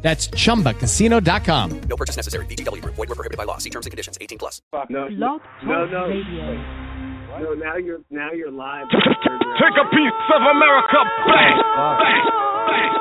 [0.00, 1.80] That's chumbacasino.com.
[1.88, 2.46] No purchase necessary.
[2.46, 2.94] VGW Group.
[2.94, 3.58] Void were prohibited by law.
[3.58, 4.16] See terms and conditions.
[4.20, 4.62] 18 plus.
[4.90, 7.54] No, no, no, no.
[7.54, 8.86] Now you're now you're live.
[8.90, 12.24] Take a piece of America, bang, bang,
[12.66, 12.92] bang.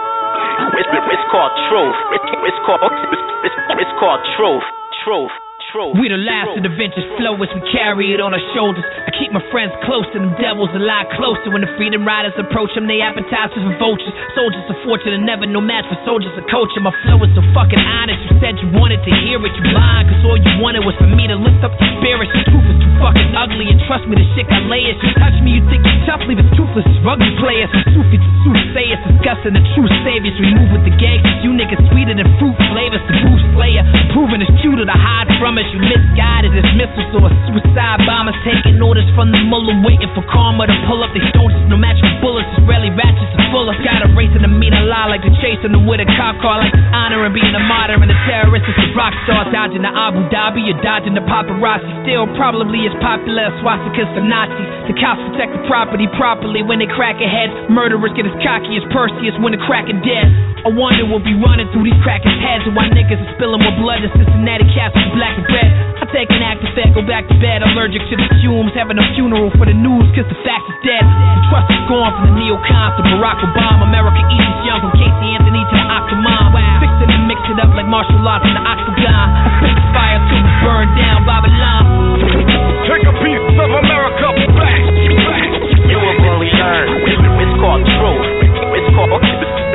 [0.78, 1.98] It's, it's called truth.
[2.18, 4.66] It's, it's called it's, it's, it's called truth.
[5.06, 5.34] Truth.
[5.78, 8.82] We the last of the vintage flow as we carry it on our shoulders.
[8.82, 11.54] I keep my friends close to them devils a lot closer.
[11.54, 14.10] When the freedom riders approach them, they appetizers for vultures.
[14.34, 16.82] Soldiers of fortune and never no match for soldiers of culture.
[16.82, 18.18] My flow is so fucking honest.
[18.26, 20.10] You said you wanted to hear it, you lied.
[20.10, 22.34] Cause all you wanted was for me to lift up the spirits.
[22.34, 23.70] The truth is too fucking ugly.
[23.70, 24.98] And trust me, the shit got layers.
[24.98, 26.26] You touch me, you think you're tough.
[26.26, 26.90] Leave us toothless.
[27.06, 27.70] Rugby players.
[27.94, 28.98] Sufi to soothsayers.
[29.14, 30.42] Discussing the true saviors.
[30.42, 31.46] We move with the gangsters.
[31.46, 33.04] You niggas sweeter than fruit flavors.
[33.06, 33.86] The Bruce Slayer.
[34.18, 35.67] Proving it's true to the hide from us.
[35.74, 38.38] You misguided as missiles or suicide bombers.
[38.44, 39.80] Taking orders from the mullah.
[39.84, 41.12] Waiting for karma to pull up.
[41.12, 41.62] They soldiers.
[41.70, 42.50] No match for bullets.
[42.60, 43.76] Israeli ratchets are full of.
[43.84, 46.40] Got a race in the mean a lie like the chasing them with a cop
[46.44, 46.62] car.
[46.62, 48.68] Like honoring being a martyr and a terrorist.
[48.68, 49.48] It's a rock star.
[49.50, 50.68] Dodging the Abu Dhabi.
[50.68, 51.90] You're dodging the paparazzi.
[52.04, 54.70] Still probably as popular as swastikas for Nazis.
[54.92, 57.50] The cops protect the property properly when they crack a head.
[57.72, 60.28] Murderers get as cocky as Perseus when the cracking dead.
[60.68, 62.68] I wonder what be running through these crackers' heads.
[62.68, 65.72] And why niggas are spilling more blood than Cincinnati cats with black and red.
[65.98, 67.66] I take an Actifed, go back to bed.
[67.66, 68.72] Allergic to the fumes.
[68.78, 71.04] Having a funeral for the news cause the fact is dead.
[71.04, 73.90] The trust is gone from the neocons to Barack Obama.
[73.90, 76.54] America eats young from Casey Anthony to the Octomom.
[76.84, 79.28] Fix it and mix it up like martial arts in the octagon.
[79.34, 81.84] I spit the fire till we burn down Babylon.
[82.88, 84.84] Take a piece of America, back,
[85.28, 85.52] bang.
[85.92, 86.88] You will only learn.
[87.04, 88.28] It's, it's called truth.
[88.78, 89.32] It's called it's,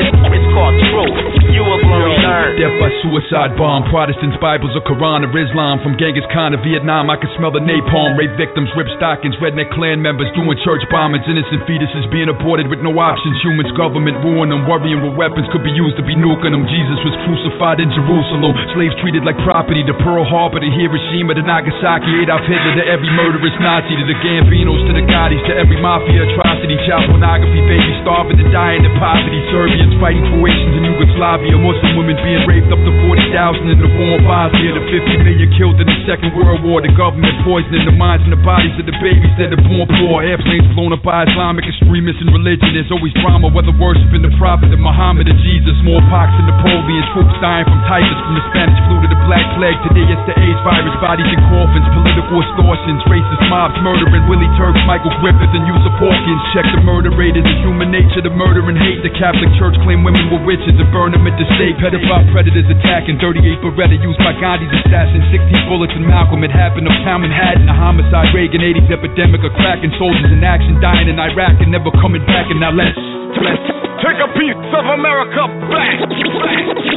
[0.06, 1.41] it's, it's called truth.
[1.62, 2.58] You will only.
[2.58, 5.78] Death by suicide bomb, Protestants, Bibles, or Quran or Islam.
[5.78, 8.18] From Genghis Khan to Vietnam, I can smell the napalm.
[8.18, 11.22] Rape victims, rip stockings, redneck Klan members doing church bombings.
[11.30, 13.38] Innocent fetuses being aborted with no options.
[13.46, 16.66] Humans, government ruin them, worrying what weapons could be used to be nuking them.
[16.66, 18.52] Jesus was crucified in Jerusalem.
[18.74, 19.86] Slaves treated like property.
[19.86, 22.26] To Pearl Harbor, to Hiroshima, to Nagasaki.
[22.26, 23.94] Adolf Hitler, to every murderous Nazi.
[23.96, 26.74] To the Gambinos, to the Gottis, to every mafia atrocity.
[26.90, 29.40] Child pornography, babies starving and dying in the poverty.
[29.54, 31.51] Serbians fighting Croatians in Yugoslavia.
[31.58, 34.72] Muslim women being raped up to 40,000 in the war in Bosnia.
[34.72, 36.80] The 50 million killed in the Second World War.
[36.80, 40.22] The government poisoning the minds and the bodies of the babies that are born poor.
[40.22, 42.72] Airplanes blown up by Islamic extremists and religion.
[42.72, 45.74] There's always drama, whether worshiping the prophet of Muhammad or Jesus.
[45.82, 47.04] Smallpox and Napoleon.
[47.12, 49.80] Troops dying from typhus, from the Spanish flu to the Black Plague.
[49.90, 50.94] Today it's the AIDS virus.
[51.02, 51.86] Bodies in coffins.
[51.90, 53.00] Political extortions.
[53.10, 56.42] Racist mobs murdering Willie Turks, Michael Griffith, and Yusuf Hawkins.
[56.54, 57.34] Check the murder rate.
[57.34, 59.02] Is human nature to murder and hate?
[59.02, 61.76] The Catholic Church claim women were witches and burn them at the stake.
[61.78, 65.22] Pedophile predators attacking 38 Beretta used by Gandhi's assassin.
[65.30, 66.42] 16 bullets in Malcolm.
[66.46, 67.68] It happened uptown Manhattan.
[67.68, 68.30] A homicide.
[68.34, 72.50] Reagan 80s epidemic of cracking soldiers in action dying in Iraq and never coming back.
[72.50, 72.98] And now let's
[73.42, 76.02] let's Take a piece of America, bang.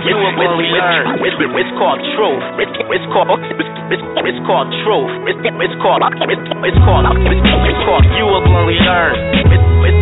[0.10, 1.22] You will learn.
[1.22, 2.42] It's, it's called truth.
[2.58, 5.12] It's, it's called it's, it's, called truth.
[5.30, 9.14] It's, it's called it's, it's called it's, it's called you will learn.
[9.38, 10.02] It's, it's,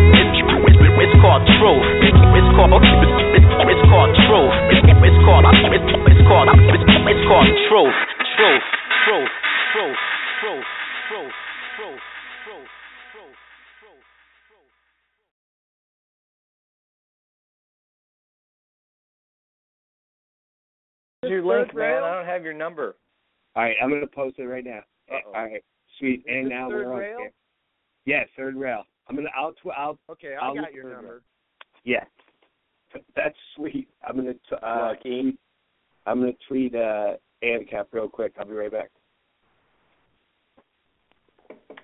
[0.64, 1.84] it's, it's called truth.
[2.08, 4.54] It's, it's called it's, it's, it's called truth.
[4.70, 7.98] It's called it's, it's called it's, it's called truth.
[8.38, 8.66] Truth.
[9.04, 9.28] Truth.
[9.74, 9.98] Truth.
[10.40, 10.64] Truth.
[11.10, 11.34] Truth.
[11.76, 12.00] Truth.
[12.46, 12.70] Truth.
[21.24, 22.02] Your link, man.
[22.02, 22.96] I don't have your number.
[23.56, 24.80] All right, I'm gonna post it right now.
[25.10, 25.32] Uh-oh.
[25.34, 25.64] All right,
[25.98, 26.20] sweet.
[26.20, 26.98] Is and now we're on.
[26.98, 27.18] Rail?
[28.04, 28.84] Yeah, third rail.
[29.08, 29.30] I'm gonna.
[29.36, 29.52] I'll.
[29.52, 31.12] Tw- I'll okay, I I'll got your number.
[31.12, 31.20] Rail.
[31.84, 32.04] Yeah
[33.16, 33.88] that's sweet.
[34.06, 34.34] I'm gonna.
[34.34, 35.22] T- uh, Lucky.
[35.22, 35.38] tweet-
[36.06, 38.34] I'm gonna tweet uh, ANCAP real quick.
[38.38, 38.90] I'll be right back.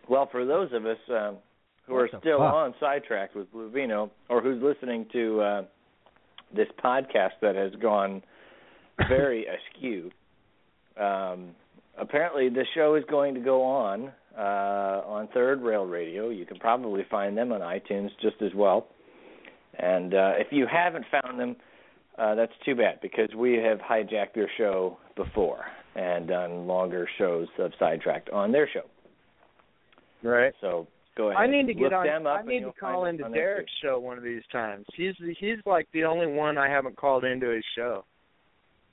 [0.09, 1.37] Well, for those of us um,
[1.87, 2.55] who What are still fuck?
[2.55, 5.63] on sidetracked with Blue Vino, or who's listening to uh,
[6.55, 8.23] this podcast that has gone
[9.09, 9.47] very
[9.77, 10.11] askew,
[11.01, 11.51] um,
[11.99, 16.31] apparently the show is going to go on uh, on Third Rail Radio.
[16.31, 18.89] You can probably find them on iTunes just as well.
[19.83, 21.57] And uh, if you haven't found them,
[22.19, 27.49] uh, that's too bad because we have hijacked their show before and done longer shows
[27.59, 28.83] of Sidetracked on their show.
[30.23, 30.53] Right.
[30.61, 30.87] So
[31.17, 31.41] go ahead.
[31.43, 32.05] I need to get on.
[32.07, 34.85] them up I need to call into Derek's show one of these times.
[34.95, 38.05] He's he's like the only one I haven't called into his show.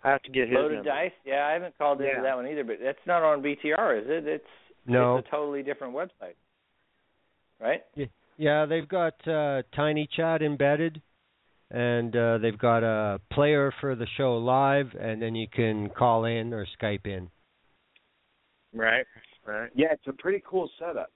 [0.03, 0.89] I have to get his Loaded number.
[0.89, 1.11] Dice.
[1.25, 2.21] Yeah, I haven't called into Yeah.
[2.21, 4.27] that one either, but that's not on BTR, is it?
[4.27, 4.45] It's
[4.85, 5.17] No.
[5.17, 6.35] it's a totally different website,
[7.59, 7.83] right?
[7.95, 8.05] Yeah,
[8.37, 11.01] they've got uh, Tiny Chat embedded,
[11.71, 16.25] and uh, they've got a player for the show live, and then you can call
[16.25, 17.29] in or Skype in.
[18.73, 19.05] Right.
[19.45, 19.69] Right.
[19.75, 21.11] Yeah, it's a pretty cool setup.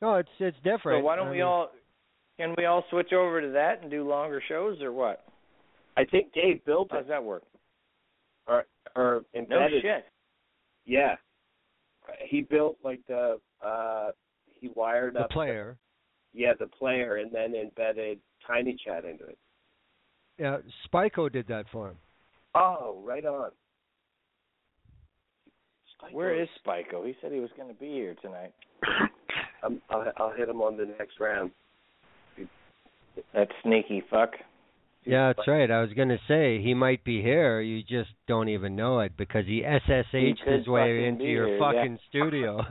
[0.00, 1.00] No, it's it's different.
[1.00, 1.70] So why don't I we mean, all?
[2.38, 5.24] Can we all switch over to that and do longer shows, or what?
[5.96, 7.44] I think Dave built How does that work?
[8.46, 8.64] or
[8.96, 9.82] or No embedded.
[9.82, 10.04] shit.
[10.86, 11.16] Yeah,
[12.26, 14.10] he built like the uh
[14.60, 15.76] he wired the up player?
[16.34, 19.38] Yeah the player and then embedded Tiny Chat into it.
[20.38, 20.58] Yeah,
[20.92, 21.96] Spyco did that for him.
[22.54, 23.50] Oh, right on.
[26.12, 27.06] Where is Spyco?
[27.06, 28.52] He said he was going to be here tonight.
[29.62, 31.50] I'm, um, I'll, I'll hit him on the next round.
[33.32, 34.30] That sneaky fuck.
[35.06, 35.70] Yeah, that's right.
[35.70, 37.60] I was gonna say he might be here.
[37.60, 41.58] You just don't even know it because he SSH'd He his way into your here,
[41.58, 42.62] fucking studio.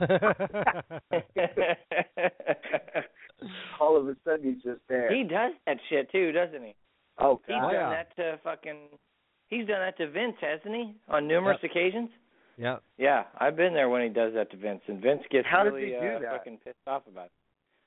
[3.80, 5.14] All of a sudden he's just there.
[5.14, 6.74] he does that shit too, doesn't he?
[7.18, 7.90] oh He's done yeah.
[7.90, 8.76] that to fucking.
[9.48, 10.94] He's done that to Vince, hasn't he?
[11.08, 12.08] On numerous occasions.
[12.56, 12.76] yeah.
[12.98, 15.86] Yeah, I've been there when he does that to Vince, and Vince gets How really
[15.86, 16.32] he do uh, that?
[16.38, 17.32] fucking pissed off about it.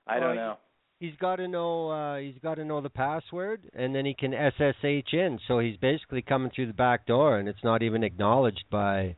[0.06, 0.58] I Well, don't know.
[1.00, 1.90] He's got to know.
[1.90, 5.40] uh He's got to know the password, and then he can SSH in.
[5.48, 9.16] So he's basically coming through the back door, and it's not even acknowledged by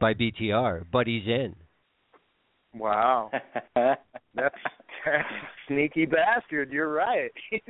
[0.00, 1.54] by BTR, but he's in.
[2.74, 3.30] Wow.
[3.74, 4.54] That's,
[5.68, 6.70] sneaky bastard.
[6.72, 7.30] You're right.
[7.50, 7.60] He's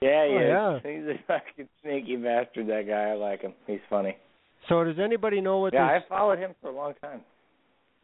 [0.00, 0.82] yeah, he Oh, is.
[0.84, 2.66] He's a fucking sneaky bastard.
[2.68, 3.10] That guy.
[3.10, 3.54] I like him.
[3.66, 4.16] He's funny.
[4.68, 6.02] So does anybody know what Yeah, this?
[6.06, 7.20] I followed him for a long time.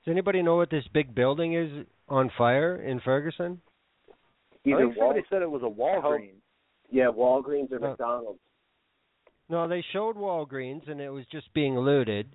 [0.04, 3.60] Does anybody know what this big building is on fire in Ferguson?
[4.08, 6.30] I Either think somebody Wal- said it was a Walgreens.
[6.90, 7.78] yeah, Walgreens or.
[7.80, 8.38] McDonald's.
[9.48, 12.26] No, they showed Walgreens, and it was just being looted.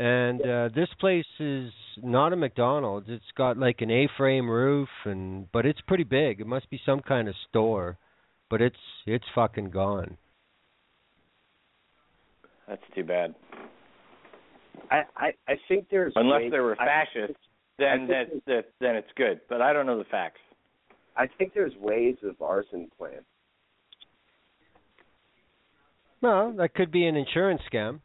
[0.00, 3.08] And uh this place is not a McDonald's.
[3.10, 6.40] It's got like an A-frame roof, and but it's pretty big.
[6.40, 7.98] It must be some kind of store,
[8.48, 10.16] but it's it's fucking gone.
[12.68, 13.34] That's too bad.
[14.88, 17.42] I, I I think there's Unless ways- they were I- fascists,
[17.80, 19.40] then think that's that, then it's good.
[19.48, 20.40] But I don't know the facts.
[21.16, 23.24] I think there's ways of arson plan.
[26.20, 27.98] Well, that could be an insurance scam.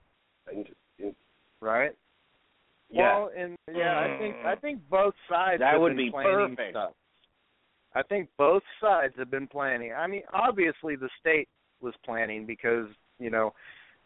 [1.66, 1.92] And, and, right?
[2.90, 4.22] yeah, Well, and yeah, I hmm.
[4.22, 6.72] think I think both sides That have would been be planning perfect.
[6.72, 6.92] stuff.
[7.96, 9.94] I think both sides have been planning.
[9.94, 11.48] I mean, obviously the state
[11.82, 12.88] was planning because
[13.20, 13.54] you know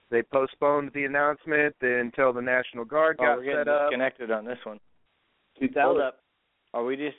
[0.10, 3.90] they postponed the announcement until the National Guard Oh, got we're getting set up.
[3.90, 4.80] disconnected on this one.
[5.76, 6.20] Hold up.
[6.74, 7.16] Are we just?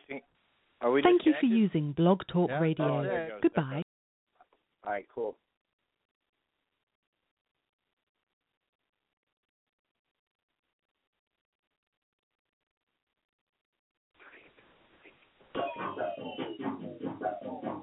[0.81, 1.03] Are we?
[1.03, 2.61] Thank you for using Blog Talk Yeah.
[2.61, 2.99] Radio.
[2.99, 3.41] Oh, there it goes.
[3.43, 3.83] Goodbye.
[4.87, 5.37] All right, cool.
[17.43, 17.78] 本当に。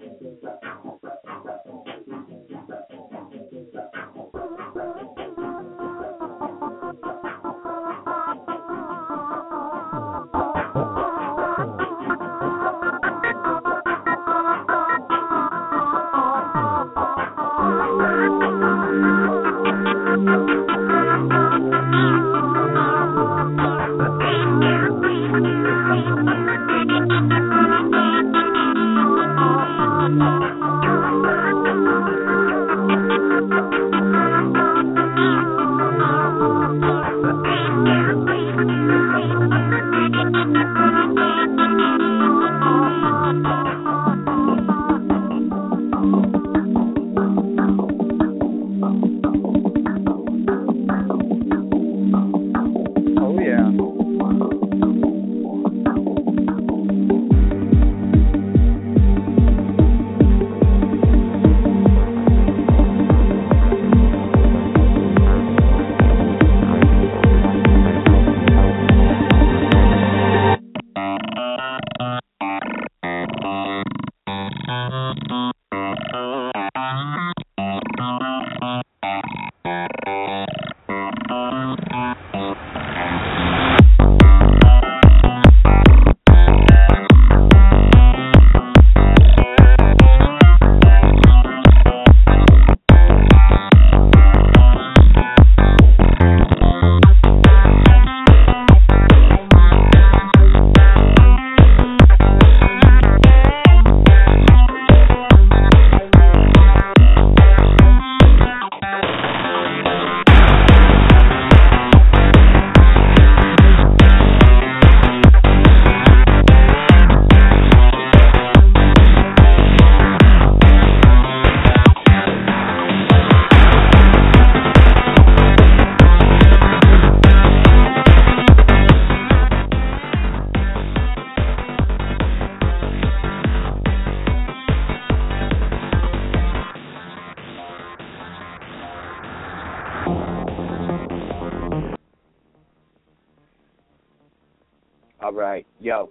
[145.35, 146.09] Right, yo.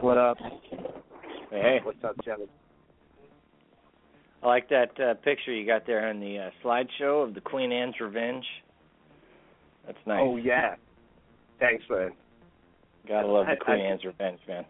[0.00, 0.38] What up?
[1.50, 2.48] Hey, What's up, Kevin?
[4.42, 7.72] I like that uh, picture you got there on the uh, slideshow of the Queen
[7.72, 8.44] Anne's Revenge.
[9.86, 10.20] That's nice.
[10.22, 10.74] Oh yeah.
[11.60, 12.10] Thanks, man.
[13.08, 14.64] Gotta love I- the Queen I- Anne's Revenge, man.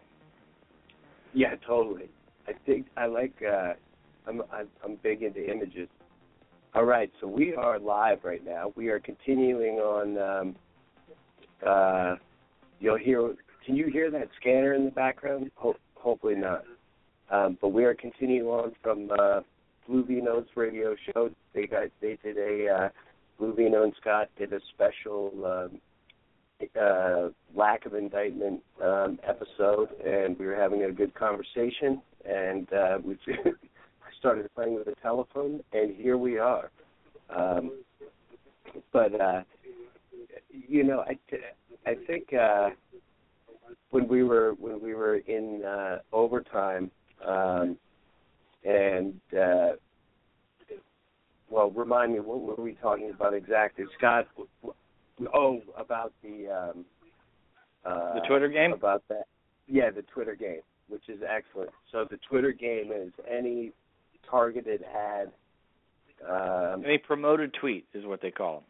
[1.33, 2.09] Yeah, totally.
[2.47, 3.33] I think I like.
[3.41, 3.73] uh
[4.27, 5.89] I'm I'm, I'm big into images.
[6.73, 8.71] All right, so we are live right now.
[8.75, 10.17] We are continuing on.
[10.17, 10.55] um
[11.65, 12.15] uh
[12.79, 13.35] You'll hear.
[13.65, 15.49] Can you hear that scanner in the background?
[15.55, 16.63] Ho- hopefully not.
[17.31, 19.41] Um, but we are continuing on from uh,
[19.87, 21.29] Blue Vino's radio show.
[21.53, 22.89] They got they did a uh,
[23.39, 25.81] Blue Vino and Scott did a special um,
[26.79, 32.01] uh, lack of indictment um, episode, and we were having a good conversation.
[32.23, 33.17] And uh, we
[34.19, 36.71] started playing with the telephone, and here we are.
[37.35, 37.71] Um,
[38.91, 39.41] but uh,
[40.67, 41.17] you know, I
[41.85, 42.69] I think uh,
[43.91, 46.91] when we were when we were in uh, overtime,
[47.25, 47.77] um,
[48.63, 49.73] and uh,
[51.49, 54.27] well, remind me what were we talking about exactly, Scott?
[55.33, 56.85] Oh, about the um,
[57.85, 58.73] uh, The Twitter game?
[58.73, 59.27] About that,
[59.67, 61.69] yeah, the Twitter game, which is excellent.
[61.91, 63.71] So the Twitter game is any
[64.29, 65.31] targeted ad.
[66.27, 68.63] Um, Any promoted tweet is what they call them.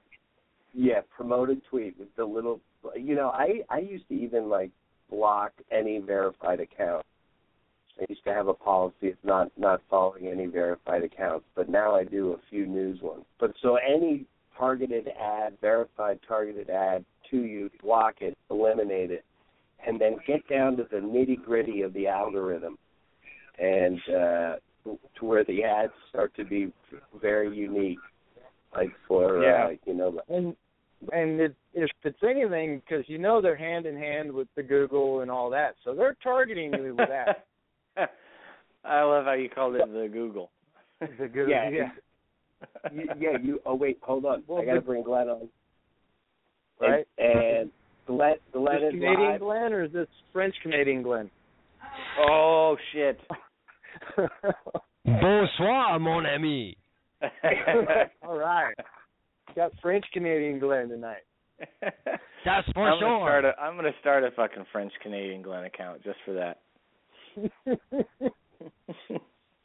[0.76, 2.60] Yeah, promoted tweet with the little.
[2.96, 4.72] You know, I I used to even like
[5.10, 7.06] block any verified account.
[8.00, 11.96] I used to have a policy of not not following any verified accounts, but now
[11.96, 13.24] I do a few news ones.
[13.40, 14.26] But so any
[14.58, 19.24] targeted ad, verified targeted ad to you, block it, eliminate it,
[19.86, 22.78] and then get down to the nitty gritty of the algorithm,
[23.60, 24.56] and uh,
[24.86, 26.72] to where the ads start to be
[27.22, 28.00] very unique,
[28.76, 29.66] like for Yeah.
[29.66, 30.56] uh, you know And
[31.12, 35.22] and it, if it's anything, because you know they're hand in hand with the Google
[35.22, 37.46] and all that, so they're targeting you with that.
[38.86, 40.52] I love how you called it the Google.
[41.02, 41.90] the Google, Yeah, yeah.
[42.92, 43.60] you, yeah, you.
[43.66, 44.44] Oh wait, hold on.
[44.48, 45.50] Well, I gotta bring Glenn on.
[46.80, 47.08] Right.
[47.18, 47.72] And, and
[48.08, 49.40] Glenn, Glenn This is Canadian live.
[49.42, 51.30] Glenn or is this French Canadian Glenn?
[52.20, 53.20] Oh shit.
[55.06, 56.78] Bonsoir, mon ami.
[58.24, 58.74] All right.
[59.56, 61.24] Got French Canadian Glenn tonight.
[62.46, 63.20] That's for I'm gonna sure.
[63.28, 66.60] start a I'm gonna start a fucking French Canadian Glen account just for that.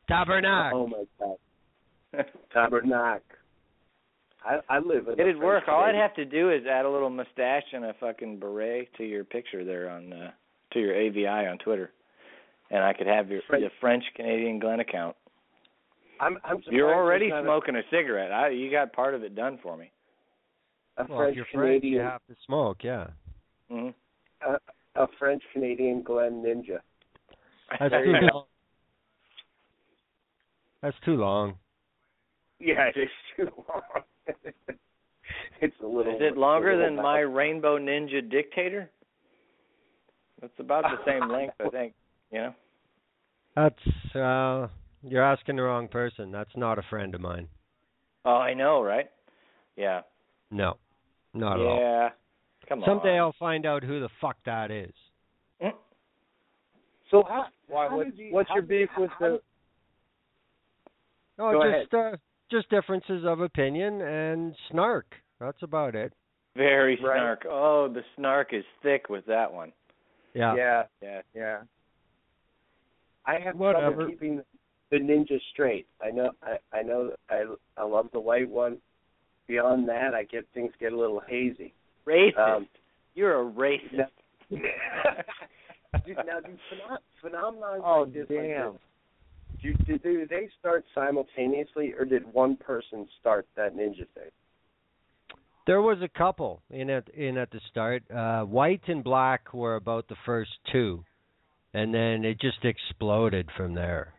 [0.09, 0.81] Tabernacle.
[0.81, 3.21] Oh my god, Tabernacle.
[4.45, 5.19] I I live in.
[5.21, 5.65] It'd work.
[5.65, 8.89] French All I'd have to do is add a little mustache and a fucking beret
[8.97, 10.31] to your picture there on uh,
[10.73, 11.91] to your AVI on Twitter,
[12.71, 15.17] and I could have your French- the French Canadian Glen account.
[16.21, 18.31] I'm I'm surprised You're already there's not smoking a cigarette.
[18.31, 19.91] I you got part of it done for me.
[20.99, 22.79] A, a Well, French if you're French, you Canadian, have to smoke.
[22.85, 23.07] Yeah.
[23.71, 23.89] hmm
[24.47, 26.81] a, a French Canadian Glen Ninja.
[27.79, 28.45] That's too long.
[30.83, 31.55] That's too long.
[32.59, 33.83] Yeah, it is too long.
[35.61, 36.15] it's a little.
[36.15, 38.91] Is it longer a little than my Rainbow Ninja Dictator?
[40.43, 41.95] It's about the same length, I think.
[42.31, 42.55] You know.
[43.57, 44.69] That's uh
[45.03, 46.31] you're asking the wrong person.
[46.33, 47.49] That's not a friend of mine.
[48.25, 49.11] Oh, I know, right?
[49.77, 50.03] Yeah.
[50.51, 50.77] No.
[51.33, 51.79] Not at all.
[51.79, 52.09] yeah.
[52.69, 52.87] Come on.
[52.89, 54.93] Someday I'll find out who the fuck that is.
[57.11, 57.47] So how?
[57.69, 57.89] Why?
[57.89, 59.41] how What, did you- what's how your beef with the?
[61.39, 62.17] No, Go just uh
[62.51, 65.17] just differences of opinion and snark.
[65.41, 66.13] That's about it.
[66.57, 67.17] Very Right.
[67.17, 67.47] snark.
[67.49, 69.73] Oh, the snark is thick with that one.
[70.35, 70.55] Yeah.
[70.55, 71.23] Yeah, Yeah.
[71.35, 71.59] yeah.
[73.27, 73.95] I have Whatever.
[73.97, 74.43] trouble keeping
[74.91, 75.87] the ninja straight.
[76.03, 77.45] I know I I know I
[77.77, 78.79] I love the white one.
[79.47, 81.73] Beyond that, I get things get a little hazy.
[82.07, 82.39] Racist.
[82.39, 82.69] Um,
[83.15, 84.11] You're a racist.
[84.51, 88.73] Dude, now, do phenom- phenomenon Oh like this, like damn.
[89.63, 94.31] this, do, do, do they start simultaneously, or did one person start that ninja thing?
[95.67, 98.03] There was a couple in at in at the start.
[98.11, 101.05] Uh white and black were about the first two.
[101.75, 104.15] And then it just exploded from there.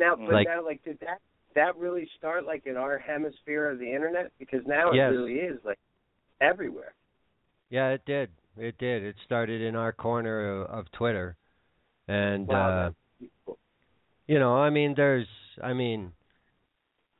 [0.00, 1.20] Now, but Like- now, like, did that
[1.54, 4.32] that really start like in our hemisphere of the internet?
[4.38, 5.12] Because now Yes.
[5.12, 5.78] it really is like
[6.40, 6.94] everywhere.
[7.68, 8.30] Yeah, it did.
[8.56, 9.02] It did.
[9.02, 11.36] It started in our corner of, of Twitter.
[12.08, 12.92] And Wow,
[13.48, 13.52] uh
[14.26, 15.28] you know, I mean there's
[15.62, 16.12] I mean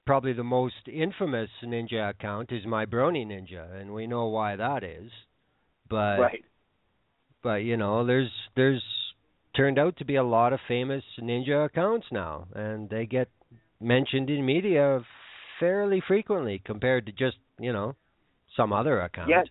[0.06, 4.82] probably the most infamous ninja account is my Brony Ninja and we know why that
[4.82, 5.10] is.
[5.88, 6.44] But right.
[7.42, 8.82] but you know, there's there's
[9.60, 13.28] turned out to be a lot of famous ninja accounts now and they get
[13.78, 15.00] mentioned in media
[15.58, 17.94] fairly frequently compared to just, you know,
[18.56, 19.28] some other account.
[19.28, 19.42] Yeah.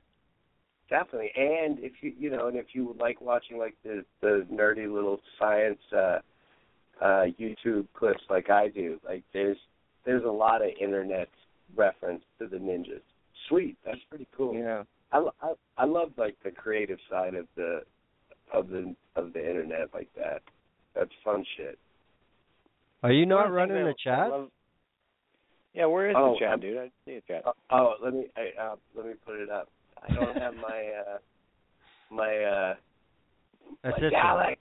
[0.89, 1.31] definitely.
[1.35, 5.19] And if you you know, and if you like watching like the the nerdy little
[5.37, 6.17] science uh
[7.01, 9.57] uh YouTube clips like I do, like there's
[10.05, 11.29] there's a lot of internet
[11.75, 13.01] reference to the ninjas.
[13.47, 14.55] Sweet, that's pretty cool.
[14.55, 14.83] Yeah.
[15.11, 17.81] I, I I love like the creative side of the
[18.53, 20.41] of the of the internet like that.
[20.95, 21.77] That's fun shit.
[23.03, 24.29] Are you not running that the chat?
[24.29, 24.51] love-
[25.73, 26.77] Yeah, where is Oh, the chat, I'm- dude?
[26.77, 27.43] I see a chat.
[27.45, 29.69] Oh, oh let me I, uh, let me put it up.
[30.01, 31.17] I don't have my uh
[32.09, 32.75] my uh
[33.83, 34.13] my Assistant.
[34.13, 34.57] Dalek.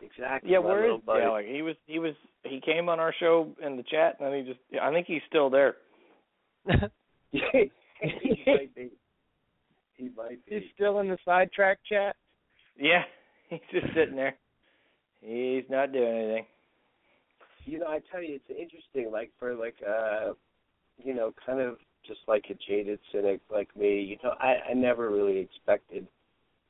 [0.00, 0.50] Exactly.
[0.50, 1.20] Yeah, my where buddy.
[1.24, 1.54] Dalek?
[1.54, 2.14] He was he was
[2.44, 5.22] he came on our show in the chat and then he just I think he's
[5.28, 5.76] still there.
[7.32, 7.42] he
[8.46, 8.90] might be.
[9.96, 10.54] He might be.
[10.60, 12.16] He's still in the sidetrack chat.
[12.78, 13.02] Yeah,
[13.50, 14.36] he's just sitting there.
[15.20, 16.46] He's not doing anything.
[17.64, 19.10] you know, I tell you, it's interesting.
[19.12, 20.32] Like for like, uh,
[21.02, 21.76] you know, kind of
[22.06, 24.00] just like a jaded cynic like me.
[24.02, 26.06] You know, I I never really expected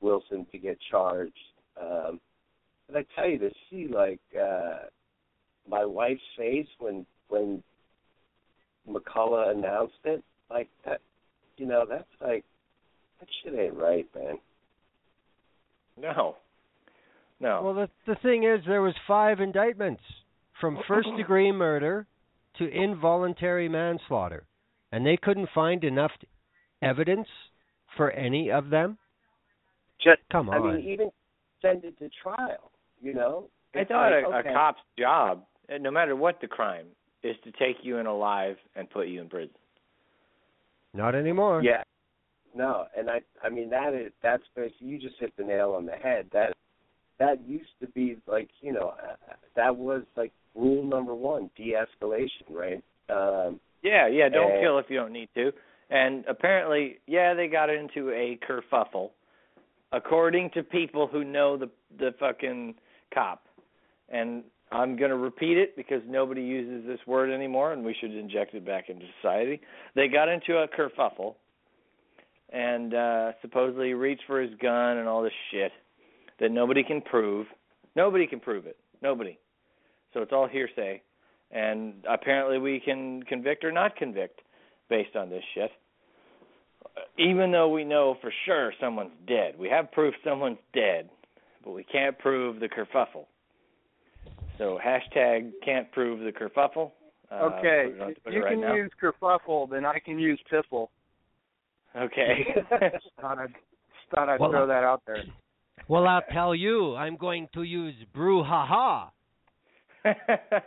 [0.00, 1.32] Wilson to get charged.
[1.80, 2.20] Um,
[2.88, 4.86] but I tell you, to see like uh,
[5.68, 7.62] my wife's face when when
[8.88, 11.00] McCulloch announced it, like that,
[11.56, 12.44] you know, that's like
[13.20, 14.38] that shit ain't right, man.
[15.96, 16.36] No.
[17.40, 17.60] No.
[17.62, 20.02] Well, the the thing is, there was five indictments
[20.60, 22.06] from first degree murder
[22.58, 24.44] to involuntary manslaughter,
[24.92, 26.12] and they couldn't find enough
[26.82, 27.26] evidence
[27.96, 28.98] for any of them.
[30.02, 30.54] Just, Come on.
[30.54, 31.10] I mean, even
[31.60, 32.70] send it to trial.
[33.00, 34.48] You know, I It's thought like, a, okay.
[34.50, 36.86] a cop's job, uh, no matter what the crime,
[37.22, 39.54] is to take you in alive and put you in prison.
[40.94, 41.62] Not anymore.
[41.62, 41.82] Yeah.
[42.54, 45.86] No, and I I mean that is that's basically you just hit the nail on
[45.86, 46.26] the head.
[46.32, 46.54] That
[47.18, 52.50] that used to be like you know uh, that was like rule number one, de-escalation,
[52.50, 52.82] right?
[53.08, 55.52] Um, Yeah, yeah, don't And- kill if you don't need to.
[55.90, 59.10] And apparently, yeah, they got into a kerfuffle,
[59.92, 62.74] according to people who know the the fucking
[63.12, 63.44] cop.
[64.08, 68.14] And I'm going to repeat it because nobody uses this word anymore, and we should
[68.14, 69.60] inject it back into society.
[69.94, 71.34] They got into a kerfuffle,
[72.52, 75.72] and uh supposedly he reached for his gun and all this shit
[76.40, 77.46] that nobody can prove.
[77.96, 78.76] Nobody can prove it.
[79.02, 79.38] Nobody.
[80.12, 81.02] So it's all hearsay.
[81.50, 84.40] And apparently we can convict or not convict
[84.88, 85.70] based on this shit.
[87.18, 89.54] Even though we know for sure someone's dead.
[89.58, 91.10] We have proof someone's dead,
[91.64, 93.26] but we can't prove the kerfuffle.
[94.58, 96.90] So hashtag can't prove the kerfuffle.
[97.30, 98.74] Uh, okay, put it on if you right can now.
[98.74, 100.88] use kerfuffle, then I can use piffle.
[101.96, 102.46] Okay.
[103.20, 103.54] thought I'd,
[104.14, 105.22] thought I'd Well, throw that out there.
[105.88, 109.10] Well, I'll tell you, I'm going to use brouhaha.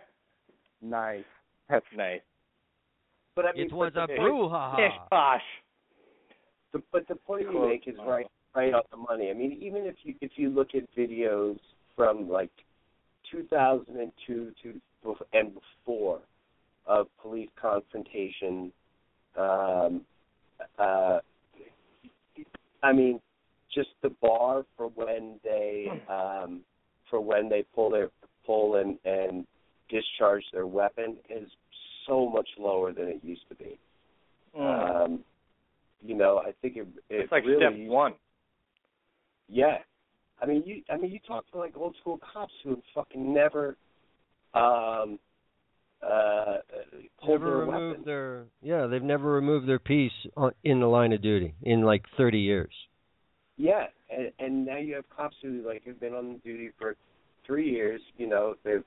[0.82, 1.24] Nice.
[1.70, 2.22] That's nice.
[3.36, 4.76] but I mean, It was but a the, brouhaha.
[4.76, 5.42] Pish posh.
[6.74, 9.30] the, but the point you make is right right off the money.
[9.32, 11.58] I mean, even if you if you look at videos
[11.96, 12.52] from like
[13.32, 14.82] 2002 to
[15.34, 16.20] and before
[16.86, 18.72] of police confrontation,
[19.38, 20.02] um,
[20.80, 21.20] uh,
[22.84, 23.20] I mean,
[23.74, 26.62] just the bar for when they um,
[27.10, 28.10] for when they pull their
[28.46, 29.46] pull and and
[29.90, 31.50] discharge their weapon is
[32.08, 33.78] so much lower than it used to be.
[34.58, 35.06] Mm.
[35.06, 35.20] Um,
[36.04, 38.14] you know, I think it, it it's like really, step one.
[39.50, 39.78] Yeah,
[40.42, 40.82] I mean, you.
[40.90, 43.76] I mean, you talk to like old school cops who fucking never,
[44.54, 45.20] um,
[46.06, 46.58] uh,
[47.20, 48.04] pulled Never their removed weapon.
[48.06, 52.04] their yeah, they've never removed their piece on, in the line of duty in like
[52.18, 52.74] 30 years.
[53.58, 56.96] Yeah, and, and now you have cops who like have been on duty for
[57.48, 58.02] three years.
[58.18, 58.84] You know, they've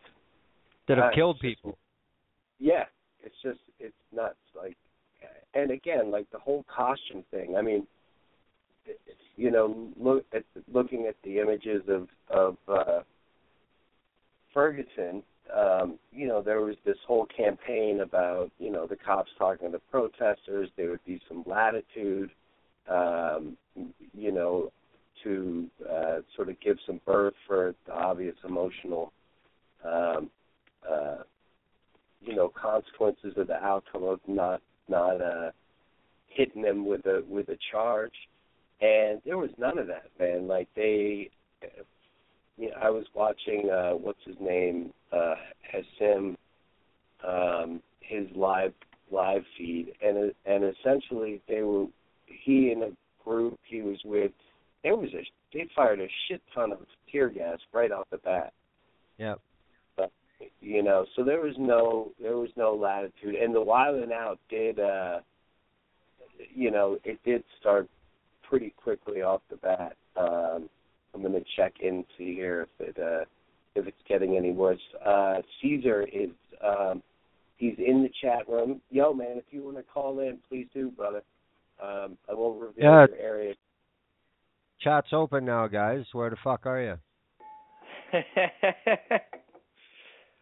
[0.89, 1.79] That have Uh, killed it's just- people.
[2.61, 2.85] yeah,
[3.25, 4.37] it's just it's nuts.
[4.55, 4.77] Like,
[5.55, 7.57] and again, like the whole costume thing.
[7.57, 7.87] I mean,
[8.87, 9.01] it-
[9.37, 13.01] you know, look at looking at the images of of uh,
[14.53, 15.23] Ferguson.
[15.57, 19.73] Um, you know, there was this whole campaign about you know the cops talking to
[19.73, 20.69] the protesters.
[20.77, 22.31] There would be some latitude,
[22.89, 23.57] um,
[24.15, 24.71] you know,
[25.25, 29.13] to uh, sort of give some birth for the obvious emotional.
[29.85, 30.31] Um,
[30.89, 31.19] uh,
[32.21, 35.51] you know consequences of the outcome of not not uh
[36.29, 38.13] hitting them with a with a charge
[38.81, 41.31] and there was none of that man like they
[42.67, 45.35] know i was watching uh what's his name uh
[45.71, 46.37] Hassim
[47.27, 48.73] um his live
[49.11, 51.87] live feed and and essentially they were
[52.27, 52.91] he and a
[53.25, 54.33] group he was with
[54.83, 56.79] there was a they fired a shit ton of
[57.11, 58.53] tear gas right off the bat
[59.17, 59.35] Yeah.
[59.97, 60.11] But
[60.61, 64.79] you know so there was no there was no latitude and the wilding out did
[64.79, 65.21] uh
[66.55, 67.89] you know it did start
[68.49, 69.97] pretty quickly off the bat.
[70.17, 70.69] Um,
[71.19, 73.25] I'm going to check in see here if it uh,
[73.75, 74.79] if it's getting any worse.
[75.05, 76.31] Uh, Caesar is
[76.65, 77.03] um,
[77.57, 78.81] he's in the chat room.
[78.91, 81.23] Yo, man, if you want to call in, please do, brother.
[81.83, 83.07] Um, I won't reveal Yeah.
[83.09, 83.55] your area.
[84.81, 86.05] Chat's open now, guys.
[86.13, 86.99] Where the fuck are you?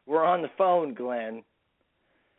[0.06, 1.42] We're on the phone, Glenn.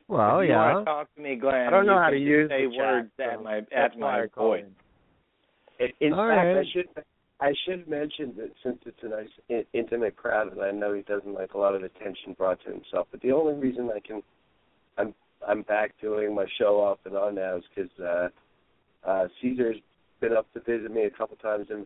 [0.08, 0.74] Well, if you yeah.
[0.74, 1.68] want to talk to me, Glenn.
[1.68, 4.28] I don't know how to use say the words so at my at my I
[4.28, 4.64] call voice.
[5.80, 5.86] in.
[5.86, 6.88] In, in All fact, I should
[7.40, 11.04] I should mention that since it's a nice in, intimate crowd, and I know he
[11.04, 13.08] doesn't like a lot of attention brought to himself.
[13.12, 14.24] But the only reason I can
[14.98, 15.14] I'm
[15.48, 18.30] I'm back doing my show off and on now is because uh,
[19.08, 19.78] uh, Caesar's
[20.20, 21.86] been up to visit me a couple times in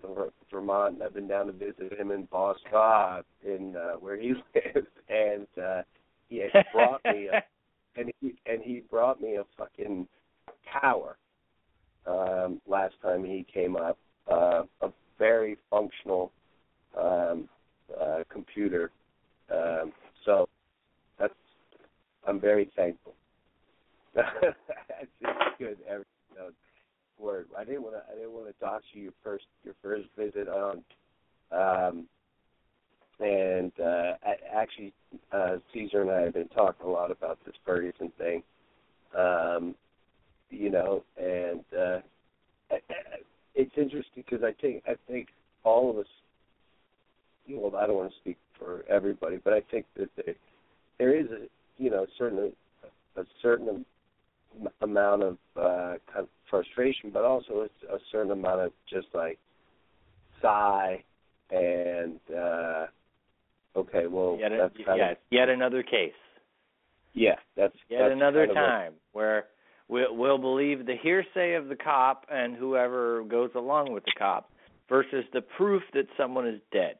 [0.49, 4.29] Vermont, and I've been down to visit him in Boston, uh, in uh, where he
[4.55, 5.81] lives, and uh,
[6.29, 7.43] he had brought me a,
[7.99, 10.07] and he and he brought me a fucking
[10.81, 11.17] tower
[12.07, 13.97] um, last time he came up,
[14.31, 14.89] uh, a
[15.21, 16.31] very functional
[16.99, 17.47] um,
[18.01, 18.89] uh, computer.
[19.53, 19.93] Um,
[20.25, 20.49] so
[21.19, 21.33] that's
[22.27, 23.13] I'm very thankful.
[24.15, 25.11] it's
[25.59, 25.77] good.
[25.87, 26.05] Every
[26.35, 26.49] know,
[27.19, 27.47] word.
[27.57, 28.01] I didn't want to.
[28.11, 30.83] I didn't want to dox you your first your first visit on.
[31.51, 32.07] Um,
[33.19, 34.91] and uh, a- actually,
[35.31, 38.41] uh, Caesar and I have been talking a lot about this Ferguson thing.
[39.17, 39.75] Um,
[40.49, 41.99] you know, and uh,
[43.55, 45.27] it's interesting because I think I think
[45.63, 46.05] all of us.
[47.49, 50.35] Well, I don't want to speak for everybody, but I think that there,
[50.99, 51.47] there is a
[51.81, 52.51] you know certain
[53.17, 53.85] a certain
[54.81, 59.37] amount of uh, kind of frustration, but also a, a certain amount of just like
[60.41, 61.03] sigh
[61.49, 62.85] and uh,
[63.75, 66.13] okay, well Yet, a, that's kind yes, of yet another case.
[67.13, 69.45] yeah, that's Yet that's another kind time where
[69.91, 74.49] we'll, we'll believe the hearsay of the cop and whoever goes along with the cop
[74.89, 76.95] versus the proof that someone is dead.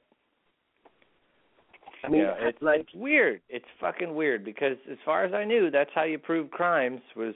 [2.04, 3.42] I mean, You know, it's like weird.
[3.50, 7.36] It's fucking weird because as far as I knew, that's how you prove crimes was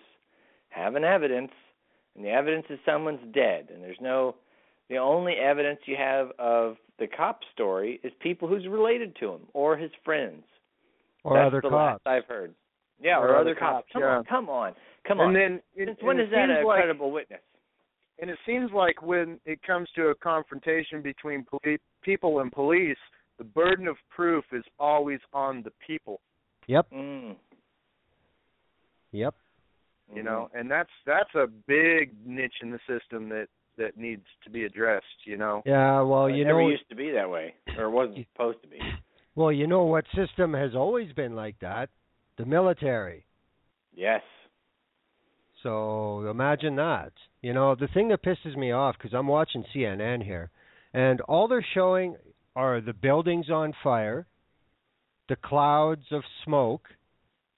[0.70, 1.52] having evidence,
[2.16, 4.36] and the evidence is someone's dead, and there's no.
[4.90, 9.42] The only evidence you have of the cop story is people who's related to him
[9.54, 10.44] or his friends.
[11.24, 12.02] Or That's other the cops.
[12.06, 12.54] last I've heard.
[13.02, 13.74] Yeah, Or or, other other cops.
[13.74, 14.08] cops, Come yeah.
[14.18, 14.74] on, come on,
[15.08, 17.42] come and then it, Since when and is it that a like, credible witness?
[18.20, 22.98] And it seems like when it comes to a confrontation between poli- people and police,
[23.38, 26.22] the burden of proof is always on the people.
[26.68, 26.88] Yep.
[26.92, 27.36] Mm.
[29.12, 29.36] Yep.
[30.14, 34.50] You know, and that's that's a big niche in the system that that needs to
[34.50, 35.06] be addressed.
[35.26, 35.64] You know.
[35.66, 36.02] Yeah.
[36.02, 36.70] Well, it you never know.
[36.70, 38.80] used to be that way, or it wasn't supposed to be.
[39.36, 41.90] Well, you know what system has always been like that?
[42.38, 43.26] The military.
[43.94, 44.22] Yes.
[45.66, 47.12] So imagine that.
[47.42, 50.52] You know, the thing that pisses me off because I'm watching CNN here,
[50.94, 52.18] and all they're showing
[52.56, 54.28] are the buildings on fire,
[55.28, 56.84] the clouds of smoke,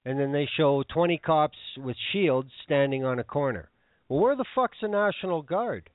[0.05, 3.69] and then they show 20 cops with shields standing on a corner.
[4.07, 5.89] Well, where the fuck's the National Guard?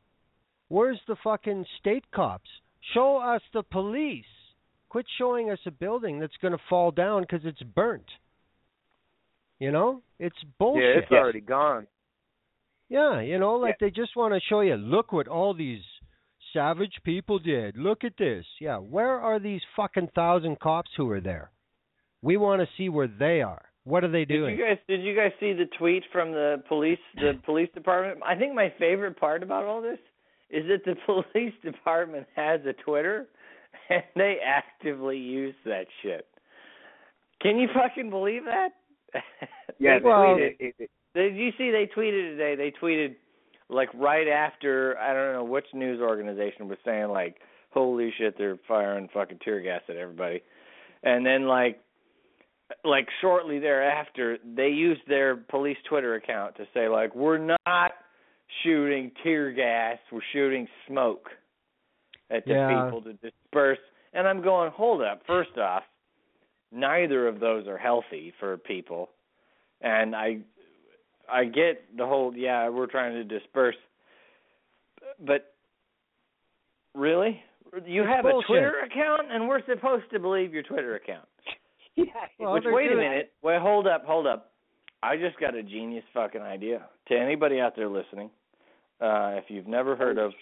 [0.69, 2.51] Where's the fucking state cops?
[2.93, 4.27] Show us the police.
[4.91, 8.05] Quit showing us a building that's going to fall down because it's burnt.
[9.59, 10.83] You know, it's bullshit.
[10.83, 11.87] Yeah, it's already gone.
[12.93, 15.81] Yeah, you know, like they just want to show you, look what all these
[16.53, 17.75] savage people did.
[17.79, 18.45] Look at this.
[18.61, 21.51] Yeah, where are these fucking thousand cops who are there?
[22.21, 23.63] We want to see where they are.
[23.85, 24.57] What are they doing?
[24.57, 28.21] Did you guys did you guys see the tweet from the police the police department?
[28.27, 29.99] I think my favorite part about all this
[30.51, 30.95] is that the
[31.33, 33.27] police department has a Twitter
[33.89, 36.27] and they actively use that shit.
[37.41, 38.69] Can you fucking believe that?
[39.79, 40.57] Yeah, they well- tweeted.
[40.61, 42.55] it, it, Did you see they tweeted today?
[42.57, 43.17] They tweeted
[43.69, 47.37] like right after I don't know which news organization was saying like,
[47.71, 50.43] "Holy shit, they're firing fucking tear gas at everybody,"
[51.03, 51.81] and then like,
[52.85, 57.93] like shortly thereafter, they used their police Twitter account to say like, "We're not
[58.63, 61.31] shooting tear gas, we're shooting smoke
[62.31, 62.85] at the Yeah.
[62.85, 63.79] people to disperse."
[64.15, 65.23] And I'm going, hold up.
[65.27, 65.85] First off,
[66.71, 69.11] neither of those are healthy for people,
[69.81, 70.41] and I
[71.33, 73.77] I get the whole yeah, we're trying to disperse.
[75.25, 75.53] But
[76.95, 77.41] really?
[77.87, 78.45] You It's have bullshit.
[78.45, 81.27] a Twitter account and we're supposed to believe your Twitter account.
[82.39, 83.33] Well, Which wait a minute.
[83.43, 84.51] Wait, hold up, hold up.
[85.03, 86.87] I just got a genius fucking idea.
[87.09, 88.31] To anybody out there listening,
[89.01, 90.33] uh if you've never heard of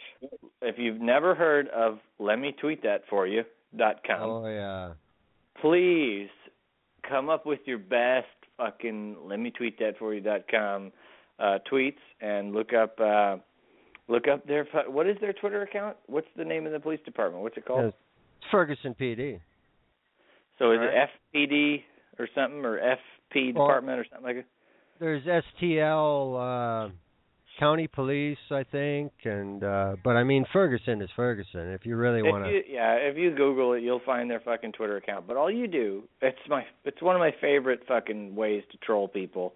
[0.63, 3.43] if you've never heard of let me tweet that for you
[3.77, 4.93] dot com Oh yeah.
[5.61, 6.29] please
[7.09, 8.27] come up with your best
[8.61, 10.93] fucking let me tweet that for you dot com
[11.39, 13.37] uh tweets and look up uh
[14.09, 15.97] Look up their fu- what is their Twitter account?
[16.09, 17.45] What's the name of the police department?
[17.45, 17.85] What's it called?
[17.85, 17.97] It's
[18.51, 19.39] Ferguson PD.
[20.59, 21.09] so is Alright.
[21.33, 21.85] it FPD
[22.19, 24.47] or something or FP Well- department or something like that?
[24.99, 26.91] There's STL uh,
[27.61, 31.73] County Police, I think, and uh but I mean Ferguson is Ferguson.
[31.73, 34.97] If you really want to, yeah, if you Google it, you'll find their fucking Twitter
[34.97, 35.27] account.
[35.29, 39.09] But all you do, it's my, it's one of my favorite fucking ways to troll
[39.09, 39.53] people.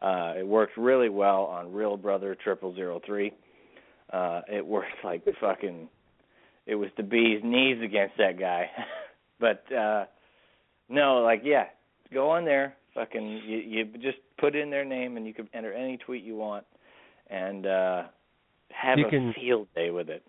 [0.00, 3.32] Uh, it worked really well on Real Brother Triple Zero Three.
[4.10, 5.88] Uh, it worked like fucking.
[6.66, 8.70] It was the bee's knees against that guy.
[9.38, 10.06] but uh
[10.88, 11.66] no, like yeah,
[12.12, 12.74] go on there.
[12.94, 16.36] Fucking, you, you just put in their name and you can enter any tweet you
[16.36, 16.64] want,
[17.30, 18.02] and uh
[18.70, 20.22] have You a can- field day with it.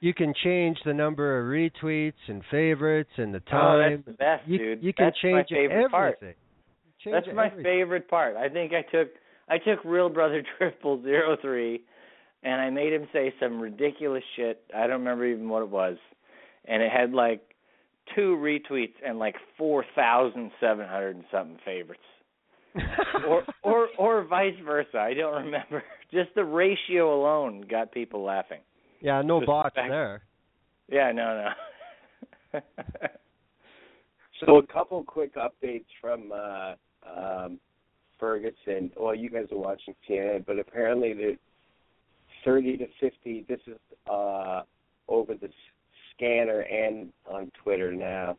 [0.00, 3.64] you can change the number of retweets and favorites and the time.
[3.64, 4.82] Oh, that's the best, you, dude.
[4.82, 5.90] You can That's my change favorite everything.
[5.90, 6.20] part.
[6.20, 7.64] Change That's my everything.
[7.64, 8.36] favorite part.
[8.36, 9.08] I think I took
[9.48, 11.82] I took Real Brother Triple Zero Three,
[12.42, 14.62] and I made him say some ridiculous shit.
[14.74, 15.96] I don't remember even what it was,
[16.66, 17.42] and it had like
[18.14, 22.02] two retweets and like four thousand seven hundred and something favorites,
[23.26, 24.98] or or or vice versa.
[24.98, 25.82] I don't remember.
[26.12, 28.60] Just the ratio alone got people laughing.
[29.00, 30.22] yeah, no Just bots back- there.
[30.90, 31.50] Yeah, no,
[32.54, 32.60] no.
[34.46, 36.74] So a couple quick updates from uh,
[37.12, 37.58] um,
[38.20, 38.90] Ferguson.
[38.96, 41.36] Well, you guys are watching CNN, but apparently the
[42.44, 43.46] 30 to 50.
[43.48, 43.76] This is
[44.08, 44.62] uh,
[45.08, 45.48] over the
[46.14, 48.36] scanner and on Twitter now.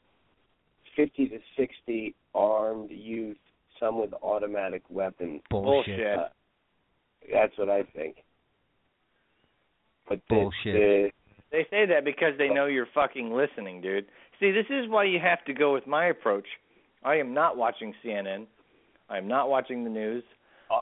[0.96, 3.38] 50 to 60 armed youth,
[3.80, 5.42] some with automatic weapons.
[5.50, 6.18] Bullshit.
[6.18, 6.28] Uh,
[7.32, 8.18] that's what I think.
[10.08, 10.54] But Bullshit.
[10.74, 11.12] the
[11.52, 14.06] They say that because they know you're fucking listening, dude.
[14.40, 16.46] See, this is why you have to go with my approach.
[17.04, 18.48] I am not watching CNN.
[19.10, 20.24] I'm not watching the news.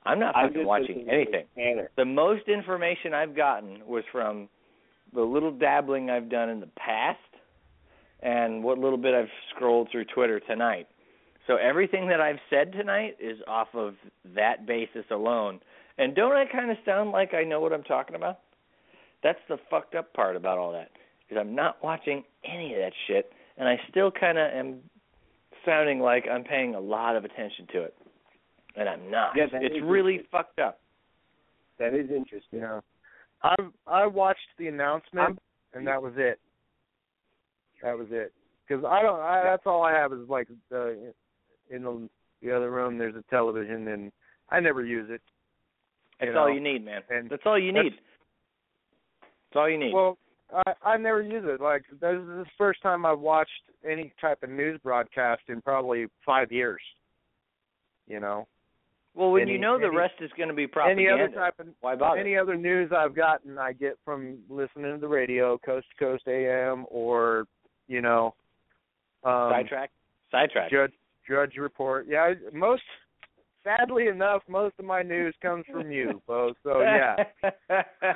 [0.06, 1.88] I'm not I'm fucking watching listening to the anything.
[1.96, 4.50] The most information I've gotten was from
[5.14, 7.20] the little dabbling I've done in the past
[8.22, 10.88] and what little bit I've scrolled through Twitter tonight.
[11.48, 13.96] So everything that I've said tonight is off of
[14.36, 15.60] that basis alone.
[15.98, 18.40] And don't I kind of sound like I know what I'm talking about?
[19.24, 20.90] That's the fucked up part about all that.
[21.30, 24.80] Is I'm not watching any of that shit and I still kind of am
[25.66, 27.96] sounding like I'm paying a lot of attention to it.
[28.76, 29.32] And I'm not.
[29.36, 30.80] Yeah, it's really fucked up.
[31.80, 32.60] That is interesting.
[32.60, 32.82] Yeah.
[33.44, 33.56] I
[33.88, 35.40] I watched the announcement I'm-
[35.74, 36.40] and that was it.
[37.84, 38.34] That was it.
[38.68, 39.20] Because I don't.
[39.20, 41.14] I, that's all I have is like the
[41.70, 42.10] in the
[42.42, 42.98] the other room.
[42.98, 44.12] There's a television and
[44.50, 45.22] I never use it.
[46.20, 47.02] That's you all you need, man.
[47.10, 47.94] and That's all you need.
[49.22, 49.94] That's all you need.
[49.94, 50.18] Well,
[50.54, 51.62] I I never use it.
[51.62, 53.52] Like this is the first time I've watched
[53.88, 56.82] any type of news broadcast in probably five years.
[58.08, 58.48] You know,
[59.16, 61.60] well, when any- you know the any- rest is going to be any other type
[61.60, 62.20] of why bother?
[62.20, 66.28] any other news I've gotten, I get from listening to the radio, coast to coast
[66.28, 67.48] AM, or
[67.88, 68.34] you know,
[69.24, 69.92] um, Sidetrack.
[70.32, 70.70] Sidetrack.
[70.70, 70.94] Drudge
[71.28, 72.08] Drudge report.
[72.08, 72.84] Yeah, I- most.
[73.64, 76.54] Sadly enough, most of my news comes from you, Bo.
[76.64, 77.16] So yeah,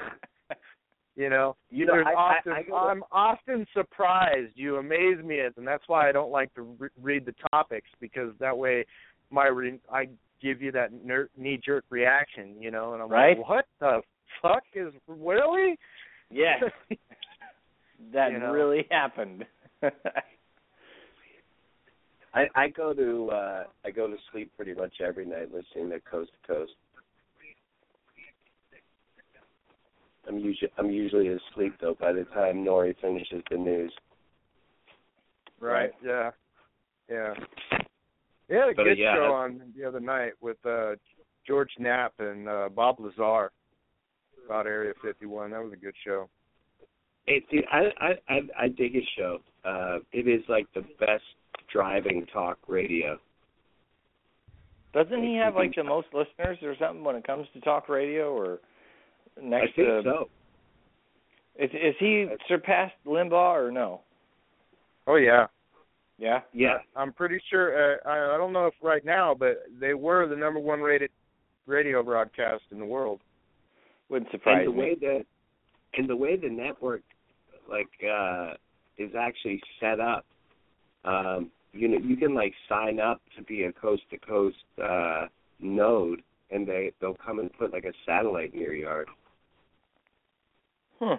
[1.18, 4.54] you know, You know, I- I- often I to- I'm often surprised.
[4.56, 8.34] You amaze me, and that's why I don't like to re- read the topics because
[8.40, 8.86] that way,
[9.30, 10.08] my re- I
[10.42, 13.38] give you that ner- knee-jerk reaction, you know, and I'm Right.
[13.38, 14.02] like, what the
[14.42, 15.78] fuck is really?
[16.30, 16.64] yes,
[18.14, 18.54] that You know.
[18.54, 19.46] really happened.
[22.34, 26.00] I, I go to uh I go to sleep pretty much every night listening to
[26.00, 26.72] Coast to Coast.
[30.28, 33.94] I'm usually I'm usually asleep though by the time Noory finishes the news.
[35.60, 35.92] Right.
[36.04, 36.32] Yeah.
[37.10, 37.34] Yeah.
[38.48, 40.96] They had a But, good yeah, show on the other night with uh
[41.46, 43.52] George Knapp and uh Bob Lazar
[44.46, 45.52] about Area 51.
[45.52, 46.30] That was a good show.
[47.28, 49.40] It, dude, I, I I I dig his show.
[49.64, 51.24] Uh, it is like the best
[51.72, 53.20] driving talk radio.
[54.94, 58.34] Doesn't he have like the most listeners or something when it comes to talk radio
[58.34, 58.60] or
[59.42, 60.30] next I think to so.
[61.58, 64.02] is is he surpassed Limbaugh or no?
[65.08, 65.48] Oh yeah.
[66.18, 66.42] Yeah.
[66.54, 67.96] Yeah, I'm pretty sure.
[67.96, 71.10] Uh, I, I don't know if right now, but they were the number one rated
[71.66, 73.22] radio broadcast in the world.
[74.10, 74.78] Wouldn't surprise and the me.
[74.78, 75.26] way that
[75.96, 77.02] and the way the network
[77.70, 78.54] like uh
[78.98, 80.26] is actually set up
[81.06, 85.26] um you know you can like sign up to be a coast to coast uh
[85.60, 89.08] node and they they'll come and put like a satellite in your yard
[91.00, 91.16] Hmm.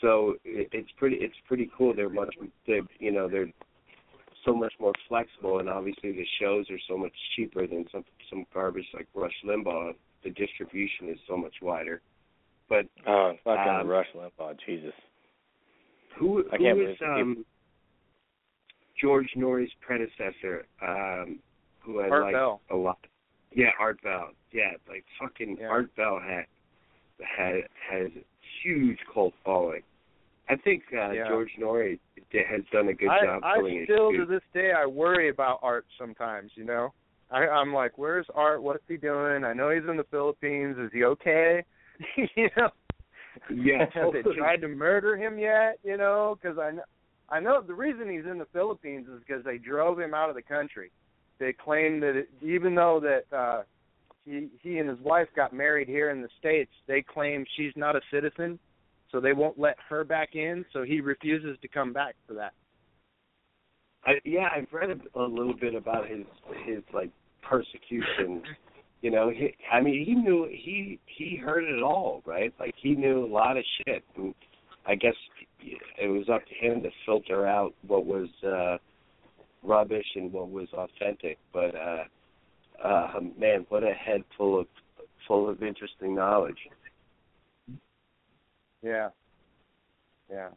[0.00, 2.34] so it, it's pretty it's pretty cool they're much
[2.66, 3.50] they you know they're
[4.44, 8.46] so much more flexible and obviously the shows are so much cheaper than some some
[8.54, 9.92] garbage like rush limbaugh
[10.22, 12.00] the distribution is so much wider
[12.68, 14.92] But Oh, fucking Um, Rush Limbaugh, Jesus.
[16.18, 17.44] who I can't was believe the um,
[19.00, 20.66] George Noory's predecessor?
[20.82, 21.38] Um,
[21.80, 22.60] who I Art liked Bell.
[22.70, 22.98] a lot.
[23.54, 24.30] Yeah, Art Bell.
[24.52, 25.68] Yeah, like fucking Yeah.
[25.68, 26.44] Art Bell had
[27.20, 27.54] had
[27.90, 28.10] has
[28.62, 29.82] huge cult following.
[30.48, 31.28] I think uh, Yeah.
[31.28, 31.98] George Noory
[32.30, 35.60] d- has done a good I, job I still to this day I worry about
[35.62, 36.50] Art sometimes.
[36.54, 36.92] You know,
[37.30, 38.62] I, I'm like, where's Art?
[38.62, 39.44] What's he doing?
[39.44, 40.76] I know he's in the Philippines.
[40.78, 41.64] Is he okay?
[42.36, 42.68] you know,
[43.50, 45.78] Yeah, have they tried to murder him yet?
[45.82, 46.82] You know, because I know,
[47.28, 50.36] I know the reason he's in the Philippines is because they drove him out of
[50.36, 50.92] the country.
[51.38, 53.62] They claim that it, even though that uh,
[54.24, 57.96] he he and his wife got married here in the states, they claim she's not
[57.96, 58.58] a citizen,
[59.10, 60.64] so they won't let her back in.
[60.72, 62.52] So he refuses to come back for that.
[64.04, 66.24] I, yeah, I've read a, a little bit about his
[66.64, 67.10] his like
[67.42, 68.42] persecution.
[69.02, 72.52] You know, he, I mean, he knew he he heard it all, right?
[72.58, 74.02] Like he knew a lot of shit.
[74.16, 74.34] And
[74.86, 75.14] I guess
[75.60, 78.78] it was up to him to filter out what was uh
[79.62, 81.38] rubbish and what was authentic.
[81.52, 82.04] But uh,
[82.82, 84.66] uh man, what a head full of
[85.26, 86.58] full of interesting knowledge.
[88.82, 89.10] Yeah.
[90.30, 90.48] Yeah.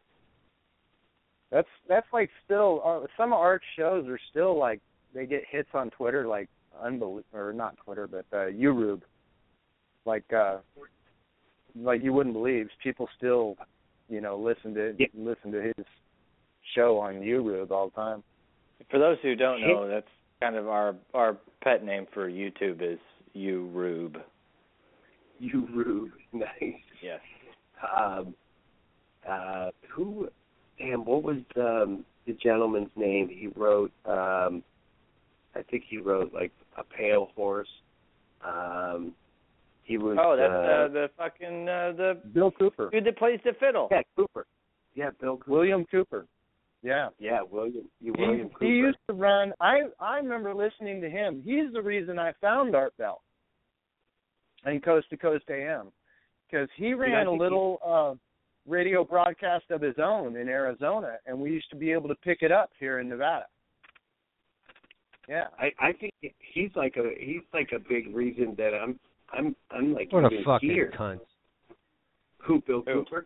[1.51, 4.81] That's that's like still uh, some of Art's shows are still like
[5.13, 6.47] they get hits on Twitter like
[6.81, 9.01] unbelievable or not Twitter but uh YouTube.
[10.05, 10.57] Like uh
[11.75, 13.55] like you wouldn't believe people still,
[14.09, 15.85] you know, listen to listen to his
[16.75, 18.23] show on YouTube all the time.
[18.89, 20.07] For those who don't know, that's
[20.41, 22.99] kind of our our pet name for YouTube is
[23.33, 24.17] you Rube.
[25.39, 26.73] You rube, nice.
[27.01, 27.19] Yes.
[27.95, 28.33] um,
[29.29, 30.27] uh, who,
[30.77, 33.29] damn, what was um, the gentleman's name?
[33.29, 34.63] He wrote, um,
[35.55, 37.69] I think he wrote like a pale horse.
[38.45, 39.13] Um,
[39.89, 40.17] he was.
[40.21, 42.89] Oh, that's uh, uh, the fucking uh, the Bill Cooper.
[42.91, 43.87] dude that plays the fiddle.
[43.91, 44.45] yeah, Cooper.
[44.93, 45.51] Yeah, Bill Cooper.
[45.51, 46.25] William Cooper.
[46.83, 47.09] Yeah.
[47.19, 47.89] Yeah, William.
[48.01, 48.65] He, William Cooper.
[48.65, 51.41] he used to run I I remember listening to him.
[51.43, 53.21] He's the reason I found Art Bell
[54.65, 55.87] and Coast to Coast AM
[56.45, 58.13] because he I ran a think he- little uh
[58.69, 62.43] radio broadcast of his own in Arizona and we used to be able to pick
[62.43, 63.47] it up here in Nevada.
[65.27, 65.45] Yeah.
[65.59, 66.13] I I think
[66.53, 68.99] he's like a he's like a big reason that I'm
[69.33, 70.91] I'm I'm like What a fucking here.
[70.97, 71.19] cunt.
[72.39, 73.03] Who Bill Who?
[73.03, 73.25] Cooper?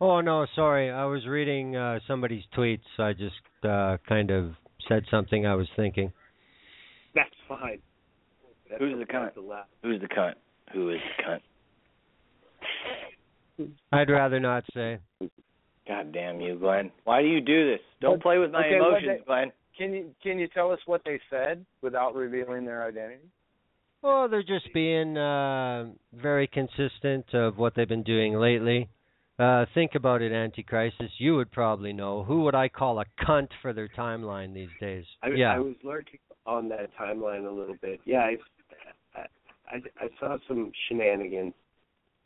[0.00, 0.90] Oh no, sorry.
[0.90, 2.80] I was reading uh somebody's tweets.
[2.98, 4.52] I just uh kind of
[4.88, 6.12] said something I was thinking.
[7.14, 7.78] That's fine.
[8.68, 9.30] That's Who's the cunt?
[9.82, 10.34] Who's the cunt?
[10.74, 11.40] Who is the cunt?
[13.92, 14.98] I'd rather not say.
[15.88, 16.90] God damn you, Glenn.
[17.04, 17.80] Why do you do this?
[18.00, 19.52] Don't play with my okay, emotions, they- Glenn.
[19.78, 23.28] Can you can you tell us what they said without revealing their identity?
[24.02, 28.88] Well, they're just being uh very consistent of what they've been doing lately.
[29.38, 31.10] Uh think about it, Anticrisis.
[31.18, 32.24] You would probably know.
[32.24, 35.04] Who would I call a cunt for their timeline these days?
[35.22, 35.54] I, yeah.
[35.54, 38.00] I was lurking on that timeline a little bit.
[38.04, 38.36] Yeah, I,
[39.68, 41.54] I, I saw some shenanigans.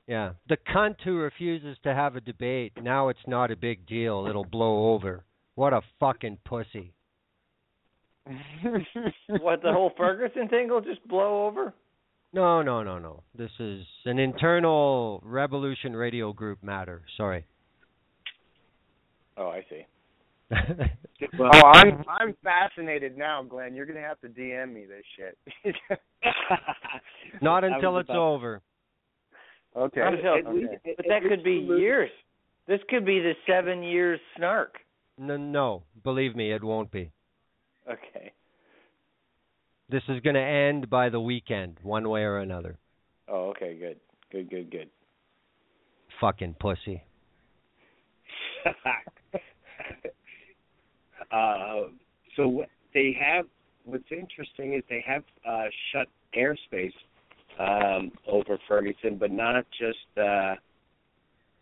[0.06, 0.32] Yeah.
[0.48, 4.26] The cunt who refuses to have a debate, now it's not a big deal.
[4.28, 5.24] It'll blow over.
[5.54, 6.92] What a fucking pussy.
[9.40, 11.74] what the whole Ferguson thing will just blow over?
[12.32, 13.22] No, no, no, no.
[13.36, 17.02] This is an internal Rebelution Radio Group matter.
[17.16, 17.44] Sorry.
[19.36, 19.86] Oh, I see.
[21.38, 23.74] Well, oh, I'm I'm fascinated now, Glenn.
[23.74, 25.36] You're gonna have to DM me this shit.
[27.42, 28.62] Not until it's about- over.
[29.76, 30.00] okay.
[30.02, 30.94] Until- at least- okay.
[30.96, 32.10] But that could be you years.
[32.66, 34.76] This could be the seven years snark.
[35.18, 37.10] No, no, believe me, it won't be.
[37.90, 38.32] Okay.
[39.88, 42.78] This is going to end by the weekend, one way or another.
[43.26, 43.96] Oh, okay, good.
[44.30, 44.88] Good, good, good.
[46.20, 47.02] Fucking pussy.
[51.32, 51.88] uh,
[52.36, 53.46] so what they have,
[53.84, 56.06] what's interesting is they have uh, shut
[56.36, 56.92] airspace
[57.58, 59.98] um, over Ferguson, but not just.
[60.16, 60.54] Uh,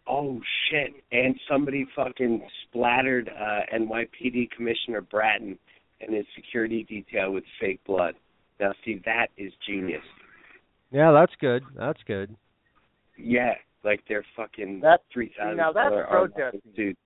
[0.06, 0.40] oh
[0.70, 0.92] shit!
[1.12, 5.58] And somebody fucking splattered uh, NYPD Commissioner Bratton
[6.00, 8.14] and his security detail with fake blood.
[8.60, 10.02] Now, see, that is genius.
[10.90, 11.62] Yeah, that's good.
[11.76, 12.34] That's good.
[13.16, 16.60] Yeah, like they're fucking That's- three thousand now that's protesting.
[16.74, 16.96] dude.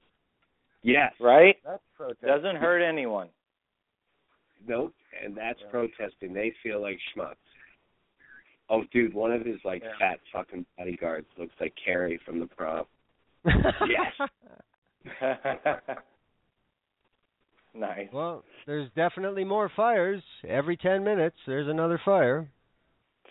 [0.82, 1.56] Yes, Right?
[1.64, 2.22] That's protest.
[2.22, 3.28] Doesn't hurt anyone.
[4.66, 6.32] Nope, and that's protesting.
[6.32, 7.34] They feel like schmucks.
[8.70, 9.92] Oh, dude, one of his like Yeah.
[9.98, 12.84] fat fucking bodyguards looks like Carrie from the prom.
[13.88, 14.28] Yes.
[17.74, 18.08] nice.
[18.12, 20.22] Well, there's definitely more fires.
[20.46, 22.48] Every 10 minutes, there's another fire.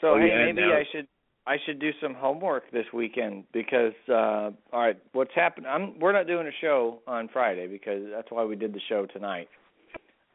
[0.02, 1.08] So Oh, hey, yeah, maybe now- I should
[1.48, 5.66] I should do some homework this weekend because uh all right, what's happened?
[5.68, 9.06] I'm we're not doing a show on Friday because that's why we did the show
[9.08, 9.48] tonight.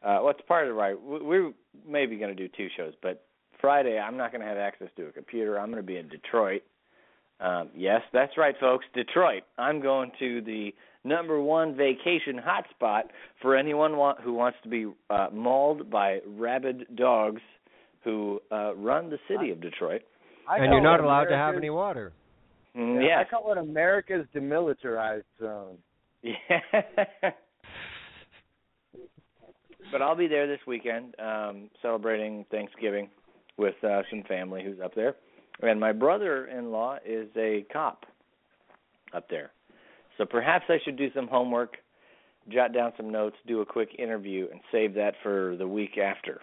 [0.03, 1.01] Uh what's part of the right?
[1.01, 1.51] we- We're
[1.87, 3.23] maybe going to do two shows, but
[3.61, 5.57] Friday I'm not going to have access to a computer.
[5.59, 6.63] I'm going to be in Detroit.
[7.39, 9.43] Um yes, that's right folks, Detroit.
[9.57, 10.73] I'm going to the
[11.03, 13.03] number one vacation hotspot
[13.41, 17.41] for anyone wa- who wants to be uh mauled by rabid dogs
[18.03, 20.01] who uh run the city of Detroit.
[20.49, 22.13] I and you're not it allowed to have any water.
[22.75, 23.27] Mm, Yeah, yes.
[23.27, 25.77] I call it America's demilitarized zone.
[26.21, 26.33] Yeah.
[29.91, 33.09] but I'll be there this weekend, um, celebrating Thanksgiving
[33.57, 35.15] with uh, some family who's up there.
[35.61, 38.05] And my brother-in-law is a cop
[39.13, 39.51] up there,
[40.17, 41.77] so perhaps I should do some homework,
[42.49, 46.41] jot down some notes, do a quick interview, and save that for the week after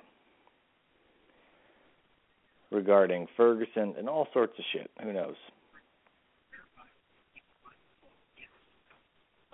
[2.71, 4.91] regarding Ferguson and all sorts of shit.
[5.03, 5.37] Who knows?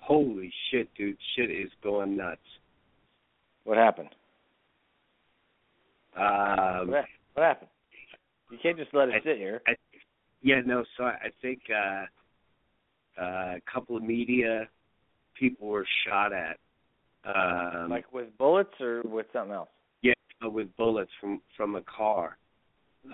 [0.00, 1.16] Holy shit, dude!
[1.36, 2.40] Shit is going nuts.
[3.64, 4.08] What happened?
[6.16, 7.04] Um, What,
[7.36, 7.70] happened?
[8.50, 9.62] You can't just let it sit here.
[9.68, 9.74] I,
[10.42, 10.84] yeah, no.
[10.96, 12.06] So I, I think uh,
[13.20, 14.68] uh, a couple of media
[15.38, 16.58] people were shot at.
[17.24, 19.68] Um, like with bullets or with something else?
[20.02, 20.12] yeah,
[20.42, 22.36] with bullets from from a car.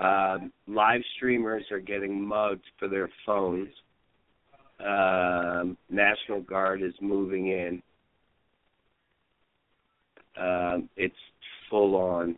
[0.01, 3.69] Um, live streamers are getting mugged for their phones.
[4.81, 7.83] Um, National Guard is moving in.
[10.39, 11.15] Um, it's
[11.71, 12.37] full on.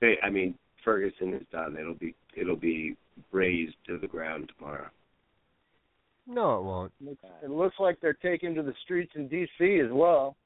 [0.00, 0.54] They, I mean,
[0.84, 1.76] Ferguson is done.
[1.78, 2.96] It'll be it'll be
[3.32, 4.88] razed to the ground tomorrow.
[6.26, 6.92] No, it won't.
[7.44, 9.80] It looks like they're taking to the streets in D.C.
[9.84, 10.36] as well.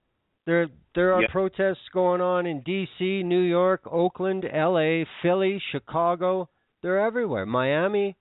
[0.46, 1.28] There there are Yeah.
[1.30, 6.48] protests going on in D.C., New York, Oakland, L.A., Philly, Chicago.
[6.82, 7.46] They're everywhere.
[7.46, 8.16] Miami.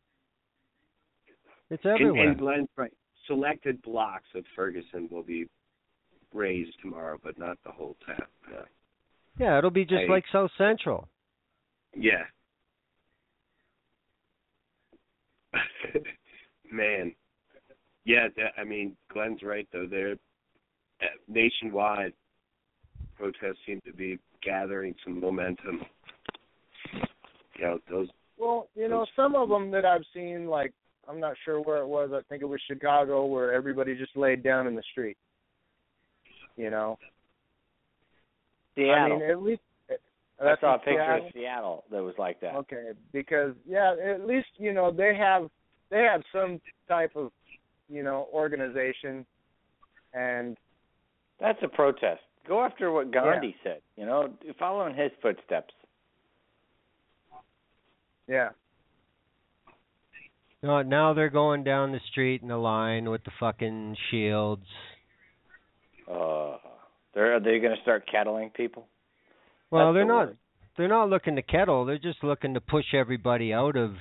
[1.70, 2.30] It's everywhere.
[2.30, 2.94] and Glenn's right.
[3.28, 5.48] Selected blocks of Ferguson will be
[6.34, 8.26] raised tomorrow, but not the whole town.
[8.52, 8.64] No.
[9.38, 10.08] yeah, it'll be just Hey.
[10.10, 11.08] like South Central.
[11.96, 12.26] Yeah.
[16.72, 17.14] Man.
[18.06, 19.88] Yeah, that, I mean, Glenn's right though.
[19.90, 20.14] They're
[21.02, 22.14] uh, nationwide
[23.18, 25.82] protests seem to be gathering some momentum.
[27.58, 30.74] You know, those Well, you know, some of them that I've seen, like
[31.08, 32.12] I'm not sure where it was.
[32.14, 35.18] I think it was Chicago, where everybody just laid down in the street.
[36.56, 36.98] You know,
[38.76, 39.18] Seattle.
[39.18, 39.62] I mean, at least
[40.42, 41.26] I saw a picture Seattle?
[41.26, 42.56] of Seattle that was like that.
[42.56, 45.50] Okay, because yeah, at least you know they have
[45.90, 47.32] they have some type of
[47.90, 49.26] you know organization,
[50.14, 50.58] and
[51.40, 52.22] That's a protest.
[52.48, 53.80] Go after what Gandhi said.
[53.96, 55.74] You know, follow in his footsteps.
[58.28, 58.50] yeah,
[60.62, 64.66] You know, now they're going down the street in a line with the fucking shields.
[66.10, 66.58] Uh,
[67.14, 68.88] they're, are they going to start kettling people?
[69.72, 70.28] Well, That's they're the not.
[70.28, 70.38] word.
[70.78, 71.86] They're not looking to kettle.
[71.86, 73.92] They're just looking to push everybody out of.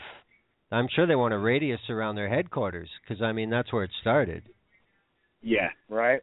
[0.71, 3.91] I'm sure they want a radius around their headquarters because I mean that's where it
[4.01, 4.43] started.
[5.43, 5.69] yeah.
[5.89, 6.21] right.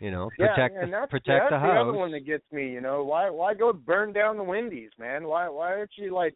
[0.00, 2.42] You know, Yeah, protect and the that's, protect that's the the other one that gets
[2.52, 2.68] me.
[2.68, 5.24] You know, why why go burn down the Wendy's, man?
[5.26, 6.34] Why why aren't you like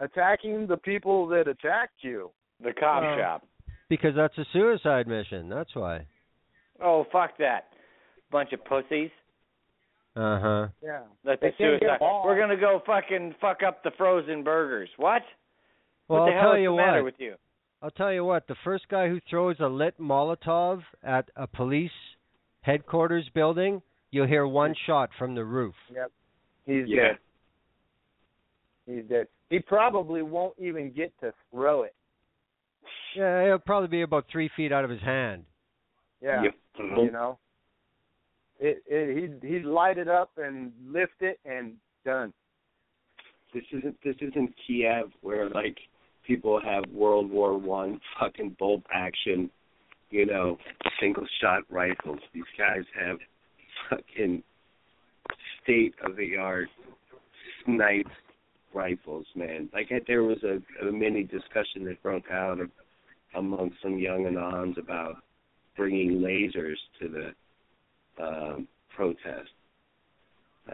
[0.00, 2.30] attacking the people that attacked you?
[2.62, 3.46] The cop Uh, shop.
[3.88, 5.48] Because that's a suicide mission.
[5.48, 6.06] That's why.
[6.82, 7.68] Oh, fuck that.
[8.30, 9.10] Bunch of pussies.
[10.16, 10.68] Uh huh.
[10.82, 11.00] Yeah.
[11.24, 11.98] That's They a can't suicide.
[12.00, 14.88] We're going to go fucking fuck up the frozen burgers.
[14.96, 15.22] What?
[16.08, 17.04] Well, what the I'll hell tell is you the matter what.
[17.04, 17.34] with you?
[17.82, 18.46] I'll tell you what.
[18.48, 21.90] The first guy who throws a lit Molotov at a police
[22.62, 25.74] headquarters building, you'll hear one shot from the roof.
[25.94, 26.10] Yep.
[26.64, 27.02] He's Yeah.
[27.08, 27.18] dead.
[28.86, 29.26] He's dead.
[29.50, 31.94] He probably won't even get to throw it.
[33.14, 35.44] Yeah, it'll probably be about three feet out of his hand.
[36.22, 36.42] Yeah.
[36.44, 36.54] Yep.
[36.78, 37.38] You know.
[38.58, 42.32] It, it he'd he'd light it up and lift it and done.
[43.52, 45.76] This isn't this isn't Kiev where like
[46.26, 49.50] people have World War One fucking bolt action,
[50.10, 50.58] you know,
[51.00, 52.20] single shot rifles.
[52.32, 53.18] These guys have
[53.90, 54.42] fucking
[55.62, 56.68] state of the art
[57.64, 58.06] snipe
[58.72, 59.68] rifles, man.
[59.72, 62.58] Like there was a, a mini discussion that broke out
[63.34, 65.16] among some young anons about
[65.76, 67.32] bringing lasers to the
[68.22, 69.50] um, protest,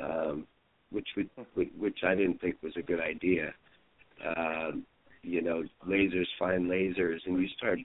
[0.01, 0.47] um,
[0.91, 3.53] which would which I didn't think was a good idea.
[4.37, 4.85] Um,
[5.23, 7.79] you know, lasers find lasers, and you start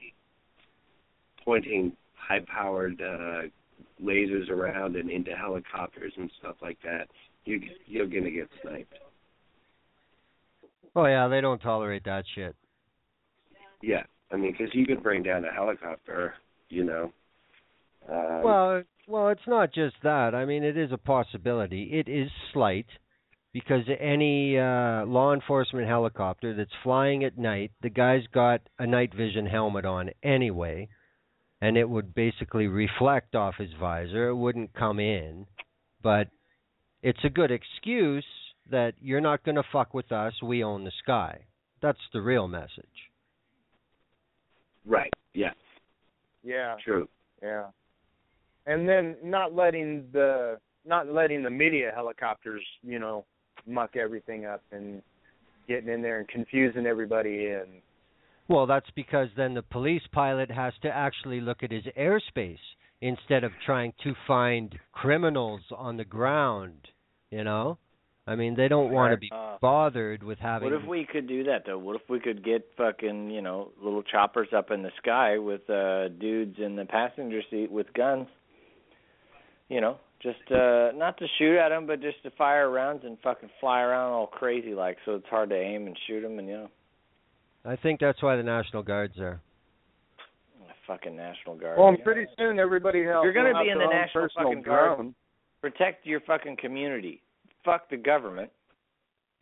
[1.44, 3.42] pointing high-powered uh,
[4.04, 7.08] lasers around and into helicopters and stuff like that.
[7.46, 8.94] You you're gonna get sniped.
[10.96, 12.56] Oh yeah, they don't tolerate that shit.
[13.82, 16.34] Yeah, I mean, because you could bring down a helicopter,
[16.70, 17.12] you know.
[18.12, 20.36] Um, Well, well, it's not just that.
[20.36, 21.90] I mean, it is a possibility.
[21.94, 22.88] It is slight
[23.54, 29.14] because any uh, law enforcement helicopter that's flying at night, the guy's got a night
[29.16, 30.90] vision helmet on anyway,
[31.62, 34.28] and it would basically reflect off his visor.
[34.28, 35.48] It wouldn't come in,
[36.04, 36.28] but
[37.02, 38.26] it's a good excuse
[38.70, 40.34] that you're not going to fuck with us.
[40.44, 41.46] We own the sky.
[41.82, 42.86] That's the real message.
[44.86, 45.12] right.
[45.34, 45.52] Yeah.
[46.44, 46.76] Yeah.
[46.84, 47.08] True.
[47.42, 47.68] Yeah.
[48.68, 53.26] And then not letting the not letting the media helicopters, you know,
[53.66, 55.02] muck everything up and
[55.68, 57.82] getting in there and confusing everybody and
[58.48, 62.60] Well, that's because then the police pilot has to actually look at his airspace
[63.02, 66.88] instead of trying to find criminals on the ground,
[67.32, 67.78] you know?
[68.26, 71.28] I mean, they don't want to be Uh, bothered with having What if we could
[71.28, 71.78] do that though?
[71.78, 75.70] What if we could get fucking, you know, little choppers up in the sky with
[75.70, 78.28] uh dudes in the passenger seat with guns?
[79.70, 83.18] You know, just uh not to shoot at them, but just to fire rounds and
[83.24, 86.48] fucking fly around all crazy like, so it's hard to aim and shoot them, and
[86.48, 86.70] you know,
[87.66, 89.42] I think that's why the National Guard's there.
[90.60, 91.78] the fucking National Guard.
[91.78, 94.64] Well, you and pretty soon everybody else You're gonna be in the National personal fucking
[94.64, 94.98] Guard.
[94.98, 95.16] drone.
[95.62, 97.22] protect your fucking community.
[97.66, 98.50] Fuck the government.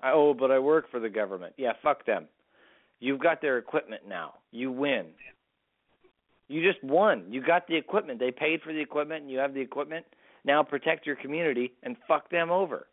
[0.02, 1.54] I, oh, but I work for the government.
[1.58, 2.28] Yeah, fuck them.
[3.00, 4.36] You've got their equipment now.
[4.52, 5.08] You win.
[6.48, 7.26] You just won.
[7.30, 8.20] You got the equipment.
[8.20, 10.06] They paid for the equipment and you have the equipment.
[10.44, 12.88] Now protect your community and fuck them over.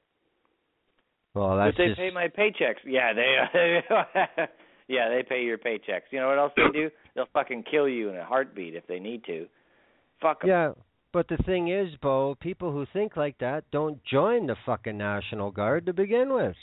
[1.34, 2.84] Well, that's but they just pay my paychecks.
[2.86, 3.82] Yeah, they
[4.88, 6.11] Yeah, they pay your paychecks.
[6.11, 6.90] You know what else they do?
[7.14, 9.46] They'll fucking kill you in a heartbeat if they need to.
[10.20, 10.50] Fuck 'em.
[10.50, 10.72] Yeah,
[11.12, 15.50] but the thing is, Bo, people who think like that don't join the fucking National
[15.50, 16.57] Guard to begin with.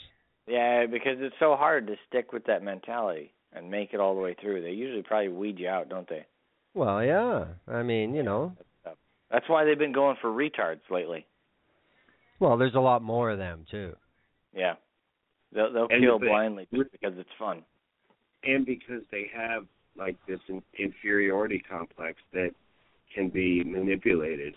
[0.48, 4.22] Yeah, because it's so hard to stick with that mentality and make it all the
[4.22, 4.62] way through.
[4.62, 6.26] They usually probably weed you out, don't they?
[6.74, 7.46] Well, yeah.
[7.68, 8.54] I mean, you know,
[9.32, 11.26] That's why they've been going for retards lately.
[12.40, 13.96] well, there's a lot more of them too.
[14.54, 14.76] Yeah.
[15.52, 17.64] They'll they'll And kill the- blindly just because it's fun.
[18.44, 19.66] and because they have
[19.96, 22.52] like this in- inferiority complex that
[23.14, 24.56] can be manipulated.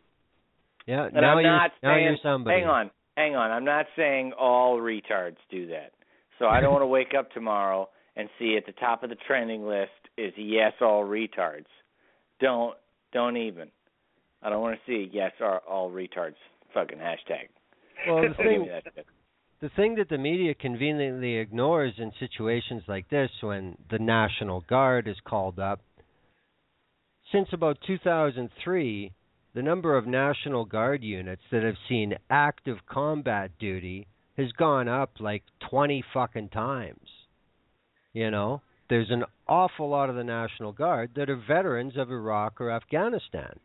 [0.87, 2.61] Yeah, And now I'm you're not now saying you're somebody.
[2.61, 3.51] hang on, hang on.
[3.51, 5.93] I'm not saying all retards do that.
[6.39, 9.17] So I don't want to wake up tomorrow and see at the top of the
[9.27, 11.67] trending list is yes all retards.
[12.43, 12.77] Don't
[13.13, 13.69] don't even.
[14.43, 16.35] I don't want to see yes all, all retards
[16.75, 17.49] fucking hashtag.
[18.07, 19.07] Well, the thing me that shit.
[19.61, 25.07] the thing that the media conveniently ignores in situations like this when the National Guard
[25.09, 25.81] is called up
[27.31, 29.13] since about 2003
[29.55, 35.13] the number of National Guard units that have seen active combat duty has gone up
[35.21, 37.09] like 20 fucking times.
[38.15, 38.63] You know,
[38.93, 43.59] there's an awful lot of the National Guard that are veterans of Iraq or Afghanistan.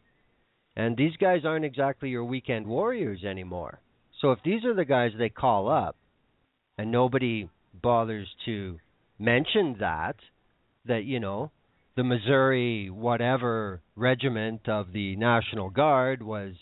[0.77, 3.81] And these guys aren't exactly your weekend warriors anymore.
[4.21, 5.97] So if these are the guys they call up
[6.77, 8.79] and nobody bothers to
[9.19, 10.15] mention that
[10.85, 11.51] that you know
[11.97, 16.53] the Missouri whatever regiment of the National Guard was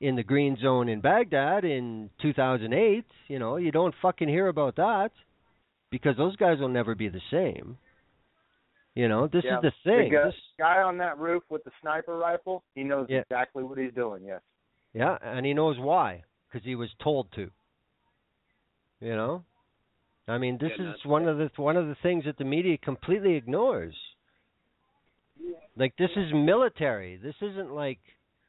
[0.00, 4.76] in the green zone in Baghdad in 2008, you know, you don't fucking hear about
[4.76, 5.10] that
[5.90, 7.76] because those guys will never be the same.
[8.94, 10.12] You know, this Yeah, is the thing.
[10.12, 13.20] guy, This, guy on that roof with the sniper rifle, he knows Yeah.
[13.20, 14.24] exactly what he's doing.
[14.24, 14.40] Yes.
[14.92, 17.50] yeah, and he knows why because he was told to.
[19.00, 19.44] You know,
[20.28, 22.76] I mean, this Yeah, is one of the one of the things that the media
[22.78, 23.94] completely ignores.
[25.76, 27.16] Like this is military.
[27.16, 28.00] This isn't like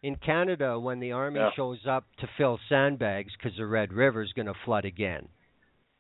[0.03, 4.47] in Canada when the army shows up to fill sandbags because the Red River's going
[4.47, 5.27] to flood again.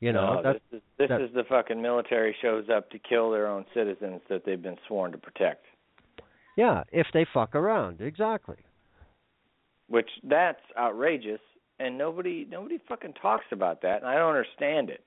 [0.01, 3.31] You know, no, this is this that- is the fucking military shows up to kill
[3.31, 5.65] their own citizens that they've been sworn to protect.
[6.57, 6.83] yeah.
[6.91, 8.57] If they fuck around, exactly.
[9.87, 11.39] Which that's outrageous
[11.79, 15.03] and nobody nobody fucking talks about that and I don't understand it.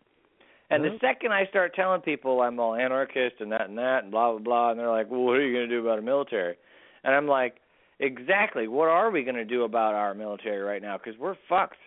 [0.71, 4.11] And the second I start telling people I'm all anarchist and that and that and
[4.11, 6.57] blah blah blah and they're like, Well what are you gonna do about a military?
[7.03, 7.57] And I'm like,
[8.01, 10.99] Exactly, what are we gonna do about our military right now?
[10.99, 11.79] Because we're fucked.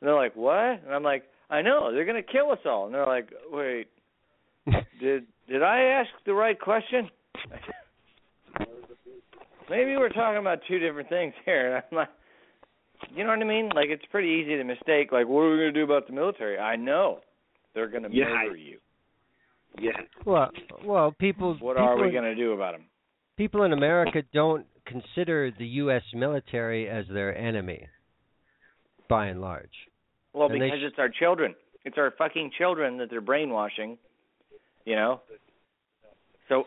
[0.00, 0.82] And they're like, What?
[0.84, 3.88] And I'm like, I know, they're gonna kill us all and they're like, Wait,
[5.00, 7.08] did did I ask the right question?
[9.68, 11.66] Maybe we're talking about two different things here.
[11.66, 12.08] And I'm like,
[13.14, 13.70] you know what I mean?
[13.74, 15.10] Like it's pretty easy to mistake.
[15.12, 16.58] Like, what are we going to do about the military?
[16.58, 17.20] I know
[17.74, 18.78] they're going to Yeah, I- murder you.
[19.78, 19.92] Yeah.
[20.24, 20.50] Well,
[20.84, 21.56] well, people.
[21.60, 22.84] What people are we going to do about them?
[23.36, 26.02] people in America don't consider the U.S.
[26.14, 27.86] military as their enemy,
[29.10, 29.68] by and large.
[30.36, 31.54] Well, And because sh- it's our children.
[31.86, 33.96] It's our fucking children that they're brainwashing
[34.84, 35.20] You know.
[36.48, 36.64] So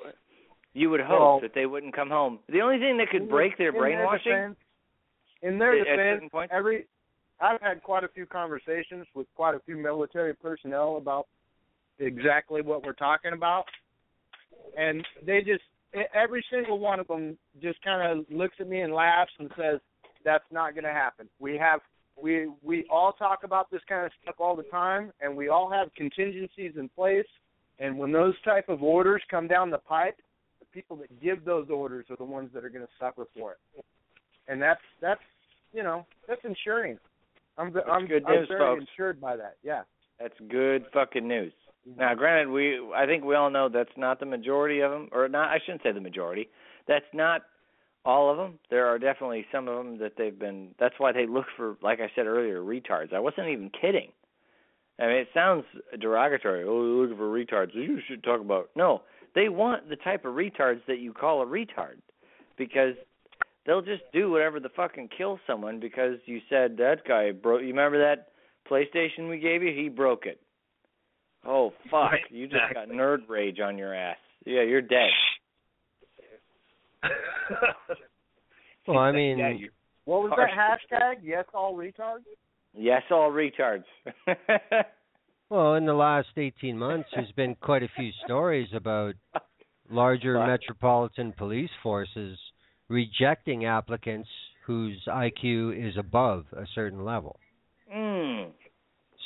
[0.73, 2.39] you would hope Well- that they wouldn't come home.
[2.49, 4.31] The only thing that could break their in their brainwashing.
[4.31, 4.59] defense-
[5.41, 6.53] in their At- at defense, points?
[6.53, 6.87] every
[7.39, 11.27] I've had quite a few conversations with quite a few military personnel about
[11.99, 13.69] exactly what we're talking about,
[14.75, 15.63] and they just
[16.13, 19.79] every single one of them just kind of looks at me and laughs and says,
[20.23, 21.29] "That's not going to happen.
[21.39, 21.81] We have."
[22.21, 25.69] We we all talk about this kind of stuff all the time, and we all
[25.71, 27.25] have contingencies in place.
[27.79, 30.17] And when those type of orders come down the pipe,
[30.59, 33.53] the people that give those orders are the ones that are going to suffer for
[33.53, 33.85] it.
[34.47, 35.21] And that's that's
[35.73, 36.97] you know that's insuring.
[37.57, 38.85] I'm That's I'm, good I'm very folks.
[38.89, 39.57] insured by that.
[39.63, 39.81] Yeah.
[40.19, 41.51] That's good fucking news.
[41.87, 41.99] Mm-hmm.
[41.99, 45.27] Now, granted, we I think we all know that's not the majority of them, or
[45.27, 45.49] not.
[45.49, 46.49] I shouldn't say the majority.
[46.87, 47.41] That's not
[48.05, 48.59] all of them.
[48.69, 50.69] There are definitely some of them that they've been.
[50.79, 53.13] That's why they look for, like I said earlier, retards.
[53.13, 54.11] I wasn't even kidding.
[54.99, 55.63] I mean, it sounds
[55.99, 56.63] derogatory.
[56.63, 57.73] Oh, you're looking for retards.
[57.73, 58.69] You should talk about.
[58.75, 59.01] No,
[59.35, 61.99] they want the type of retards that you call a retard,
[62.57, 62.95] because
[63.65, 67.61] they'll just do whatever the fucking kill someone because you said that guy broke.
[67.61, 68.29] You remember that
[68.69, 69.73] PlayStation we gave you?
[69.73, 70.39] He broke it.
[71.45, 72.11] Oh fuck!
[72.11, 74.17] Right, you just got nerd rage on your ass.
[74.45, 75.09] Yeah, you're dead.
[78.87, 79.53] Well, I mean, yeah,
[80.05, 81.17] What was that hashtag?
[81.21, 82.23] Yes, all retards.
[82.73, 83.83] Yes, all retards.
[85.49, 89.13] well, in the last 18 months, there's been quite a few stories about
[89.91, 90.47] larger Fuck.
[90.47, 92.39] metropolitan police forces
[92.87, 94.29] rejecting applicants
[94.65, 97.39] whose IQ is above a certain level.
[97.93, 98.49] mm.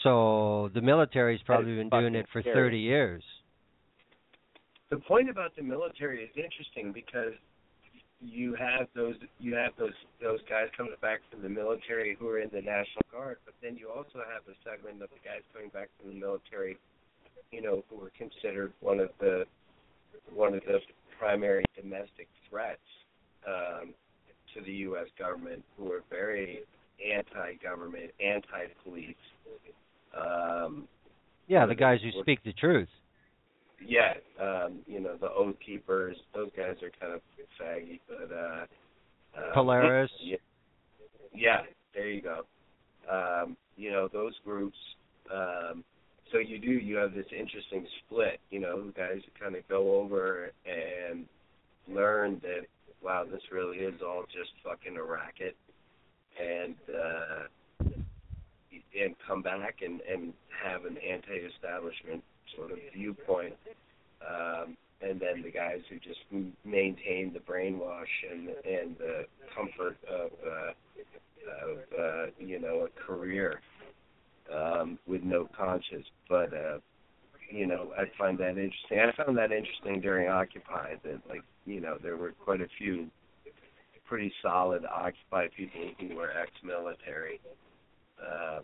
[0.03, 2.55] So the military's probably been doing it for scary.
[2.55, 3.23] 30 years.
[4.89, 7.31] the point about the military is interesting because
[8.25, 12.39] you have those you have those those guys coming back from the military who are
[12.39, 15.69] in the National Guard, but then you also have a segment of the guys coming
[15.69, 16.77] back from the military,
[17.51, 19.45] you know, who are considered one of the
[20.33, 20.79] one of the
[21.19, 22.79] primary domestic threats
[23.47, 23.93] um,
[24.53, 25.07] to the U.S.
[25.17, 26.61] government, who are very
[27.03, 29.15] anti-government, anti-police.
[30.17, 30.87] Um,
[31.47, 32.87] Yeah, the guys who speak the truth.
[33.85, 37.21] Yeah, um, you know, the Oath Keepers, those guys are kind of
[37.61, 38.65] faggy, but uh
[39.37, 40.11] um, Polaris.
[40.21, 40.37] Yeah,
[41.33, 41.61] yeah,
[41.93, 42.41] there you go.
[43.11, 44.77] Um, you know, those groups
[45.33, 45.83] um
[46.31, 50.51] so you do you have this interesting split, you know, guys kind of go over
[50.65, 51.25] and
[51.87, 52.65] learn that
[53.01, 55.55] wow, this really is all just fucking a racket
[56.41, 57.89] and uh
[58.99, 62.23] and come back and and have an anti-establishment
[62.55, 63.55] sort of viewpoint,
[64.27, 66.19] um, and then the guys who just
[66.65, 69.25] maintain the brainwash and and the
[69.55, 70.71] comfort of uh,
[71.67, 73.61] of uh, you know a career
[74.53, 76.05] um, with no conscience.
[76.29, 76.79] But uh,
[77.51, 78.99] you know, I find that interesting.
[78.99, 83.07] I found that interesting during Occupy that like you know there were quite a few
[84.05, 87.39] pretty solid Occupy people who were ex-military.
[88.23, 88.59] Uh,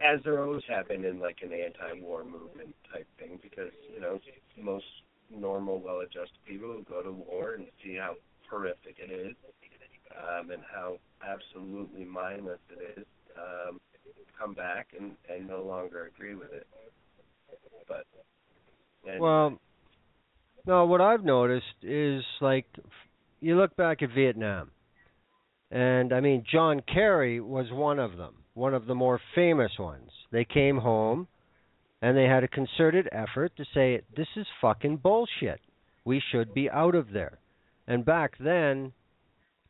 [0.00, 4.18] as there always have in like an anti-war movement type thing, because you know
[4.60, 4.84] most
[5.30, 8.14] normal, well-adjusted people go to war and see how
[8.50, 9.34] horrific it is,
[10.12, 10.96] um, and how
[11.26, 13.06] absolutely mindless it is,
[13.36, 13.80] um,
[14.38, 16.66] come back and and no longer agree with it.
[17.86, 18.04] But
[19.08, 19.58] and, Well,
[20.66, 22.66] no, what I've noticed is like
[23.40, 24.70] you look back at Vietnam,
[25.70, 30.10] and I mean John Kerry was one of them, one of the more famous ones.
[30.30, 31.28] They came home,
[32.00, 35.60] and they had a concerted effort to say this is fucking bullshit.
[36.04, 37.38] We should be out of there.
[37.86, 38.92] And back then,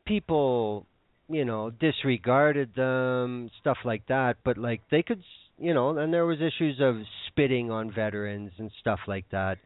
[0.07, 0.87] people,
[1.29, 4.37] you know, disregarded them, stuff like that.
[4.45, 5.23] But like they could,
[5.59, 6.97] you know, and there was issues of
[7.29, 9.59] spitting on veterans and stuff like that.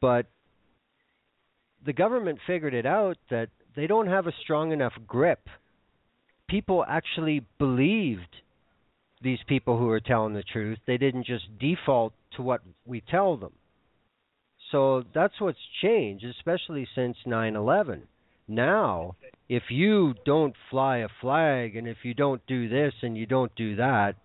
[0.00, 0.26] But
[1.84, 5.40] the government figured it out that they don't have a strong enough grip.
[6.52, 8.36] People actually believed
[9.22, 10.78] these people who are telling the truth.
[10.86, 13.52] They didn't just default to what we tell them.
[14.70, 18.02] So that's what's changed, especially since 9/11.
[18.48, 19.16] Now,
[19.48, 23.54] if you don't fly a flag and if you don't do this and you don't
[23.54, 24.16] do that,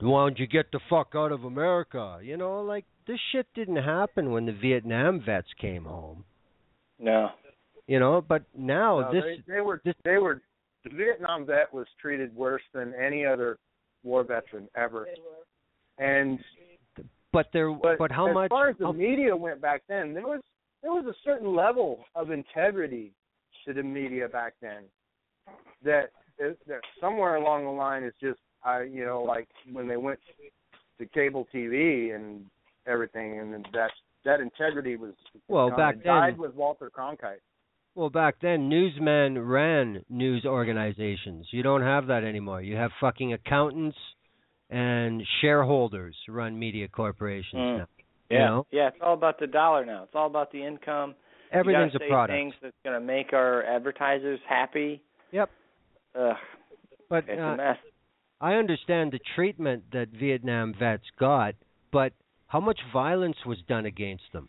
[0.00, 2.20] why don't you get the fuck out of America?
[2.22, 6.24] You know, like this shit didn't happen when the Vietnam vets came home.
[6.98, 7.32] No.
[7.86, 10.40] You know, but now No, this they, they were they were
[10.84, 13.58] the Vietnam vet was treated worse than any other
[14.02, 15.06] war veteran ever.
[15.98, 16.38] And
[17.32, 20.12] but there but, but how as much far as the how- media went back then,
[20.14, 20.40] there was
[20.82, 23.12] there was a certain level of integrity
[23.64, 24.82] to the media back then
[25.84, 26.10] that
[26.66, 30.18] that somewhere along the line is just I you know like when they went
[30.98, 32.44] to cable TV and
[32.86, 33.90] everything, and that
[34.24, 35.14] that integrity was
[35.48, 37.40] Well, back then- died with Walter Cronkite.
[37.94, 41.46] Well, back then, newsmen ran news organizations.
[41.50, 42.62] You don't have that anymore.
[42.62, 43.98] You have fucking accountants
[44.70, 47.78] and shareholders run media corporations Mm.
[47.78, 47.86] now.
[48.30, 48.66] Yeah, You know?
[48.70, 48.88] yeah.
[48.88, 50.04] It's all about the dollar now.
[50.04, 51.14] It's all about the income.
[51.50, 52.34] Everything's a product.
[52.34, 55.02] Things that's going to make our advertisers happy.
[55.32, 55.50] Yep.
[56.14, 56.36] Ugh,
[57.10, 57.76] But it's uh, a mess.
[58.40, 61.54] I understand the treatment that Vietnam vets got,
[61.92, 62.14] but
[62.46, 64.48] how much violence was done against them?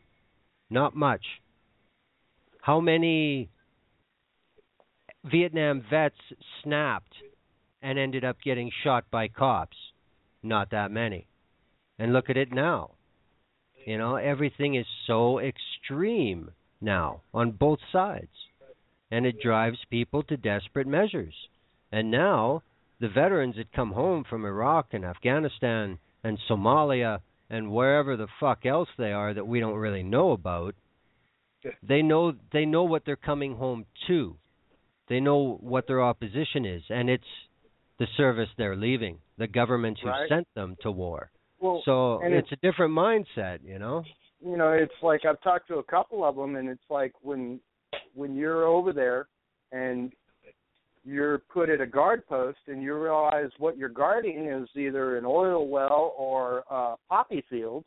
[0.69, 1.25] Not much.
[2.63, 3.49] How many
[5.25, 6.15] Vietnam vets
[6.63, 7.13] snapped
[7.81, 9.75] and ended up getting shot by cops?
[10.41, 11.27] Not that many.
[11.99, 12.91] And look at it now.
[13.85, 18.31] You know, everything is so extreme now on both sides.
[19.11, 21.35] And it drives people to desperate measures.
[21.91, 22.63] And now
[23.01, 28.65] the veterans that come home from Iraq and Afghanistan and Somalia and wherever the fuck
[28.65, 30.75] else they are that we don't really know about,
[31.81, 34.35] they know they know what they're coming home to.
[35.07, 37.23] They know what their opposition is, and it's
[37.99, 40.27] the service they're leaving, the government who Right.
[40.29, 41.29] sent them to war.
[41.59, 44.03] Well, So and it's a different mindset, you know.
[44.41, 47.59] you know, it's like I've talked to a couple of them, and it's like when
[48.15, 49.27] when you're over there
[49.71, 50.13] and
[51.05, 55.25] you're put at a guard post and you realize what you're guarding is either an
[55.25, 57.83] oil well or a poppy field,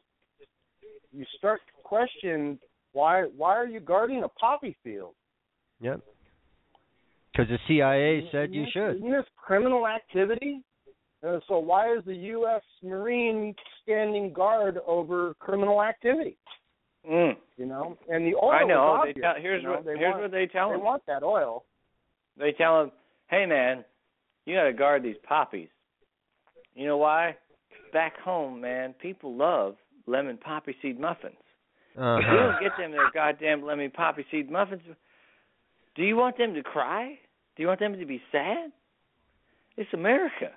[1.13, 2.59] you start to question
[2.97, 5.15] why why are you guarding a poppy field?
[5.81, 6.01] Yep.
[7.33, 8.97] Because the CIA said you Isn't- should.
[8.97, 10.63] Isn't this criminal activity?
[11.27, 12.63] Uh, so why is the U.S.
[12.83, 16.37] Marine standing guard over criminal activity?
[17.11, 17.37] Mm.
[17.57, 18.51] You know, and the oil.
[18.53, 19.03] I know.
[19.07, 20.77] Is They obvious, tell, here's you know, what they here's want, what they tell They
[20.77, 20.85] them.
[20.85, 21.65] want that oil.
[22.39, 22.93] They tell them,
[23.29, 23.85] "Hey, man,
[24.45, 25.69] you got to guard these poppies.
[26.75, 27.37] You know why?
[27.93, 29.77] Back home, man, people love
[30.07, 31.37] lemon poppy seed muffins.
[31.97, 32.37] If we Uh-huh.
[32.37, 34.83] don't get them their goddamn lemon poppy seed muffins,
[35.95, 37.19] do you want them to cry?
[37.57, 38.71] Do you want them to be sad?
[39.77, 40.53] It's America.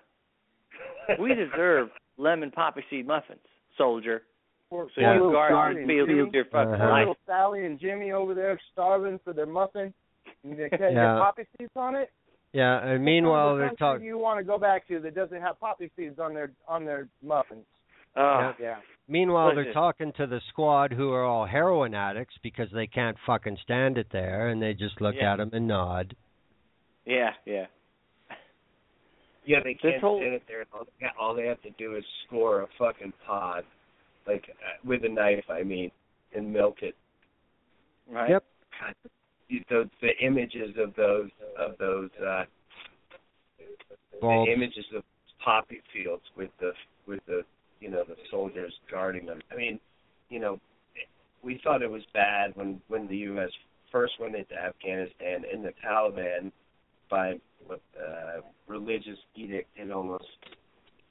[1.18, 3.40] We deserve lemon poppy seed muffins,
[3.78, 4.24] soldier.
[4.70, 6.24] Poor, So poor you little guard Sally your and field Jimmy.
[6.24, 6.90] with your fucking Uh-huh.
[6.90, 7.00] Life.
[7.00, 9.94] little Sally and Jimmy over there starving for their muffin.
[10.44, 11.16] And they can't Yeah.
[11.16, 12.12] get poppy seeds on it.
[12.54, 14.06] Yeah, and meanwhile What they're talking.
[14.06, 17.08] you want to go back to that doesn't have poppy seeds on their on their
[17.22, 17.66] muffins?
[18.16, 18.80] Oh, Yeah.
[19.10, 23.57] Meanwhile, they're talking to the squad who are all heroin addicts because they can't fucking
[23.64, 25.34] stand it there, and they just look Yeah.
[25.34, 26.16] at them and nod.
[27.05, 27.66] yeah, yeah.
[29.45, 30.66] Yeah, they This can't whole- sit it there.
[30.72, 33.66] All, yeah, all they have to do is score a fucking pod,
[34.28, 35.49] like uh, with a knife.
[35.49, 35.91] I mean,
[36.36, 36.95] and milk it.
[38.07, 38.30] Right.
[38.30, 38.43] Yep.
[38.80, 38.95] God,
[39.70, 42.45] the the images of those of those uh,
[44.22, 44.45] Bulbs.
[44.47, 45.03] the images of
[45.39, 46.74] poppy fields with the
[47.07, 47.43] with the
[47.80, 49.41] you know the soldiers guarding them.
[49.51, 49.80] I mean,
[50.30, 50.59] you know,
[51.41, 53.49] we thought it was bad when when the U.S.
[53.91, 56.51] first went into Afghanistan and the Taliban
[57.09, 60.25] by what uh, religious edict had almost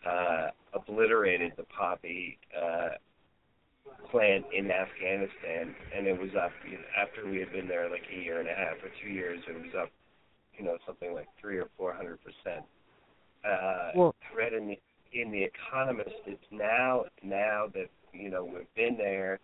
[0.08, 2.90] uh, obliterated the poppy uh,
[4.10, 8.02] plant in Afghanistan, and it was up you know, after we had been there like
[8.12, 9.40] a year and a half or two years.
[9.48, 9.90] It was up,
[10.56, 12.64] you know, something like three or four hundred percent.
[13.44, 14.78] Uh, Well- I read in the
[15.12, 19.38] in the Economist, it's now now that you know we've been there,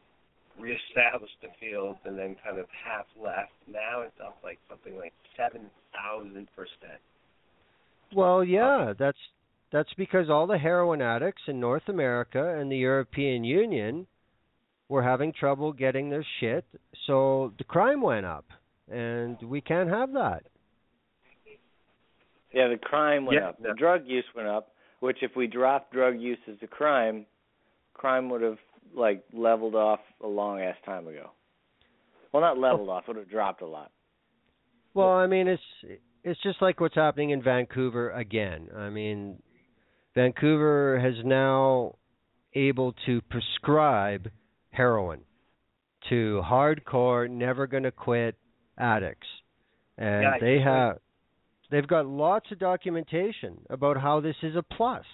[0.59, 3.53] reestablished the fields, and then kind of half left.
[3.71, 5.63] Now it's up like something like seven
[5.93, 7.01] thousand percent.
[8.15, 9.19] Well, yeah, uh, that's
[9.73, 14.07] that's because all the heroin addicts in North America and the European Union
[14.89, 16.65] were having trouble getting their shit,
[17.07, 18.45] so the crime went up,
[18.91, 20.45] and we can't have that.
[22.53, 23.57] Yeah, the crime went Yeah, up.
[23.61, 23.69] yeah.
[23.69, 24.74] The drug use went up,
[25.05, 27.27] which if we dropped drug use as a crime,
[27.93, 28.57] crime would have
[28.97, 31.31] like leveled off a long ass time ago.
[32.33, 33.93] Well, not leveled off, would have dropped a lot.
[34.95, 35.63] Well, I mean, it's
[36.23, 38.69] it's just like what's happening in Vancouver again.
[38.75, 39.43] I mean,
[40.15, 41.97] Vancouver has now
[42.55, 44.31] able to prescribe
[44.71, 45.21] heroin
[46.09, 48.37] to hardcore, never going to quit
[48.79, 49.29] addicts,
[49.99, 50.99] and Yeah, they have
[51.75, 55.05] they've got lots of documentation about how this is a plus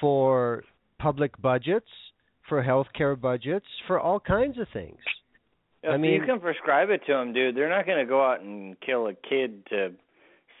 [0.00, 0.64] for
[0.98, 1.88] public budgets,
[2.48, 4.98] for healthcare budgets, for all kinds of things.
[5.82, 8.24] If I mean- you can prescribe it to them, dude, they're not going to go
[8.24, 9.92] out and kill a kid to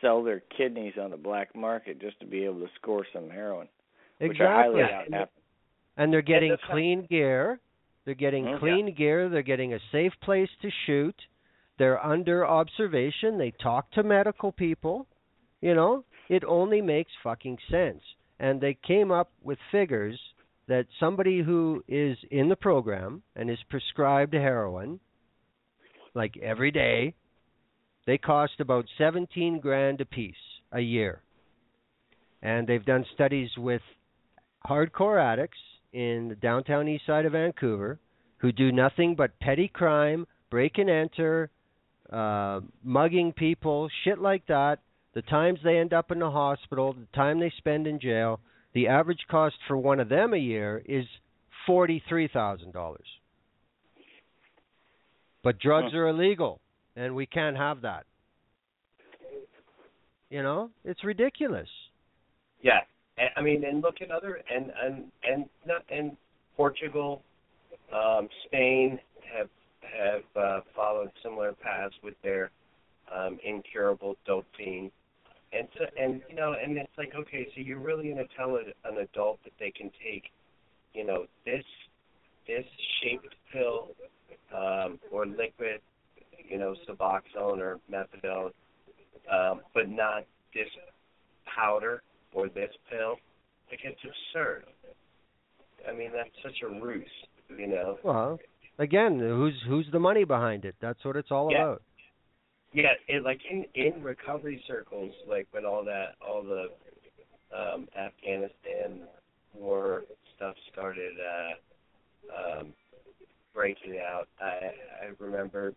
[0.00, 3.68] sell their kidneys on the black market just to be able to score some heroin.
[4.18, 5.18] Which I highly Exactly.
[5.96, 7.60] and they're getting clean gear.
[8.04, 8.58] They're getting Mhm.
[8.58, 9.28] clean gear.
[9.28, 11.26] They're getting a safe place to shoot.
[11.82, 13.38] They're under observation.
[13.38, 15.08] They talk to medical people.
[15.60, 18.02] You know, it only makes fucking sense.
[18.38, 20.16] And they came up with figures
[20.68, 25.00] that somebody who is in the program and is prescribed heroin,
[26.14, 27.14] like every day,
[28.06, 30.36] they cost about 17 grand a piece
[30.70, 31.20] a year.
[32.42, 33.82] And they've done studies with
[34.64, 35.58] hardcore addicts
[35.92, 37.98] in the downtown east side of Vancouver
[38.36, 41.50] who do nothing but petty crime, break and enter,
[42.12, 44.78] uh, mugging people, shit like that.
[45.14, 48.40] The times they end up in the hospital, the time they spend in jail,
[48.74, 51.04] the average cost for one of them a year is
[51.66, 53.06] forty-three thousand dollars.
[55.42, 56.60] But drugs are illegal,
[56.96, 58.04] and we can't have that.
[60.30, 61.68] You know, it's ridiculous.
[62.62, 62.80] Yeah,
[63.36, 66.16] I mean, and look at other and and and not and
[66.56, 67.22] Portugal,
[67.92, 68.98] um, Spain
[69.36, 69.48] have
[69.96, 72.50] have uh, followed similar paths with their
[73.14, 74.90] um, incurable dope fiend.
[75.52, 78.96] And so, and you know, and it's like, okay, so you're really to tell an
[78.98, 80.30] adult that they can take,
[80.94, 81.64] you know, this
[82.46, 82.64] this
[83.02, 83.90] shaped pill
[84.56, 85.80] um, or liquid,
[86.48, 88.50] you know, Suboxone or methadone,
[89.30, 90.24] um, but not
[90.54, 90.68] this
[91.54, 93.16] powder or this pill.
[93.70, 94.64] Like it's absurd.
[95.88, 97.06] I mean, that's such a ruse,
[97.56, 97.98] you know.
[98.02, 98.38] Well,
[98.78, 100.74] again, who's who's the money behind it?
[100.80, 101.60] That's what it's all Yeah.
[101.60, 101.82] about.
[102.72, 106.68] Yeah, it like in in recovery circles, like when all that all the
[107.56, 109.06] um Afghanistan
[109.54, 110.04] war
[110.36, 112.72] stuff started uh um
[113.54, 115.74] breaking out, I I remember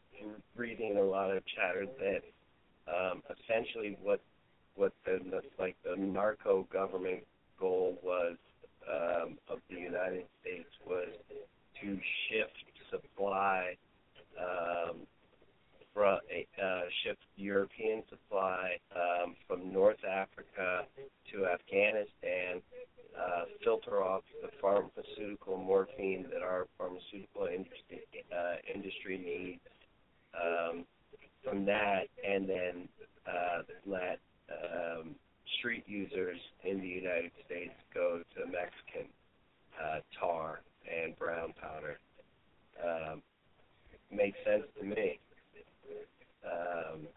[0.55, 4.21] reading a lot of chatter that um essentially what
[4.75, 7.23] what the, the like the narco government
[7.59, 8.37] goal was
[8.89, 11.09] um of the United States was
[11.81, 12.53] to shift
[13.01, 13.75] supply
[14.39, 15.01] um
[15.93, 16.19] fro-
[16.63, 20.85] uh, shift European supply um, from North Africa
[21.31, 22.61] to Afghanistan,
[23.17, 29.61] uh, filter off the pharmaceutical morphine that our pharmaceutical industry, uh, industry needs
[30.35, 30.85] um,
[31.43, 32.89] from that, and then
[33.27, 34.19] uh, let
[34.51, 35.15] um,
[35.59, 39.09] street users in the United States go to Mexican
[39.81, 41.99] uh, tar and brown powder.
[42.83, 43.21] Um,
[44.11, 45.19] makes sense to me.
[46.45, 47.07] Um,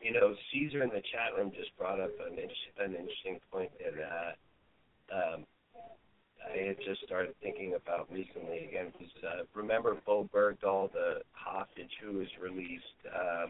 [0.00, 3.70] you know, Caesar in the chat room just brought up an, in- an interesting point
[3.78, 3.94] that
[5.14, 5.44] uh, um,
[6.44, 8.92] I had just started thinking about recently again.
[9.00, 13.46] Was, uh, remember Bowe Bergdahl, the hostage who was released uh,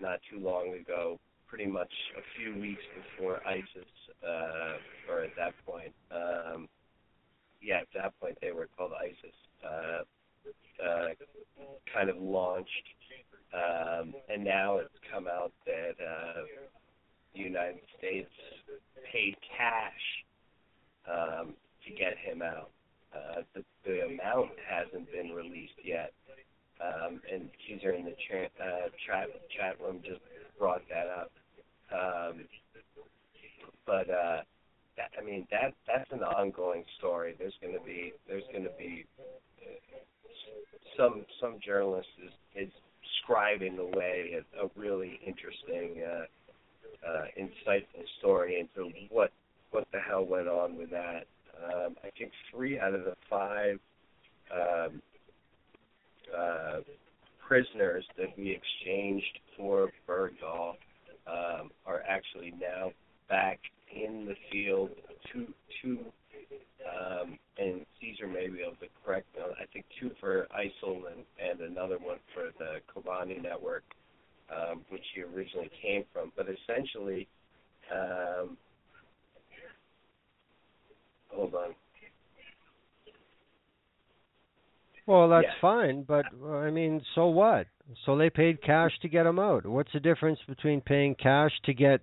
[0.00, 2.82] not too long ago, pretty much a few weeks
[3.18, 3.88] before ISIS,
[4.26, 6.68] uh, or at that point, um,
[7.62, 10.02] yeah, at that point they were called ISIS, uh,
[10.84, 11.08] uh,
[11.92, 12.84] kind of launched
[13.54, 16.42] um, and now it's come out that uh,
[17.34, 18.30] the United States
[19.12, 20.04] paid cash
[21.10, 21.54] um,
[21.86, 22.70] to get him out.
[23.14, 26.12] Uh, the, the amount hasn't been released yet,
[26.80, 30.20] um, and Caesar in the chat, uh, chat chat room just
[30.58, 31.32] brought that up.
[31.92, 32.44] Um,
[33.86, 34.42] but uh,
[34.98, 37.34] that, I mean that that's an ongoing story.
[37.38, 39.96] There's going to be there's going to be uh,
[40.98, 42.72] some some journalist is is
[43.28, 49.32] scribing away a, a really interesting, uh, uh, insightful story into what
[49.70, 51.24] what the hell went on with that.
[51.62, 53.78] Um, I think three out of the five
[54.52, 55.02] um,
[56.36, 56.80] uh,
[57.46, 60.74] prisoners that we exchanged for Bergdahl
[61.26, 62.92] um, are actually now
[63.28, 63.58] back
[63.94, 64.90] in the field.
[65.32, 65.46] Two
[65.82, 65.98] two
[66.88, 69.42] um, and Caesar may be able to correct me.
[69.42, 73.84] I think two for ISIL and, and another one for the Haqqani network,
[74.54, 76.32] um, which he originally came from.
[76.36, 77.26] But essentially,
[77.92, 78.56] um,
[81.30, 81.74] hold on.
[85.06, 85.54] Well, that's Yeah.
[85.88, 87.66] Fine, but uh, I mean, so what?
[88.04, 89.66] So they paid cash to get him out.
[89.66, 92.00] What's the difference between paying cash to get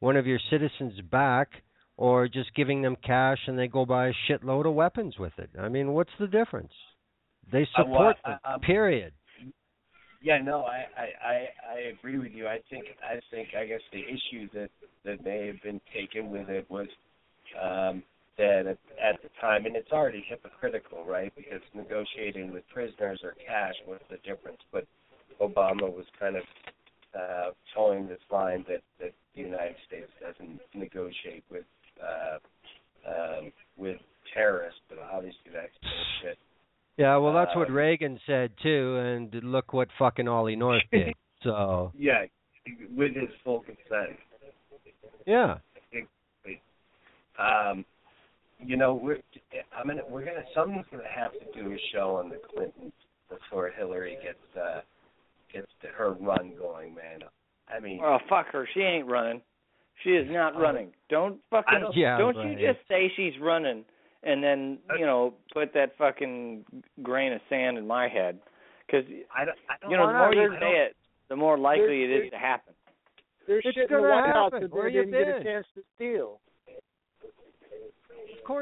[0.00, 1.48] one of your citizens back
[1.96, 5.50] or just giving them cash and they go buy a shitload of weapons with it?
[5.58, 6.72] I mean, what's the difference?
[7.52, 8.38] They Uh, well, support I- them.
[8.44, 9.12] I'm- period.
[10.22, 12.48] Yeah, no, I, I, I, I agree with you.
[12.48, 14.70] I think I think I guess the issue that
[15.04, 16.88] that may have been taken with it was
[17.62, 18.02] um,
[18.36, 21.32] that at, at the time, and it's already hypocritical, right?
[21.36, 24.58] Because negotiating with prisoners or cash, what's the difference?
[24.72, 24.86] But
[25.40, 26.42] Obama was kind of
[27.14, 31.64] uh, toeing this line that that the United States doesn't negotiate with
[32.02, 32.38] uh,
[33.08, 33.98] um, with
[34.34, 36.38] terrorists, but obviously that's bullshit.
[36.96, 41.14] Yeah, well, that's what Uh, Reagan said too, and look what fucking Ollie North did.
[41.42, 42.24] So Yeah,
[42.96, 44.18] with his full consent.
[45.26, 45.58] yeah,
[47.38, 47.84] Um,
[48.58, 49.20] you know, we're
[49.78, 49.90] I'm
[50.56, 52.92] gonna we're gonna someone's gonna have to do a show on the Clintons
[53.28, 54.80] before Hillary gets uh
[55.52, 57.20] gets to her run going, man.
[57.74, 58.68] I mean, Oh fuck her.
[58.74, 59.40] She ain't running.
[60.04, 60.92] She is not running.
[61.08, 63.84] Don't fucking don't- Yeah, don't you just say she's running
[64.22, 66.64] and then, you know, put that fucking
[67.02, 68.38] grain of sand in my head
[68.90, 69.04] cuz
[69.34, 70.96] I don't, I don't you know, the more you say it,
[71.28, 72.72] the more likely it there's- is to happen.
[73.46, 74.68] They're It's shit in the gonna White House happen.
[74.68, 75.42] that Where they you didn't get a been?
[75.44, 75.75] chance to steal.
[75.75, 75.75] Of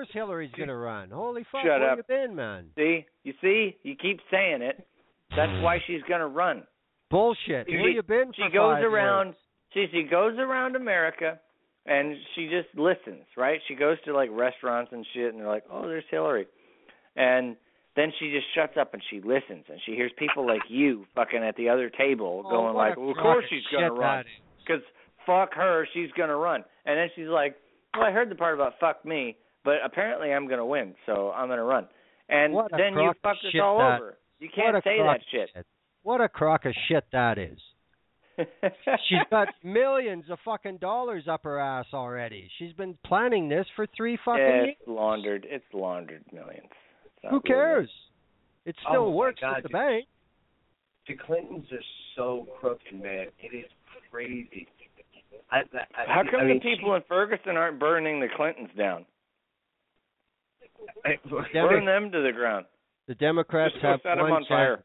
[0.07, 1.11] course, Hillary's gonna run.
[1.11, 1.63] Holy fuck!
[1.63, 1.99] Shut where up.
[1.99, 2.67] you been, man?
[2.77, 3.07] See?
[3.23, 3.77] You see?
[3.83, 4.87] You keep saying it.
[5.37, 6.65] That's why she's going to run.
[7.11, 7.67] Bullshit.
[7.69, 9.35] She- where you been for She goes around
[9.73, 11.41] she she goes around America
[11.87, 13.61] and she just listens, right?
[13.67, 16.47] She goes to like restaurants and shit and they're like, "Oh, there's Hillary."
[17.17, 17.57] And
[17.97, 21.43] then she just shuts up and she listens and she hears people like you fucking
[21.43, 24.25] at the other table Oh, going like, "Well, of course she's going to run."
[24.67, 24.81] Cuz
[25.27, 26.65] fuck her, she's going to run.
[26.87, 27.57] And then she's like,
[27.95, 31.31] "Well, I heard the part about fuck me, but apparently I'm going to win, so
[31.33, 31.87] I'm going to run."
[32.29, 34.19] And then you crock of fucked us all that- over.
[34.41, 35.67] You can't say that of shit.
[36.03, 37.59] What a crock of shit that is.
[39.09, 42.51] She's got millions of fucking dollars up her ass already.
[42.59, 44.69] She's been planning this for three fucking years.
[44.79, 45.47] it's laundered.
[45.49, 46.67] It's laundered millions.
[47.05, 47.91] It's Who real cares?
[48.67, 49.73] It oh still Oh, works God, with the dude.
[49.73, 50.05] bank.
[51.07, 51.85] the Clintons are
[52.17, 53.27] so crooked, man.
[53.41, 53.71] It is
[54.11, 54.67] crazy.
[55.51, 55.63] I, I,
[56.09, 59.07] How come I mean, the people in Ferguson aren't burning the Clintons down?
[61.05, 61.17] I,
[61.53, 62.67] Burn them to the ground.
[63.09, 64.49] The Democrats have one on chance.
[64.49, 64.85] fire.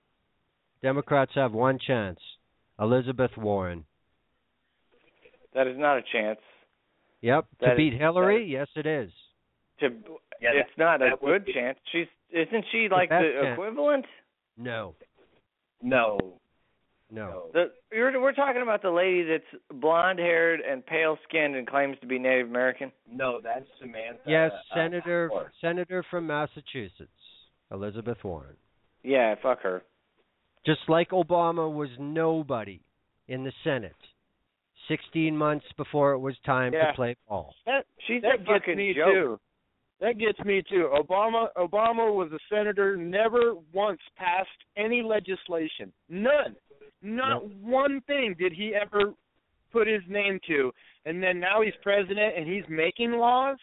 [0.82, 2.20] Democrats have one chance.
[2.80, 3.86] Elizabeth Warren.
[5.54, 6.40] That is not a chance.
[7.22, 7.46] Yep.
[7.62, 9.12] That to is- beat Hillary, that yes it is.
[9.82, 9.90] To
[10.42, 11.78] Yeah, it's not a that would good be- chance.
[11.92, 14.06] She's isn't she like best the equivalent?
[14.58, 14.96] No.
[15.82, 16.39] no,
[17.12, 17.26] No.
[17.26, 17.44] no.
[17.54, 21.98] The you're, we're talking about the lady that's blonde haired and pale skinned and claims
[22.02, 22.92] to be Native American.
[23.12, 24.20] No, that's Samantha.
[24.28, 25.52] Yes, uh, Senator Power.
[25.62, 27.10] Senator from Massachusetts,
[27.72, 28.56] Elizabeth Warren.
[29.04, 29.82] Yeah, fuck her.
[30.66, 32.82] Just like Obama was nobody
[33.28, 33.96] in the Senate.
[34.88, 36.88] 16 months before it was time Yeah.
[36.88, 37.54] to play ball.
[37.66, 39.14] That She's that a gets fucking me joke.
[39.14, 39.40] too.
[40.02, 40.90] That gets me too.
[40.94, 45.92] Obama Obama was a senator, never once passed any legislation.
[46.08, 46.56] None.
[47.02, 49.14] Not one thing did he ever
[49.72, 50.72] put his name to.
[51.06, 53.58] And then now he's president and he's making laws?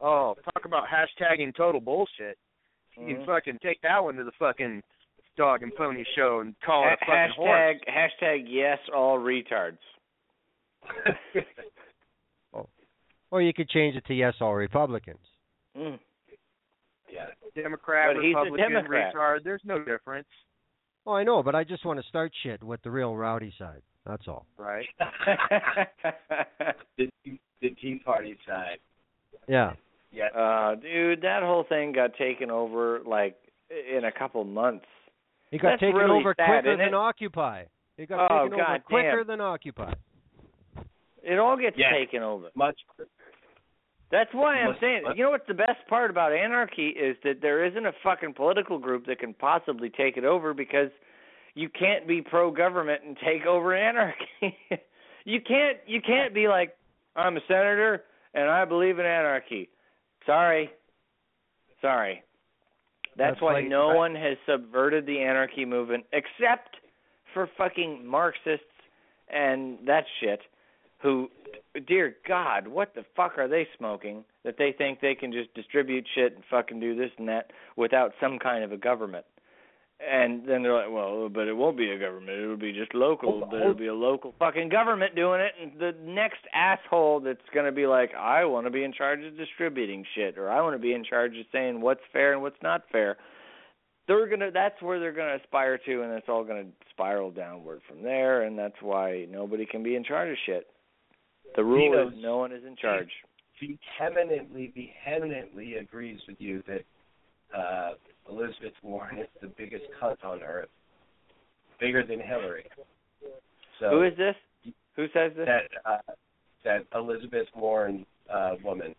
[0.00, 2.38] Oh, talk about hashtagging total bullshit.
[2.96, 3.16] You Mhm.
[3.16, 4.82] can fucking take that one to the fucking
[5.36, 7.50] dog and pony show and call it a Ha- fucking horse.
[7.50, 9.78] hashtag hashtag yes all retards.
[13.30, 15.24] Or you could change it to yes all Republicans.
[15.74, 15.98] Mm.
[17.10, 17.28] yeah.
[17.54, 19.14] Democrat, But he's a Republican, Democrat.
[19.14, 19.42] retard.
[19.42, 20.28] There's no difference,
[21.06, 23.82] Oh, I know, but I just want to start shit with the real rowdy side.
[24.06, 24.46] That's all.
[24.56, 24.86] right?
[26.98, 27.08] the,
[27.60, 28.78] the Tea Party side.
[29.48, 29.72] Yeah.
[30.12, 30.26] Yeah.
[30.36, 33.36] uh, dude, that whole thing got taken over like
[33.70, 34.84] in a couple months.
[35.50, 36.94] It got That's taken really over sad, quicker isn't than it?
[36.94, 37.64] Occupy.
[37.96, 39.26] He got Oh, taken over quicker damn.
[39.26, 39.92] than Occupy.
[41.22, 41.92] It all gets Yeah.
[41.92, 42.48] taken over.
[42.54, 42.78] Much.
[44.12, 45.04] That's why I'm saying.
[45.16, 48.78] You know what's the best part about anarchy is that there isn't a fucking political
[48.78, 50.90] group that can possibly take it over because
[51.54, 54.54] you can't be pro government and take over anarchy.
[55.24, 55.78] you can't.
[55.86, 56.76] You can't be like
[57.16, 58.04] I'm a senator
[58.34, 59.70] and I believe in anarchy.
[60.26, 60.70] Sorry.
[61.80, 62.22] Sorry.
[63.16, 66.76] That's, That's why like- no one has subverted the anarchy movement except
[67.32, 68.66] for fucking Marxists
[69.28, 70.40] and that shit
[71.02, 71.30] who
[71.80, 76.04] dear God, what the fuck are they smoking that they think they can just distribute
[76.14, 79.24] shit and fucking do this and that without some kind of a government?
[80.04, 82.36] And then they're like, well, but it won't be a government.
[82.36, 83.38] It'll be just local.
[83.38, 85.52] Hold- There'll be a local fucking government doing it.
[85.62, 89.22] And the next asshole that's going to be like, I want to be in charge
[89.22, 92.42] of distributing shit, or I want to be in charge of saying what's fair and
[92.42, 93.16] what's not fair.
[94.08, 94.50] They're gonna.
[94.50, 98.42] That's where they're gonna aspire to, and it's all gonna spiral downward from there.
[98.42, 100.66] And that's why nobody can be in charge of shit.
[101.56, 103.10] The rule is no one is in charge.
[103.98, 104.72] vehemently,
[105.04, 107.92] vehemently agrees with you that uh,
[108.30, 110.68] Elizabeth Warren is the biggest cunt on earth,
[111.78, 112.64] bigger than Hillary.
[113.80, 114.34] So Who is this?
[114.96, 115.46] Who says this?
[115.46, 115.90] that?
[115.90, 116.12] Uh,
[116.64, 118.94] that Elizabeth Warren uh, woman,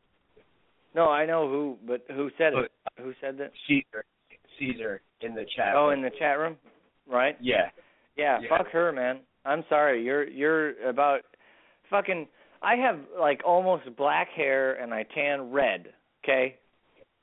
[0.94, 2.72] No, I know who, but who said it?
[3.02, 3.52] Who said that?
[3.68, 4.04] Caesar,
[4.60, 5.74] Caesar in the chat.
[5.76, 6.00] Oh, room.
[6.00, 6.58] in the chat room,
[7.08, 7.38] right?
[7.42, 7.70] yeah,
[8.18, 8.50] Yeah, Yeah.
[8.58, 9.22] fuck her, man.
[9.46, 10.04] I'm sorry.
[10.04, 11.22] You're you're about
[11.90, 12.28] fucking.
[12.64, 15.88] I have like almost black hair and I tan red.
[16.24, 16.56] Okay,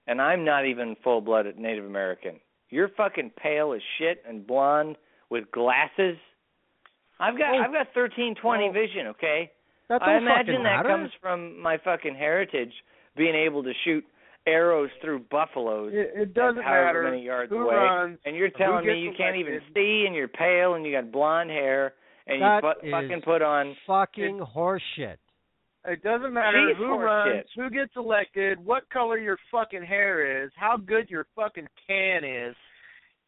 [0.07, 2.41] and I'm not even full blooded Native American.
[2.68, 4.97] You're fucking pale as shit and blonde
[5.30, 6.16] with glasses.
[7.18, 7.59] I've got Oh.
[7.62, 8.72] I've got thirteen twenty Oh.
[8.72, 9.07] vision.
[9.09, 9.51] Okay.
[9.88, 10.88] That I imagine that matter.
[10.88, 12.72] comes from my fucking heritage,
[13.16, 14.05] being able to shoot
[14.47, 15.93] arrows through buffaloes.
[15.93, 19.12] It, it doesn't however matter many yards who away, runs, and you're telling me you
[19.16, 21.95] can't even see, and you're pale, and you got blonde hair,
[22.28, 23.76] and That you fu- is fucking put on.
[23.86, 25.16] fucking horseshit.
[25.87, 27.47] It doesn't matter Jeez, who runs, shit.
[27.57, 32.55] who gets elected, what color your fucking hair is, how good your fucking can is.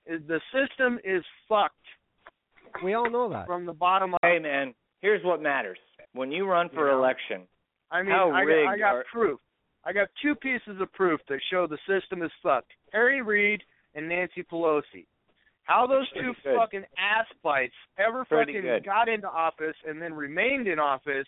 [0.06, 1.76] Is- The system is fucked
[2.82, 3.46] We all know that.
[3.46, 4.20] from the bottom up.
[4.22, 5.78] Hey man, here's what matters.
[6.12, 6.98] When you run for You know?
[6.98, 7.46] election,
[7.90, 9.40] I mean, how I got, I got are- proof.
[9.84, 12.70] I got two pieces of proof that show the system is fucked.
[12.92, 13.62] Harry Reid
[13.94, 15.06] and Nancy Pelosi.
[15.64, 16.56] How those two good.
[16.56, 18.84] fucking ass bites ever Pretty fucking good.
[18.84, 21.26] got into office and then remained in office.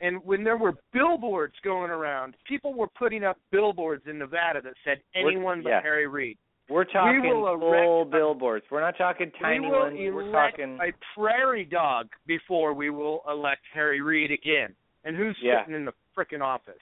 [0.00, 4.74] And when there were billboards going around, people were putting up billboards in Nevada that
[4.84, 5.82] said We're- anyone but yeah.
[5.82, 6.38] Harry Reid.
[6.68, 8.64] we're talking will full erect- billboards.
[8.70, 9.98] We're not talking tiny we will ones.
[9.98, 10.78] We're talking.
[10.80, 14.74] a prairie dog before we will elect Harry Reid again.
[15.04, 15.62] And who's Yeah.
[15.62, 16.76] sitting in the frickin' office?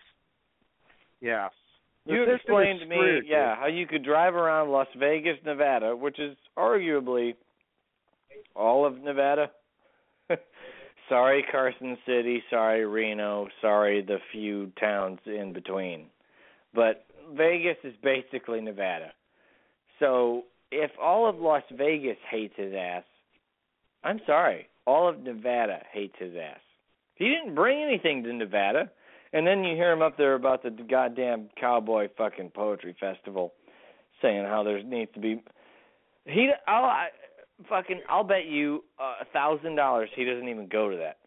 [1.21, 1.49] Yeah.
[2.05, 3.31] You explained to me, screwed, dude.
[3.31, 7.35] yeah, how you could drive around Las Vegas, Nevada, which is arguably
[8.55, 9.51] all of Nevada.
[11.09, 12.43] Sorry, Carson City.
[12.51, 13.49] Sorry, Reno.
[13.61, 16.07] Sorry, the few towns in between.
[16.75, 17.05] But
[17.35, 19.13] Vegas is basically Nevada.
[19.99, 23.05] So if all of Las Vegas hates his ass,
[24.05, 26.61] I'm sorry, all of Nevada hates his ass.
[27.17, 28.91] He didn't bring anything to Nevada.
[29.33, 33.53] And then you hear him up there about the goddamn cowboy fucking poetry festival,
[34.23, 35.43] saying how there needs to be.
[36.25, 37.09] He, I'll I,
[37.69, 41.19] fucking, I'll bet you uh, a thousand dollars he doesn't even go to that.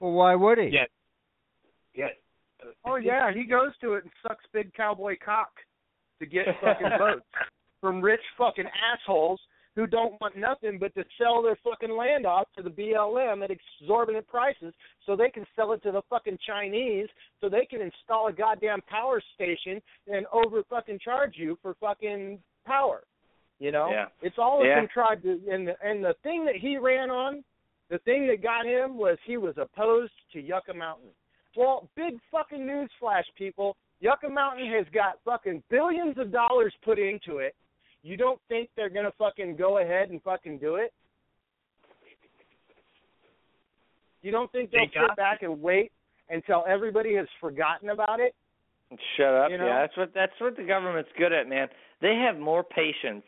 [0.00, 0.70] Well, why would he?
[0.72, 0.84] Yeah.
[1.94, 2.08] Yeah.
[2.84, 5.50] Oh yeah, he goes to it and sucks big cowboy cock
[6.20, 7.26] to get fucking votes
[7.80, 9.40] from rich fucking assholes
[9.74, 13.50] who don't want nothing but to sell their fucking land off to the BLM at
[13.50, 14.72] exorbitant prices
[15.06, 17.08] so they can sell it to the fucking Chinese
[17.40, 22.38] so they can install a goddamn power station and over fucking charge you for fucking
[22.66, 23.02] power.
[23.62, 23.90] You know?
[23.92, 24.06] Yeah.
[24.22, 24.80] It's all Yeah.
[24.80, 27.44] contrived and the, and the thing that he ran on,
[27.90, 31.10] the thing that got him was he was opposed to Yucca Mountain.
[31.56, 33.76] Well, big fucking newsflash, people.
[34.00, 37.54] Yucca Mountain has got fucking billions of dollars put into it.
[38.02, 40.92] You don't think they're gonna fucking go ahead and fucking do it?
[44.22, 45.92] You don't think they'll They sit back and wait
[46.30, 48.34] until everybody has forgotten about it?
[49.16, 49.50] Shut up.
[49.52, 49.66] You know?
[49.66, 51.68] Yeah, that's what that's what the government's good at, man.
[52.00, 53.24] They have more patience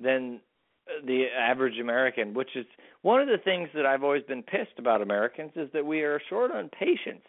[0.00, 0.40] than
[0.88, 2.66] uh, the average American, which is
[3.02, 6.20] one of the things that I've always been pissed about Americans is that we are
[6.28, 7.24] short on patience.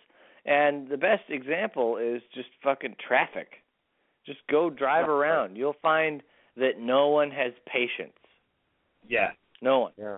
[0.45, 3.47] And the best example is just fucking traffic.
[4.26, 5.55] Just go drive around.
[5.55, 6.22] You'll find
[6.57, 8.18] that no one has patience.
[9.07, 9.32] Yeah.
[9.61, 9.91] No one.
[9.97, 10.18] Yeah.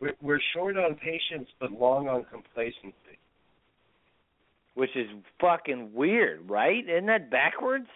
[0.00, 2.94] We're, we're short on patience, but long on complacency.
[4.74, 5.06] Which is
[5.40, 6.84] fucking weird, right?
[6.88, 7.86] Isn't that backwards?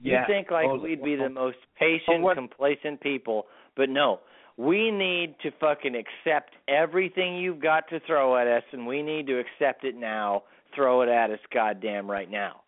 [0.00, 0.20] Yeah.
[0.20, 0.90] You think like totally.
[0.90, 3.46] we'd be the most patient, what- complacent people,
[3.76, 4.20] but no.
[4.56, 9.28] We need to fucking accept everything you've got to throw at us, and we need
[9.28, 10.42] to accept it now.
[10.74, 12.62] Throw it at us, goddamn, right now.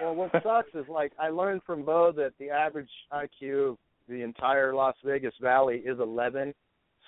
[0.00, 3.78] Well, what sucks is like I learned from Bo that the average IQ of
[4.08, 6.54] the entire Las Vegas Valley is 11.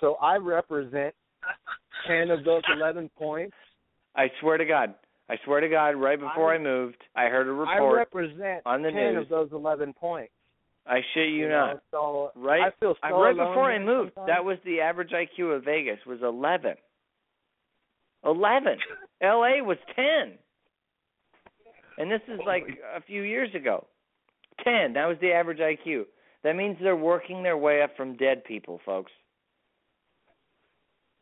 [0.01, 1.15] So I represent
[2.07, 3.55] 10 of those 11 points.
[4.17, 4.95] I swear to God.
[5.31, 8.91] I swear to God, right before I, moved, I heard a report represent on the
[8.91, 9.23] 10 news.
[9.23, 10.33] of those 11 points.
[10.87, 11.83] I shit you, know, not.
[11.93, 14.27] So Right, I feel so I, right before I moved, sometimes.
[14.35, 16.75] that was the average IQ of Vegas was eleven.
[18.25, 18.77] Eleven.
[19.23, 19.63] L.A.
[19.63, 20.33] was ten,
[21.99, 22.65] and this is like
[22.97, 23.87] a few years ago.
[24.65, 24.95] Ten.
[24.95, 26.05] That was the average IQ.
[26.43, 29.13] That means they're working their way up from dead people, folks.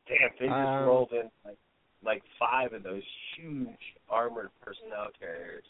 [0.06, 1.59] Damn, they just Um, rolled in like
[2.05, 3.02] like five of those
[3.36, 3.68] huge
[4.10, 5.64] armored personnel carriers.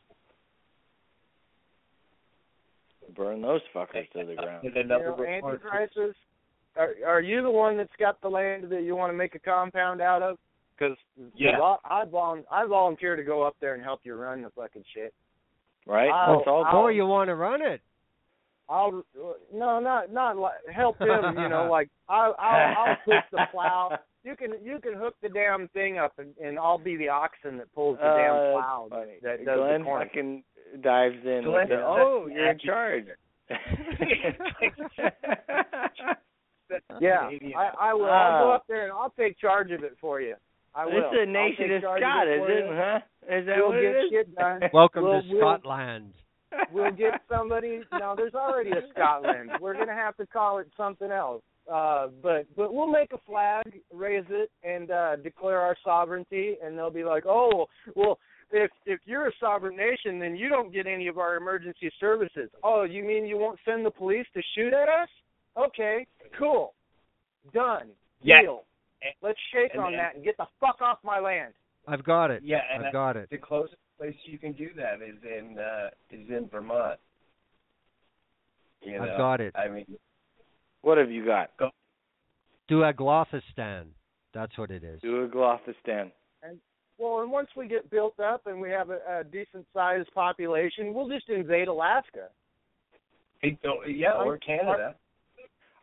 [3.16, 4.64] Burn those fuckers to the ground.
[4.64, 5.62] And You another know, report.
[5.72, 6.18] Antichrist,
[6.76, 9.38] are, are you the one that's got the land that you want to make a
[9.38, 10.36] compound out of?
[10.78, 10.96] Because
[11.34, 11.58] Yeah.
[11.60, 14.84] I, I, volun- I volunteer to go up there and help you run the fucking
[14.94, 15.14] shit.
[15.86, 16.10] Right?
[16.10, 16.64] I'll- That's all.
[16.66, 17.80] I'll- Oh, you want to run it?
[18.70, 19.02] I'll
[19.54, 21.38] no, not not like help him.
[21.38, 23.98] You know, like I'll I'll, I'll push the plow.
[24.24, 27.56] You can you can hook the damn thing up, and, and I'll be the oxen
[27.58, 29.12] that pulls the Uh, damn that's plow funny.
[29.22, 30.06] that does Glenn the corn.
[30.08, 30.42] fucking
[30.82, 31.42] dives in.
[31.44, 33.04] Glenn with the, oh, the you're in charge.
[37.00, 38.04] Yeah, I I will.
[38.10, 40.34] I'll go up there and I'll take charge of it for you.
[40.74, 40.92] I will.
[40.92, 42.64] This is a I'll nation of charge Scott, it is for it?
[42.76, 43.00] Huh?
[43.36, 44.04] Is that We'll what get it is?
[44.10, 44.60] shit done.
[44.74, 46.12] Welcome We'll- to we'll- Scotland.
[46.72, 47.80] we'll get somebody.
[47.92, 49.50] No, there's already a Scotland.
[49.62, 51.42] We're gonna have to call it something else.
[51.72, 56.76] Uh, but but we'll make a flag, raise it, and uh, declare our sovereignty, and
[56.78, 58.18] they'll be like, oh, well,
[58.50, 62.48] if if you're a sovereign nation, then you don't get any of our emergency services.
[62.62, 65.08] Oh, you mean you won't send the police to shoot at us?
[65.58, 66.06] Okay,
[66.38, 66.72] cool,
[67.52, 67.90] done,
[68.22, 68.40] Yeah.
[68.40, 68.64] deal.
[69.20, 71.52] Let's shake And- on and- that and get the fuck off my land.
[71.86, 72.42] I've got it.
[72.42, 73.28] Yeah, and I've got it.
[73.30, 76.98] the closest place you can do that is in uh, is in Vermont.
[78.82, 79.54] You I've got it.
[79.56, 79.98] I mean,
[80.82, 81.50] What have you got?
[82.70, 83.86] Duaglothistan.
[84.34, 85.00] That's what it is.
[85.02, 86.10] Duaglothistan.
[86.98, 90.92] Well, and once we get built up and we have a, a decent sized population,
[90.92, 92.28] we'll just invade Alaska.
[93.42, 94.96] it don't- yeah, or Canada.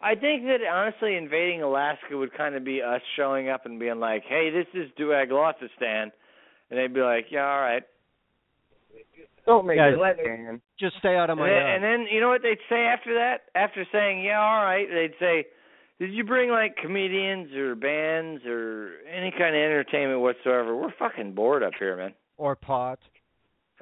[0.02, 4.00] I think that honestly, invading Alaska would kind of be us showing up and being
[4.00, 6.12] like, "Hey, this is Duaglothistan,"
[6.70, 7.84] and they'd be like, "Yeah, all right."
[9.46, 10.62] Don't make Yeah, it let- man.
[10.80, 13.14] Just stay out of And my then, and then you know what they'd say after
[13.16, 13.44] that?
[13.54, 15.46] After saying, "Yeah, all right," they'd say,
[16.00, 20.76] "Did you bring like comedians or bands or any kind of entertainment whatsoever?
[20.76, 23.00] We're fucking bored up here, man." Or pot.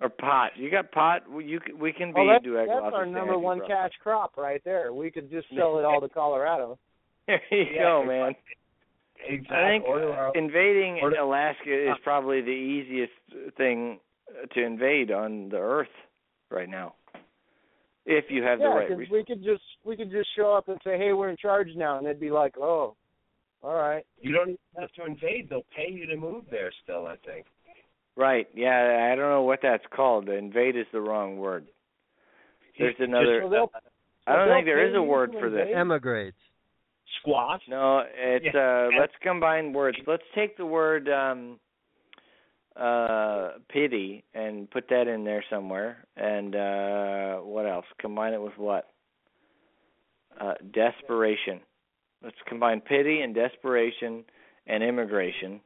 [0.01, 0.57] Or pot.
[0.57, 1.29] You got pot?
[1.29, 2.81] We- You we can be Oh, that's, Duaglothistan.
[2.83, 4.91] that's our number one brought- cash crop right there.
[4.91, 6.77] We could just sell it all to Colorado.
[7.27, 8.35] There you Yeah, go, man.
[9.25, 9.55] Exactly.
[9.57, 13.13] I think Or- or- invading Alaska is probably the easiest
[13.55, 14.01] thing
[14.53, 15.87] to invade on the earth
[16.49, 16.95] right now,
[18.05, 18.87] if you have the yeah, right.
[18.89, 21.69] 'cause we could just we could just show up and say, "Hey, we're in charge
[21.75, 22.95] now," and they'd be like, "Oh,
[23.63, 25.49] all right." you don't even have to invade.
[25.49, 26.71] They'll pay you to move there.
[26.83, 27.45] Still, I think.
[28.15, 28.47] right?
[28.53, 30.29] Yeah, I don't know what that's called.
[30.29, 31.65] Invade is the wrong word.
[32.77, 33.39] There's another.
[33.41, 33.71] just- they'll-
[34.27, 35.61] I don't think there is a word for this.
[35.61, 35.75] invade?
[35.75, 36.33] Emigrate.
[37.19, 37.61] squash.
[37.67, 38.87] No, it's Yeah.
[38.87, 39.97] uh let's combine words.
[40.07, 41.59] Let's take the word um
[42.75, 46.05] uh pity and put that in there somewhere.
[46.17, 47.85] And uh what else?
[47.99, 48.89] Combine it with what?
[50.39, 51.59] Uh desperation.
[52.23, 54.23] Let's combine pity and desperation
[54.67, 55.59] and immigration.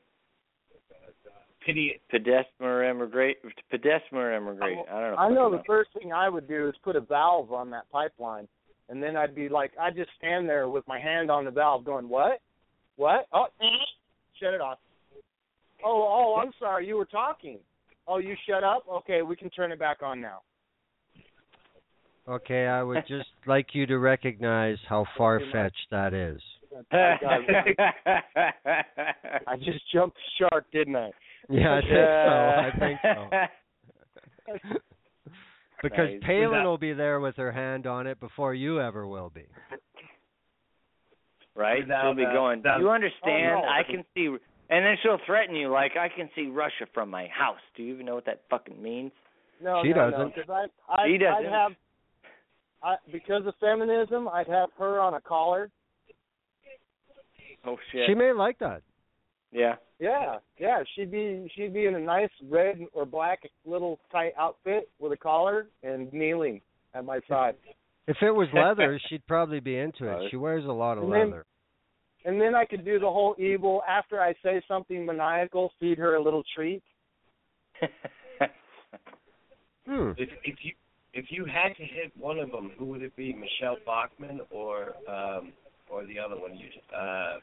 [1.65, 1.99] Pity.
[2.09, 3.37] Pedesmer immigrate
[3.69, 4.77] pedesmer immigrate.
[4.89, 5.17] I don't know.
[5.17, 7.91] I know fucking the first thing I would do is put a valve on that
[7.91, 8.47] pipeline,
[8.87, 11.83] and then I'd be like, I'd just stand there with my hand on the valve,
[11.83, 12.39] going, "What?
[12.95, 13.27] What?
[13.33, 13.47] Oh,
[14.39, 14.77] shut it off.
[15.83, 17.59] Oh, oh, I'm sorry, you were talking.
[18.07, 18.83] Oh, you shut up.
[18.91, 20.41] Okay, we can turn it back on now.
[22.27, 26.41] Okay, I would just like you to recognize how far fetched that is.
[26.91, 27.17] I,
[29.47, 31.11] I just jumped the shark, didn't I?
[31.49, 33.09] Yeah, I think so.
[33.09, 33.39] I
[34.59, 34.77] think so.
[35.83, 36.21] Because Nice.
[36.25, 39.45] Palin will be there with her hand on it before you ever will be.
[41.55, 41.81] right?
[41.83, 42.59] Without, she'll be uh, going.
[42.59, 43.57] without- Do you understand?
[43.57, 43.67] Oh, no.
[43.67, 44.35] I can see,
[44.69, 47.93] and then she'll threaten you like, "I can see Russia from my house." Do you
[47.93, 49.11] even know what that fucking means?
[49.61, 50.19] No, She no, doesn't.
[50.37, 51.45] No, 'cause I, I, She doesn't.
[51.47, 51.71] I'd have,
[52.83, 55.69] I, because of feminism, I'd have her on a collar.
[57.65, 58.03] Oh shit!
[58.07, 58.81] She may like that.
[59.51, 59.75] yeah.
[59.99, 64.89] Yeah, yeah, she'd be she'd be in a nice red or black little tight outfit
[64.99, 66.61] with a collar and kneeling
[66.93, 67.55] at my side.
[68.07, 70.29] If it was leather, she'd probably be into it.
[70.29, 71.45] She wears a lot of And then- leather.
[72.27, 76.15] And then I could do the whole evil after I say something maniacal, feed her
[76.15, 76.83] a little treat.
[79.87, 80.11] Hmm.
[80.17, 80.73] If if you
[81.13, 83.31] if you had to hit one of them, who would it be?
[83.33, 85.53] Michele Bachmann or um
[85.89, 86.57] or the other one?
[86.57, 87.37] You uh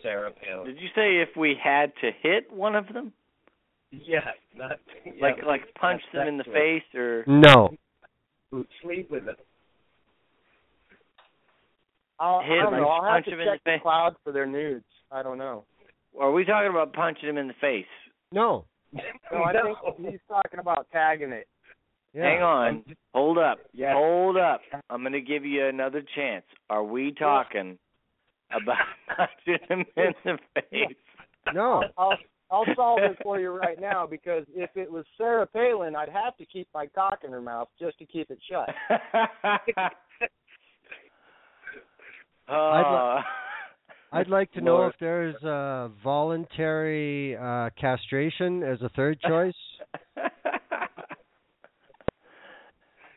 [0.00, 0.66] Sarah Palin.
[0.66, 3.12] Did you say if we had to hit one of them,
[3.90, 4.20] Yeah,
[4.54, 7.70] not yeah, like like punch them in the face, or No.
[8.82, 9.34] Sleep with them.
[12.20, 12.88] I'll, Hit I don't him, know.
[12.88, 13.82] I'll have punch to him check the the face.
[13.82, 14.84] cloud for their nudes.
[15.10, 15.64] I don't know.
[16.20, 17.86] are we talking about punching him in the face?
[18.30, 18.64] No.
[18.92, 21.46] No, I think he's talking about tagging it.
[22.12, 22.24] Yeah.
[22.24, 22.84] Hang on,
[23.14, 23.92] hold up, Yes.
[23.96, 24.60] hold up.
[24.90, 26.44] I'm going to give you another chance.
[26.68, 27.78] Are we talking
[28.50, 28.76] about
[29.16, 30.96] punching him in the face?
[31.54, 31.84] No.
[31.96, 32.18] I'll
[32.50, 36.36] I'll solve it for you right now because if it was Sarah Palin, I'd have
[36.38, 38.68] to keep my cock in her mouth just to keep it shut.
[42.50, 43.22] Uh,
[44.12, 49.54] I'd like to know if there's uh, voluntary uh, castration as a third choice.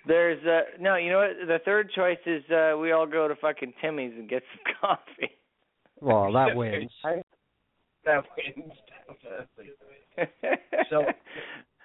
[0.06, 1.48] There's uh no, you know what?
[1.48, 5.32] The third choice is uh we all go to fucking Timmy's and get some coffee.
[6.02, 6.92] Well, that wins.
[8.04, 9.72] That wins definitely.
[10.90, 11.06] So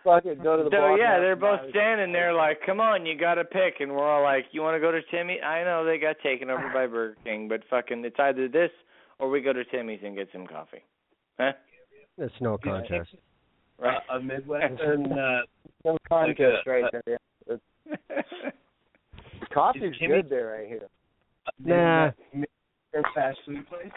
[0.08, 0.98] Fuck it, go to the so bar.
[0.98, 4.08] yeah, they're both some standing there like, "Come on, you got to pick," and we're
[4.08, 6.86] all like, "You want to go to Timmy?" I know they got taken over by
[6.94, 8.70] Burger King, but fucking, it's either this
[9.18, 10.82] or we go to Timmy's and get some coffee.
[11.38, 11.52] Huh?
[12.16, 13.10] It's no contest.
[13.80, 13.98] Right.
[14.12, 15.42] a Midwestern uh
[15.84, 17.18] No contest Like a- right there.
[19.54, 20.88] Coffee's Timmy- good there right here.
[21.64, 22.10] Nah.
[22.32, 23.92] Midwestern fast food place.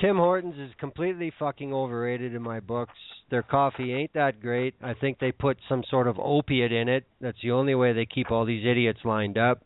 [0.00, 2.92] Tim Hortons is completely fucking overrated in my books.
[3.30, 4.74] Their coffee ain't that great.
[4.82, 7.04] I think they put some sort of opiate in it.
[7.20, 9.62] That's the only way they keep all these idiots lined up.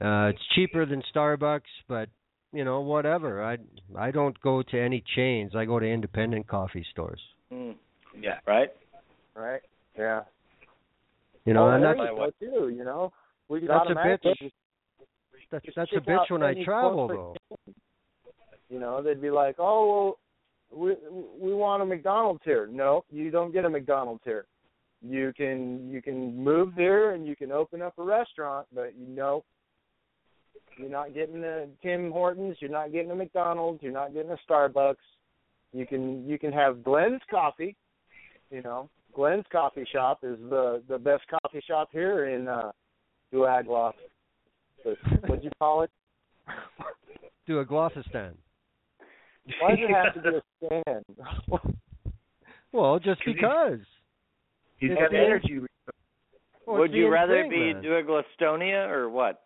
[0.00, 2.08] Uh it's cheaper than Starbucks, but
[2.52, 3.44] you know, whatever.
[3.44, 3.58] I
[3.96, 5.52] I don't go to any chains.
[5.54, 7.20] I go to independent coffee stores.
[7.52, 7.74] Mm.
[8.18, 8.38] Yeah.
[8.46, 8.70] Right.
[9.34, 9.60] Right?
[9.98, 10.22] Yeah.
[11.44, 12.74] You know, oh, and there that's you go too.
[12.74, 13.12] You know,
[13.48, 13.96] we that's a bitch.
[13.98, 14.52] automatically
[15.50, 17.34] That's that's a bitch when I travel though.
[18.70, 20.16] You know, they'd be like, "Oh,
[20.70, 20.96] well, we
[21.38, 24.46] we want a McDonald's here." No, you don't get a McDonald's here.
[25.02, 29.14] You can you can move there and you can open up a restaurant, but you
[29.14, 29.44] know,
[30.76, 34.36] you're not getting a Tim Hortons, you're not getting a McDonald's, you're not getting a
[34.48, 34.96] Starbucks.
[35.72, 37.76] You can you can have Glenn's coffee.
[38.50, 42.72] You know, Glenn's coffee shop is the the best coffee shop here in uh
[43.32, 43.94] Duagloff.
[44.84, 45.90] What'd you call it?
[47.48, 48.32] Glossistan.
[49.60, 51.04] Why does it have to be a stand?
[52.72, 53.80] Well, just because.
[54.78, 55.58] You It's have the- energy.
[56.66, 57.82] Well, Would you rather thing, be man.
[57.82, 59.42] Duaglostonia or what?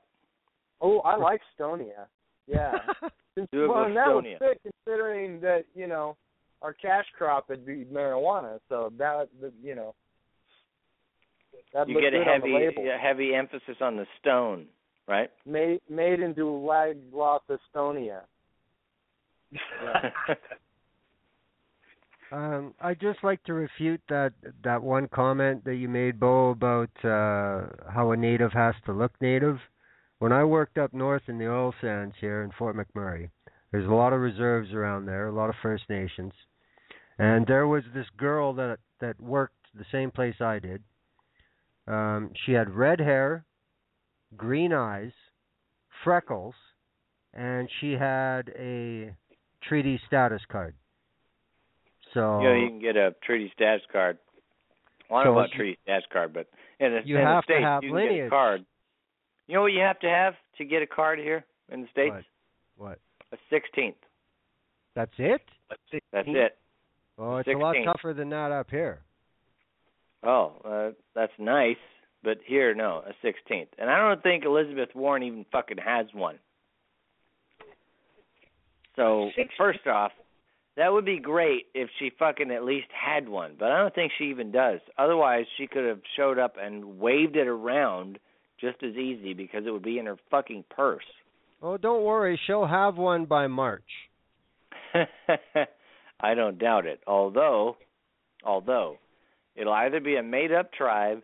[0.83, 2.05] Oh, I like Stonia.
[2.47, 2.73] Yeah.
[3.35, 4.57] Since, Do a well, and that was Gastonia.
[4.63, 6.19] considering that you know
[6.61, 9.95] our cash crop would be marijuana, so that that, you know
[11.73, 14.67] that You get a good on the heavy a heavy emphasis on the stone,
[15.09, 15.31] right?
[15.47, 18.21] Made made in Duagloff, Estonia.
[22.35, 24.33] Um, I'd just like to refute that
[24.65, 29.13] that one comment that you made, Bo, about uh, how a native has to look
[29.21, 29.59] native.
[30.19, 33.31] When I worked up north in the oil sands here in Fort McMurray,
[33.71, 36.33] there's a lot of reserves around there, a lot of First Nations,
[37.21, 40.83] and there was this girl that that worked the same place I did.
[41.87, 43.45] Um, she had red hair,
[44.37, 45.13] green eyes,
[46.03, 46.55] freckles,
[47.33, 49.15] and she had a
[49.69, 50.75] treaty status card.
[52.13, 54.19] So You know, you can get a treaty status card.
[55.11, 56.47] Well, I don't So know about treaty status card, but
[56.81, 58.65] in the, You in have to the states, have you can get a card.
[59.47, 62.15] You know what you have to have to get a card here in the states?
[62.77, 62.89] What?
[62.89, 62.99] What?
[63.33, 63.97] A sixteenth.
[64.95, 65.43] That's it?
[66.13, 66.57] That's it.
[67.19, 69.01] Oh, it's a lot tougher than that up here.
[70.25, 71.77] Oh, uh, that's nice,
[72.23, 73.69] but here, no, a sixteenth.
[73.79, 76.39] And I don't think Elizabeth Warren even fucking has one.
[78.97, 80.13] So first off,
[80.77, 84.13] that would be great if she fucking at least had one, but I don't think
[84.19, 84.81] she even does.
[84.99, 88.19] Otherwise, she could have showed up and waved it around
[88.61, 91.05] just as easy because it would be in her fucking purse.
[91.63, 93.85] Oh, don't worry, she'll have one by March.
[96.21, 97.01] I don't doubt it.
[97.07, 97.77] Although,
[98.45, 98.99] although
[99.55, 101.23] it'll either be a made-up tribe,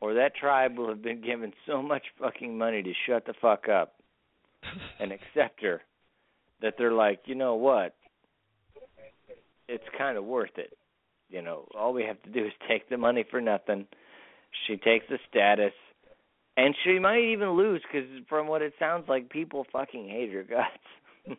[0.00, 3.68] or that tribe will have been given so much fucking money to shut the fuck
[3.68, 3.94] up
[5.00, 5.82] and accept her
[6.64, 7.94] that they're like, you know what?
[9.68, 10.76] It's kind of worth it.
[11.28, 13.86] You know, all we have to do is take the money for nothing.
[14.66, 15.72] She takes the status,
[16.56, 20.42] and she might even lose because, from what it sounds like, people fucking hate her
[20.42, 21.38] guts.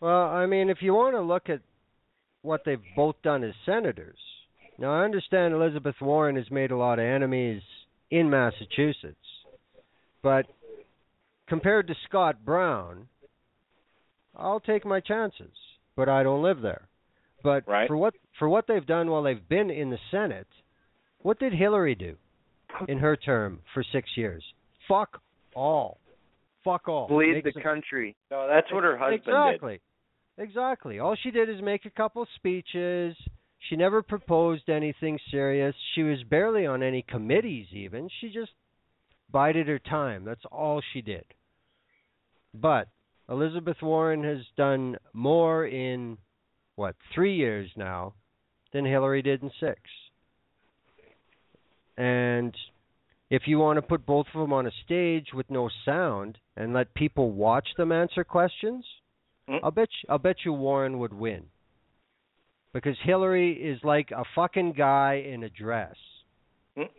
[0.00, 1.60] Well, I mean, if you want to look at
[2.42, 4.16] what they've both done as senators,
[4.78, 7.62] now I understand Elizabeth Warren has made a lot of enemies
[8.08, 9.16] in Massachusetts,
[10.22, 10.46] but
[11.48, 13.08] compared to Scott Brown,
[14.38, 15.52] I'll take my chances.
[15.96, 16.88] But I don't live there.
[17.42, 17.88] But Right.
[17.88, 20.46] for what for what they've done while they've been in the Senate,
[21.18, 22.16] what did Hillary do
[22.86, 24.44] in her term for six years?
[24.86, 25.20] Fuck
[25.54, 25.98] all.
[26.62, 27.08] Fuck all.
[27.08, 28.14] Bleed Make the some- country.
[28.30, 29.30] No, that's what her husband did.
[29.34, 29.80] exactly.
[30.38, 30.98] Exactly.
[31.00, 33.16] All she did is make a couple speeches.
[33.60, 35.74] She never proposed anything serious.
[35.94, 38.08] She was barely on any committees even.
[38.20, 38.52] She just
[39.30, 40.24] bided her time.
[40.24, 41.24] That's all she did.
[42.54, 42.88] But
[43.28, 46.16] Elizabeth Warren has done more in
[46.76, 48.14] what, 3 years now
[48.72, 49.80] than Hillary did in 6.
[51.96, 52.54] And
[53.30, 56.72] if you want to put both of them on a stage with no sound and
[56.72, 58.84] let people watch them answer questions,
[59.48, 59.60] Mm.
[59.62, 61.42] I'll bet you, I'll bet you Warren would win.
[62.74, 65.96] Because Hillary is like a fucking guy in a dress
[66.76, 66.90] Mm.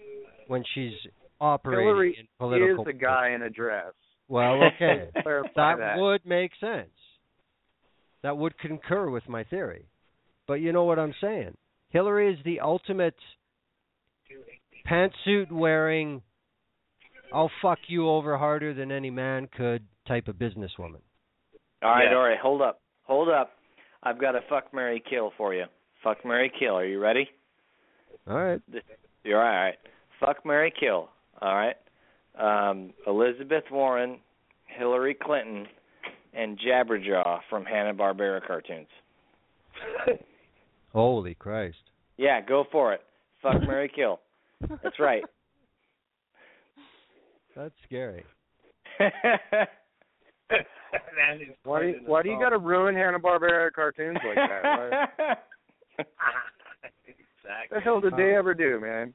[0.47, 0.95] when she's
[1.39, 2.81] operating Hillary in political.
[2.81, 3.93] is a guy in a dress.
[4.29, 5.97] Well, okay, that, that.
[5.97, 6.89] would make sense.
[8.23, 9.85] That would concur with my theory.
[10.47, 11.57] But you know what I'm saying?
[11.89, 13.15] Hillary is the ultimate
[14.89, 16.21] pantsuit wearing,
[17.33, 21.01] I'll fuck you over harder than any man could type of businesswoman.
[21.81, 22.17] All right, Yeah.
[22.17, 23.51] all right, hold up, hold up.
[24.03, 25.65] I've got a fuck Mary kill for you.
[26.03, 26.75] Fuck Mary kill.
[26.77, 27.29] Are you ready?
[28.27, 28.61] All right.
[29.23, 29.75] You're all right.
[30.19, 31.09] Fuck Mary kill.
[31.41, 31.75] All right.
[32.37, 34.19] Um, Elizabeth Warren,
[34.65, 35.67] Hillary Clinton,
[36.33, 38.87] and Jabberjaw from Hanna Barbera cartoons.
[40.93, 41.77] Holy Christ.
[42.17, 43.01] Yeah, go for it.
[43.41, 44.19] Fuck Mary Kill.
[44.83, 45.23] That's right.
[47.55, 48.23] That's scary.
[48.99, 49.67] that
[51.35, 54.63] is Why do you, why do you got to ruin Hanna Barbera cartoons like that?
[54.63, 55.35] Why,
[57.07, 57.77] exactly.
[57.77, 59.13] the hell did they ever do, man?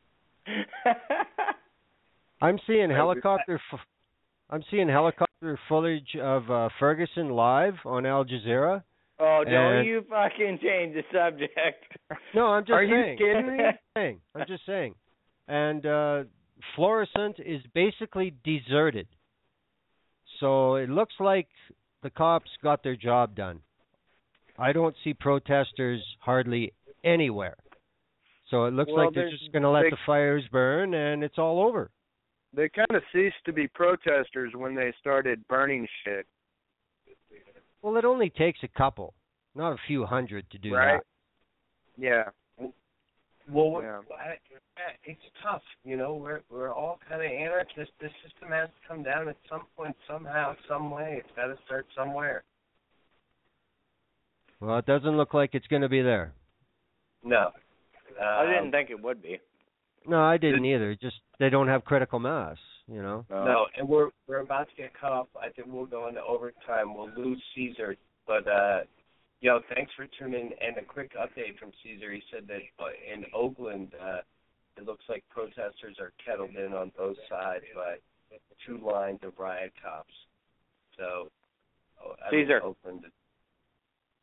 [2.44, 3.80] I'm seeing helicopter f-
[4.50, 8.82] I'm seeing helicopter footage of uh, Ferguson live on Al Jazeera.
[9.18, 11.84] oh, don't And- you fucking change the subject.
[12.34, 13.18] No, I'm just Are you saying.
[13.18, 13.64] kidding me?
[13.64, 14.20] I'm just saying.
[14.34, 14.94] I'm just saying.
[15.48, 16.24] And uh
[16.76, 19.06] Florissant is basically deserted.
[20.40, 21.48] So it looks like
[22.02, 23.60] the cops got their job done.
[24.58, 26.72] I don't see protesters hardly
[27.02, 27.56] anywhere.
[28.50, 31.38] So it looks Well, like they're just going to let the fires burn and it's
[31.38, 31.90] all over.
[32.54, 36.26] They kind of ceased to be protesters when they started burning shit.
[37.82, 39.14] Well, it only takes a couple,
[39.54, 41.00] not a few hundred to do Right.
[41.00, 41.06] that.
[41.96, 42.30] Yeah.
[43.46, 44.00] Well, what- Yeah.
[44.16, 44.38] I-
[44.78, 45.62] I- it's tough.
[45.84, 47.94] You know, we're we're all kind of anarchists.
[47.98, 51.18] The system has to come down at some point, somehow, some way.
[51.18, 52.44] It's got to start somewhere.
[54.60, 56.32] Well, it doesn't look like it's going to be there.
[57.22, 57.52] No.
[58.18, 59.40] I Um, didn't think it would be.
[60.06, 60.96] No, I didn't either.
[61.00, 62.56] Just they don't have critical mass,
[62.86, 63.24] you know.
[63.30, 63.44] No.
[63.44, 65.28] No, and we're we're about to get cut off.
[65.40, 66.94] I think we'll go into overtime.
[66.94, 68.80] We'll lose Caesar, but uh,
[69.40, 70.68] yo, thanks for tuning in.
[70.68, 72.12] And a quick update from Caesar.
[72.12, 74.18] He said that uh, in Oakland, uh,
[74.76, 77.96] it looks like protesters are kettled in on both sides by
[78.66, 80.12] two lines of riot cops.
[80.98, 81.28] So,
[82.04, 82.62] oh, I mean, Caesar.
[82.62, 83.04] Oakland.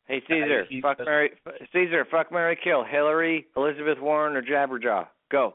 [0.08, 1.30] Hey Caesar, fuck Mary
[1.72, 5.06] Caesar, fuck Mary Kill, Hillary, Elizabeth Warren or Jabberjaw.
[5.30, 5.54] Go.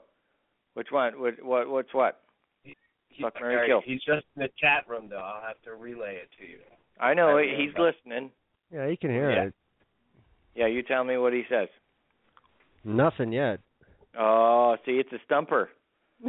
[0.77, 1.19] Which one?
[1.19, 2.19] What what what's what?
[2.61, 2.75] He,
[3.19, 3.81] Fuck, all marry, right, kill.
[3.83, 5.17] He's just in the chat room though.
[5.17, 6.59] I'll have to relay it to you.
[7.01, 8.31] I know I he's mean, listening.
[8.71, 9.43] Yeah, you can hear Yeah.
[9.45, 9.53] it.
[10.53, 11.67] Yeah, you tell me what he says.
[12.83, 13.59] Nothing yet.
[14.19, 15.69] Oh, see, it's a stumper.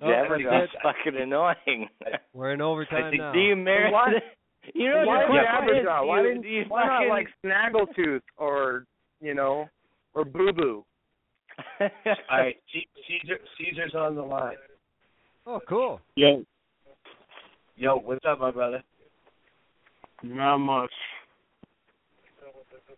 [0.00, 1.88] Jabberjaw's that's fucking annoying.
[2.32, 3.32] We're in overtime now.
[3.32, 3.90] Do you marry?
[3.90, 4.12] Why-
[4.72, 5.86] You know why what the question is?
[5.88, 8.84] Why didn't you why not like Snaggletooth or
[9.20, 9.68] you know
[10.14, 10.84] or Boo Boo?
[12.30, 13.38] All right, C- Caesar.
[13.58, 14.56] Caesar's on the line.
[15.46, 16.00] Oh, cool.
[16.14, 16.44] Yo,
[17.76, 18.82] Yo, what's up, my brother?
[20.24, 20.90] not much.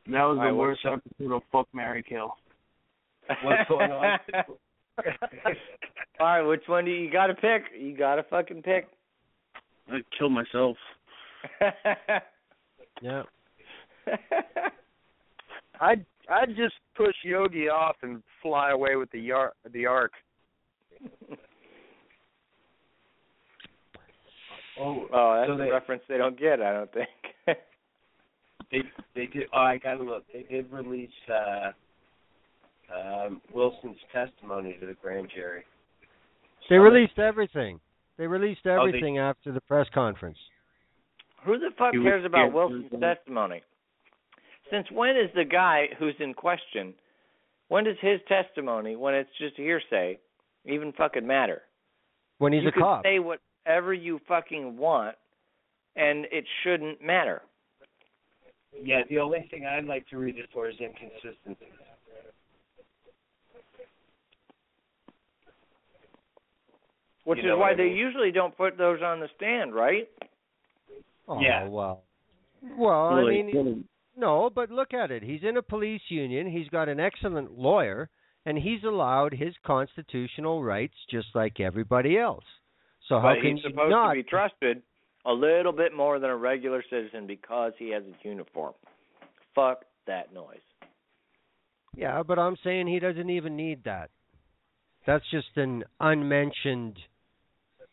[0.06, 2.34] That was Alright, the what's worst episode of Fuck Mary Kill.
[3.44, 4.18] What's going on?
[6.18, 7.62] All right, which one do you, you got to pick?
[7.78, 8.88] You got to fucking pick.
[9.88, 10.76] I killed myself.
[13.02, 13.22] Yeah.
[15.80, 20.12] I'd I'd just push Yogi off and fly away with the yar- the ark.
[24.80, 26.60] oh, oh, that's so a they, reference they don't get.
[26.60, 27.08] I don't think.
[28.70, 28.78] they
[29.14, 29.48] they did.
[29.52, 30.24] Oh, I gotta look.
[30.32, 31.72] They did release uh,
[32.96, 35.64] um, Wilson's testimony to the grand jury.
[36.68, 37.80] They released everything.
[38.16, 40.38] They released Oh, they- everything after the press conference.
[41.44, 42.52] Who the fuck cares about.
[42.52, 43.62] Wilson's testimony?
[44.70, 46.94] Since when is the guy who's in question?
[47.68, 50.18] When does his testimony, when it's just hearsay,
[50.64, 51.62] even fucking matter?
[52.38, 53.04] When he's you a could cop.
[53.04, 55.16] say whatever you fucking want,
[55.96, 57.42] and it shouldn't matter.
[58.82, 61.66] Yeah, the only thing I'd like to read it for is inconsistency.
[67.24, 67.96] Which You is why what I they mean?
[67.96, 70.08] usually don't put those on the stand, right?
[71.28, 71.68] Oh, Yeah.
[71.68, 72.02] well.
[72.76, 73.84] Well, I mean, really.
[74.20, 75.22] No, but look at it.
[75.22, 76.50] He's in a police union.
[76.50, 78.08] He's got an excellent lawyer,
[78.46, 82.44] and he's allowed his constitutional rights just like everybody else.
[83.08, 84.14] So how but can he's supposed not?
[84.14, 84.82] to be trusted
[85.26, 88.74] a little bit more than a regular citizen because he has a uniform.
[89.54, 90.58] Fuck that noise.
[91.96, 94.10] Yeah, but I'm saying he doesn't even need that.
[95.06, 96.98] That's just an unmentioned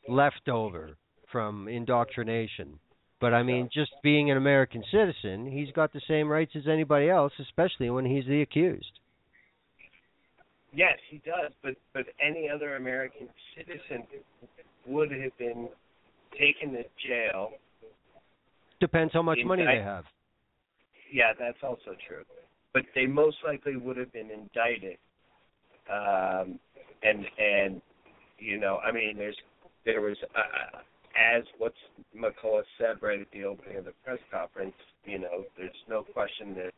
[0.07, 0.97] leftover
[1.31, 2.79] from indoctrination.
[3.19, 7.09] But I mean, just being an American citizen, he's got the same rights as anybody
[7.09, 8.99] else, especially when he's the accused.
[10.73, 14.05] Yes, he does, but but any other American citizen
[14.85, 15.67] would have been
[16.37, 17.51] taken to jail.
[18.79, 20.05] Depends how much money they have.
[21.11, 22.23] Yeah, that's also true.
[22.73, 24.97] But they most likely would have been indicted.
[25.89, 26.59] Um,
[27.01, 27.81] and and
[28.37, 29.37] you know, I mean, there's
[29.85, 30.79] there was uh,
[31.17, 31.75] as what's
[32.15, 34.75] McCulloch said right at the opening of the press conference.
[35.05, 36.71] You know, there's no question that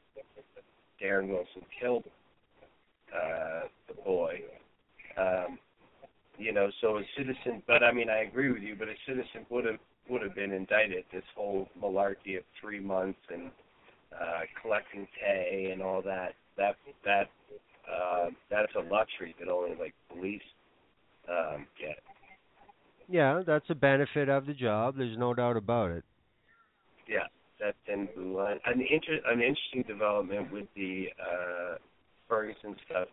[1.02, 2.04] Darren Wilson killed
[3.14, 4.42] uh, the boy.
[5.18, 5.60] Um,
[6.38, 9.46] you know, so a citizen, but I mean, I agree with you, but a citizen
[9.50, 9.80] would have
[10.10, 11.04] would have been indicted.
[11.12, 13.52] This whole malarkey of three months and
[14.14, 16.34] uh, collecting pay and all that.
[16.58, 17.30] That that
[17.92, 20.42] uh, that's a luxury that only like police
[21.30, 22.00] um, get.
[23.10, 24.96] Yeah, that's a benefit of the job.
[24.98, 26.04] There's no doubt about it.
[27.08, 27.26] Yeah,
[27.60, 27.78] that's
[28.16, 28.60] blue line.
[28.66, 31.76] An inter- an interesting development with the uh,
[32.28, 33.08] Ferguson stuff.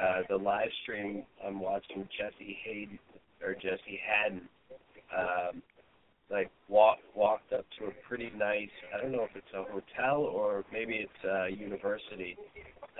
[0.00, 2.98] Uh, the live stream I'm watching Jesse Hayden
[3.42, 4.48] or Jesse Haddon
[5.16, 5.62] um,
[6.30, 10.22] like walk walked up to a pretty nice I don't know if it's a hotel
[10.22, 12.36] or maybe it's a university,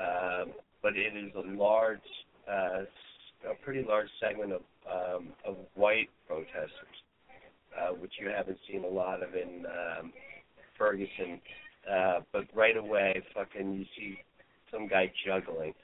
[0.01, 0.53] um,
[0.83, 1.99] but it is a large
[2.51, 2.83] uh,
[3.51, 6.71] a pretty large segment of um, of white protesters,
[7.79, 10.13] uh, which you haven't seen a lot of in um,
[10.79, 11.41] Ferguson.
[11.91, 14.17] Uh, but right away, fucking, you see
[14.71, 15.75] some guy juggling.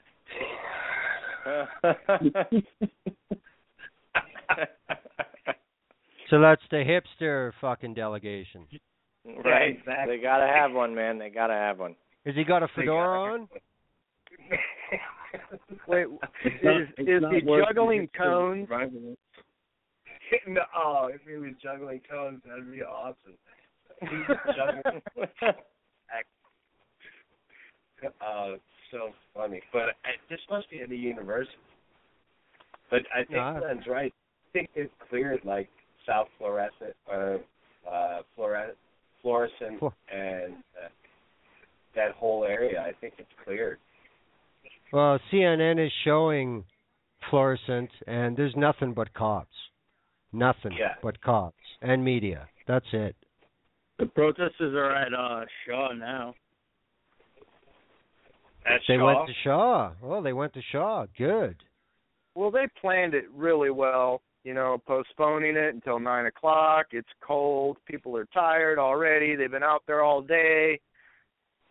[6.29, 8.67] So that's the hipster fucking delegation.
[9.43, 9.77] right.
[9.79, 10.17] exactly.
[10.17, 11.17] They gotta have one, man.
[11.17, 11.95] They gotta have one.
[12.25, 13.47] Has he got a fedora on?
[15.87, 16.07] Wait,
[16.45, 18.67] is, is he juggling cones?
[20.47, 23.37] no, oh, if he was juggling cones, that'd be awesome.
[24.55, 25.01] Juggling.
[28.21, 28.57] uh,
[28.91, 29.61] so funny.
[29.73, 29.95] But
[30.29, 31.55] this must be at a university.
[32.89, 34.13] But I think No, Glenn's right.
[34.13, 35.69] I think they've cleared like
[36.07, 37.39] South Florissant or
[37.89, 40.89] uh, Florissant Flo- and uh,
[41.95, 42.81] that whole area.
[42.81, 43.77] I think it's cleared.
[44.91, 46.63] Well, CNN is showing
[47.29, 49.55] Florissant, and there's nothing but cops.
[50.31, 50.95] Nothing Yeah.
[51.01, 52.47] but cops and media.
[52.67, 53.15] That's it.
[53.97, 56.35] The protesters are at uh Shaw now.
[58.65, 59.91] At They Shaw, went to Shaw.
[60.03, 61.05] Oh, they went to Shaw.
[61.17, 61.57] Good.
[62.35, 64.21] Well, they planned it really well.
[64.43, 66.87] You know, postponing it until nine o'clock.
[66.91, 67.77] It's cold.
[67.85, 69.35] People are tired already.
[69.35, 70.79] They've been out there all day.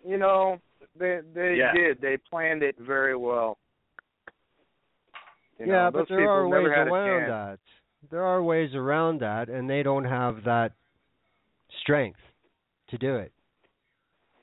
[0.06, 0.60] You know,
[0.98, 1.72] they they Yeah.
[1.72, 2.00] did.
[2.00, 3.58] They planned it very well.
[5.58, 7.58] You yeah, know, but there are ways around that.
[8.10, 10.72] There are ways around that, and they don't have that
[11.80, 12.20] strength
[12.90, 13.32] to do it.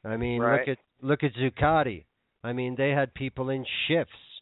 [0.04, 0.60] I mean, Right.
[0.60, 2.06] look at look at Zuccotti.
[2.44, 4.42] I mean, they had people in shifts.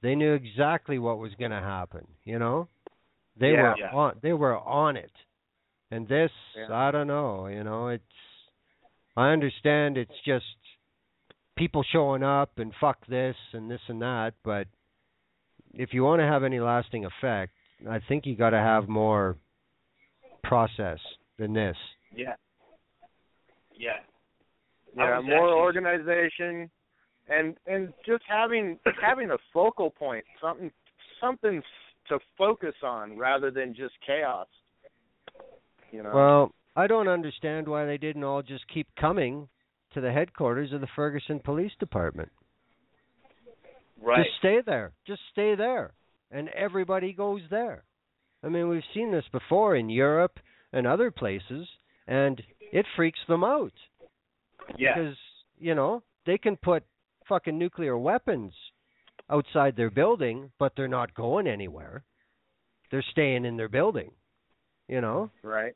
[0.00, 2.06] They knew exactly what was going to happen.
[2.24, 2.68] You know,
[3.36, 3.62] they Yeah.
[3.70, 3.90] were Yeah.
[3.92, 4.18] on.
[4.22, 5.12] They were on it.
[5.90, 6.72] And this, Yeah.
[6.74, 7.46] I don't know.
[7.48, 8.04] You know, it's.
[9.16, 10.56] I understand it's just
[11.56, 14.66] people showing up and fuck this and this and that, but
[15.74, 17.52] if you want to have any lasting effect,
[17.88, 19.36] I think you got to have more
[20.44, 20.98] process
[21.38, 21.76] than this.
[22.14, 22.34] Yeah.
[23.76, 23.96] Yeah.
[24.96, 26.70] Yeah, more actually- organization,
[27.28, 30.70] and and just having having a focal point, something
[31.20, 31.62] something
[32.08, 34.48] to focus on rather than just chaos.
[35.90, 36.12] You know.
[36.14, 39.48] Well, I don't understand why they didn't all just keep coming
[39.94, 42.30] to the headquarters of the Ferguson Police Department.
[44.00, 44.24] Right.
[44.24, 44.92] Just stay there.
[45.06, 45.92] Just stay there.
[46.30, 47.84] And everybody goes there.
[48.44, 50.38] I mean, we've seen this before in Europe
[50.72, 51.68] and other places,
[52.06, 52.42] and
[52.72, 53.72] it freaks them out.
[54.76, 54.94] yeah.
[54.94, 55.16] Because,
[55.58, 56.82] you know, they can put
[57.28, 58.52] fucking nuclear weapons
[59.30, 62.02] outside their building, but they're not going anywhere.
[62.90, 64.10] They're staying in their building.
[64.88, 65.30] You know?
[65.42, 65.74] right.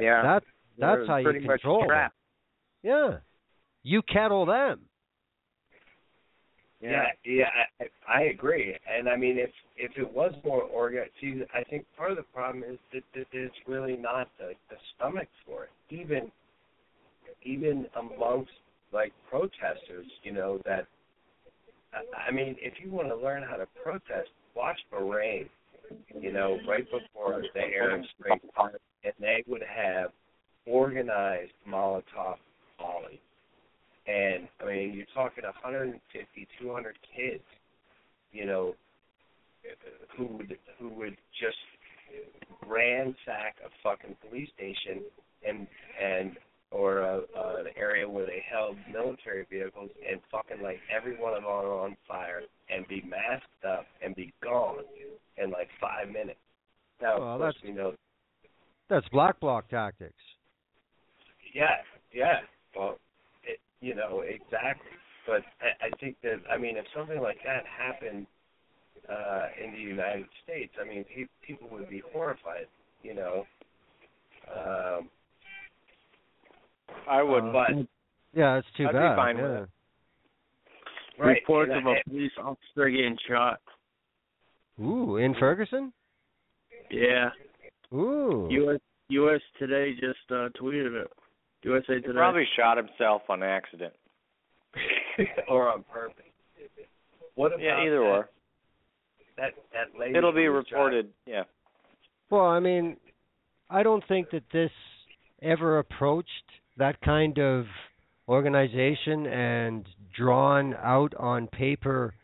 [0.00, 0.22] Yeah.
[0.22, 0.42] That
[0.78, 1.88] that's They're how you pretty much control them.
[1.88, 2.14] trapped.
[2.82, 3.16] Yeah.
[3.86, 4.80] You kettle them.
[6.80, 7.44] Yeah, yeah,
[7.80, 8.76] I, I agree.
[8.92, 12.24] And I mean, if if it was more organized, see, I think part of the
[12.24, 15.70] problem is that, that there's really not the, the stomach for it.
[15.94, 16.32] Even
[17.44, 18.50] even amongst
[18.92, 20.88] like protesters, you know that.
[22.26, 25.48] I- mean, if you want to learn how to protest, watch Bahrain.
[26.20, 28.40] You know, right before the Arab Spring,
[29.04, 30.10] and they would have
[30.66, 32.38] organized Molotov
[32.80, 33.20] volley.
[34.06, 37.42] And I mean, you're talking 150, 200 kids,
[38.32, 38.74] you know,
[40.16, 41.56] who would who would just
[42.66, 45.02] ransack a fucking police station
[45.46, 45.66] and
[46.02, 46.36] and
[46.70, 51.32] or a, uh, an area where they held military vehicles and fucking like every one
[51.32, 54.82] of them on fire and be masked up and be gone
[55.38, 56.38] in like five minutes.
[57.00, 57.94] Now, Well, of course, that's- we know
[58.88, 60.14] That's black bloc tactics.
[61.52, 62.40] Yeah, yeah.
[62.76, 62.98] Well,
[63.80, 64.90] you know exactly.
[65.26, 68.26] But I, I think that I mean, if something like that happened
[69.08, 72.66] uh, in the United States, I mean, pe- people would be horrified.
[73.02, 73.46] You know.
[74.54, 75.08] Um,
[77.08, 77.70] I would, Uh, but
[78.32, 79.16] Yeah, it's too I'd be bad.
[79.16, 79.42] fine yeah.
[79.42, 79.68] with it.
[81.18, 83.60] right, Reports and of I- a police officer getting shot.
[84.80, 85.92] Ooh, in Ferguson?
[86.90, 87.30] Yeah.
[87.92, 88.48] Ooh.
[88.50, 89.40] US U.S.
[89.58, 91.10] Today just uh, tweeted it.
[91.62, 93.92] USA He probably shot himself on accident.
[95.48, 96.22] or on purpose.
[97.34, 98.28] What about Yeah, either that, or.
[99.36, 100.16] That that lady.
[100.16, 101.08] It'll be who was reported.
[101.26, 101.44] Yeah.
[102.30, 102.96] Well, I mean,
[103.70, 104.70] I don't think that this
[105.42, 106.28] ever approached
[106.76, 107.66] that kind of
[108.28, 112.14] organization and drawn out on paper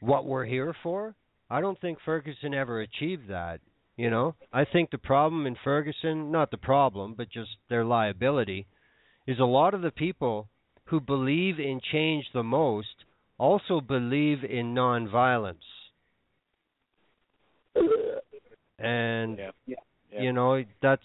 [0.00, 1.14] what we're here for.
[1.50, 3.60] I don't think Ferguson ever achieved that.
[3.96, 8.66] You know, I think the problem in Ferguson, not the problem, but just their liability,
[9.26, 10.48] is a lot of the people
[10.86, 13.04] who believe in change the most
[13.38, 15.56] also believe in nonviolence.
[18.78, 19.50] And Yeah.
[20.12, 20.22] Yeah.
[20.22, 21.02] you know that's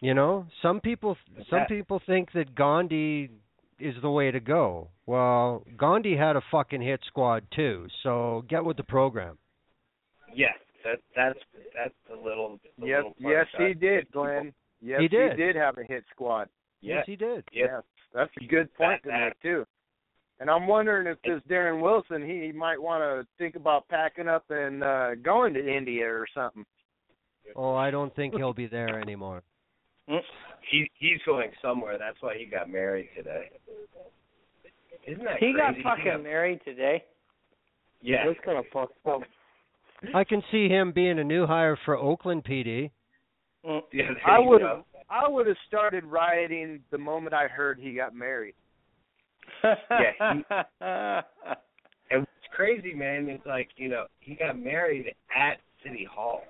[0.00, 1.16] you know some people
[1.48, 3.30] some people think that Gandhi
[3.78, 4.88] is the way to go.
[5.06, 9.38] Well, Gandhi had a fucking hit squad too, so get with the program.
[10.34, 10.54] Yes,
[10.84, 11.38] that that's
[11.74, 12.60] that's the little.
[12.78, 14.52] The Yes, little yes, he did, Glenn.
[14.84, 15.36] Yes, He did.
[15.36, 16.48] did have a hit squad.
[16.80, 17.44] Yeah, Yes, he did.
[17.52, 17.64] yeah.
[17.72, 17.82] Yes,
[18.12, 19.64] that's a good point to make too.
[20.40, 24.44] And I'm wondering if this Darren Wilson, he might want to think about packing up
[24.50, 26.64] and uh going to India or something.
[27.56, 29.42] Oh, I don't think he'll be there anymore.
[30.70, 31.98] He he's going somewhere.
[31.98, 33.50] That's why he got married today.
[35.06, 35.82] Isn't that He got crazy?
[35.82, 37.04] fucking married today.
[38.00, 38.26] Yeah.
[38.26, 39.20] That's kind of fucked up.
[40.14, 42.90] I can see him being a new hire for Oakland PD.
[43.92, 48.14] Yeah I would have I would have started rioting the moment I heard he got
[48.14, 48.54] married.
[49.64, 51.20] yeah
[52.10, 56.42] And what's crazy, man, is like you know he got married at City Hall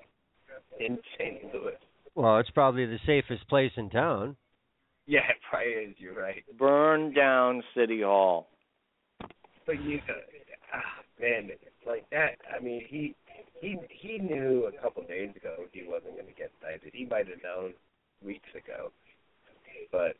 [0.79, 1.53] in St.
[1.53, 1.73] Louis.
[2.15, 4.35] Well, it's probably the safest place in town.
[5.07, 5.95] Yeah, it probably is.
[5.97, 6.43] You're right.
[6.57, 8.47] Burn down City Hall.
[9.65, 10.13] But you, uh,
[10.73, 11.49] ah, man,
[11.85, 12.37] like that.
[12.55, 13.15] I mean, he
[13.65, 16.91] he he knew a couple days ago he wasn't going to get cited.
[16.93, 17.73] He might have known
[18.23, 18.91] weeks ago,
[19.91, 20.15] but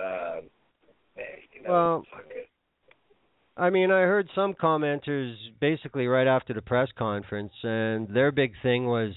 [0.00, 0.44] um,
[1.54, 2.48] you know, Well, fuck it.
[3.56, 8.52] I mean, I heard some commenters basically right after the press conference, and their big
[8.62, 9.12] thing was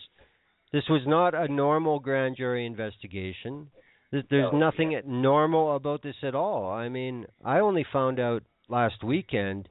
[0.72, 3.70] this was not a normal grand jury investigation.
[4.12, 6.72] There's No, nothing normal about this at all.
[6.72, 9.70] I mean, I only found out last weekend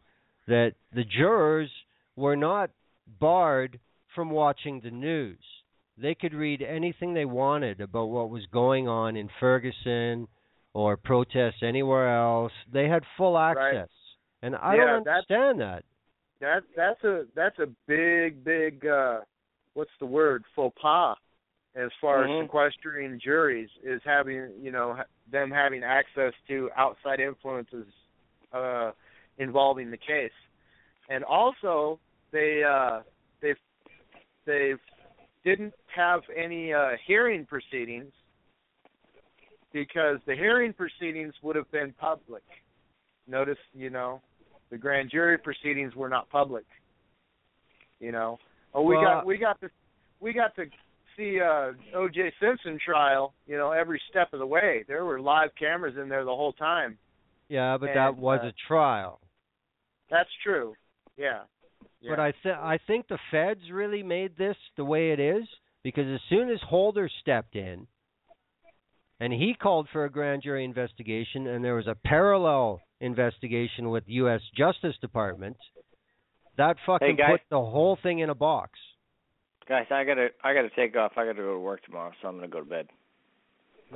[0.48, 1.70] that the jurors
[2.16, 2.70] were not
[3.06, 3.78] barred
[4.14, 5.38] from watching the news.
[5.98, 10.26] They could read anything they wanted about what was going on in Ferguson
[10.74, 12.52] or protests anywhere else.
[12.72, 13.88] They had full access.
[14.42, 15.84] And I Yeah, don't understand that.
[16.40, 19.20] That that's a that's a big big uh
[19.74, 21.16] what's the word faux pas
[21.76, 22.40] as far Mhm.
[22.40, 27.86] as sequestering juries is having you know them having access to outside influences
[28.52, 28.90] uh
[29.38, 30.32] involving the case
[31.08, 32.00] and also
[32.32, 33.00] they uh
[33.40, 33.54] they
[34.46, 34.74] they
[35.44, 38.12] didn't have any uh hearing proceedings
[39.72, 42.42] because the hearing proceedings would have been public
[43.26, 44.20] notice you know
[44.72, 46.64] the grand jury proceedings were not public.
[48.00, 48.38] You know,
[48.74, 49.70] oh, we Well, got we got to
[50.18, 50.64] we got to
[51.16, 52.32] see uh O.J.
[52.40, 53.34] Simpson trial.
[53.46, 54.84] You know, every step of the way.
[54.88, 56.98] There were live cameras in there the whole time.
[57.48, 59.20] Yeah, but that was uh, a trial.
[60.10, 60.74] That's true.
[61.18, 61.42] Yeah.
[62.08, 65.44] But I th- I think the feds really made this the way it is
[65.82, 67.86] because as soon as Holder stepped in
[69.20, 74.04] and he called for a grand jury investigation and there was a parallel investigation with
[74.06, 75.56] US Justice Department,
[76.56, 77.30] that fucking guys.
[77.32, 78.78] put the whole thing in a box.
[79.68, 81.12] Guys, I gotta I gotta take off.
[81.16, 82.88] I gotta go to work tomorrow, so I'm gonna go to bed.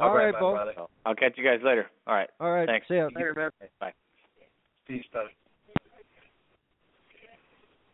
[0.00, 0.52] All right, my Bo.
[0.52, 0.72] brother.
[1.04, 1.90] I'll catch you guys later.
[2.06, 2.28] All right.
[2.38, 2.86] All right, Thanks.
[2.86, 3.08] see ya.
[3.14, 3.50] Later, man.
[3.80, 3.92] Bye.
[4.86, 5.30] Peace, brother.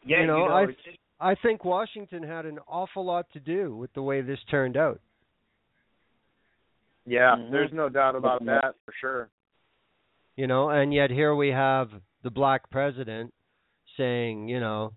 [0.05, 0.79] Yeah, you know, you know I just,
[1.21, 5.01] I think Washington had an awful lot to do with the way this turned out.
[7.07, 7.51] Yeah, Mhm.
[7.51, 9.31] there's no doubt about that for sure.
[10.35, 11.91] you know and yet here we have
[12.23, 13.35] the black president
[13.99, 14.95] saying you know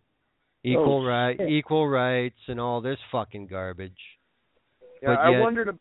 [0.64, 1.50] equal Oh, right shit.
[1.50, 4.00] equal rights and all this fucking garbage
[5.02, 5.78] Yeah, But I yet- wondered.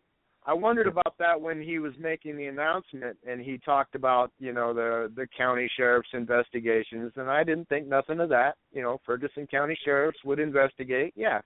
[0.47, 4.53] I wondered about that when he was making the announcement, and he talked about you
[4.53, 8.57] know the the county sheriff's investigations, and I didn't think nothing of that.
[8.73, 11.15] You know, Ferguson County sheriffs would investigate.
[11.17, 11.41] Yeah,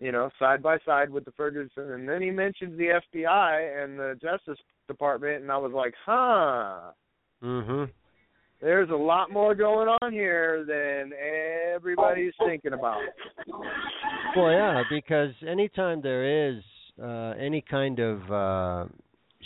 [0.00, 3.98] you know, side by side with the Ferguson, and then he mentions the FBI and
[3.98, 4.58] the Justice
[4.88, 6.90] Department, and I was like, huh.
[7.42, 7.88] mhm
[8.60, 11.12] There's a lot more going on here than
[11.74, 13.00] everybody's thinking about.
[14.36, 16.62] well yeah because anytime there is
[17.02, 18.84] uh any kind of uh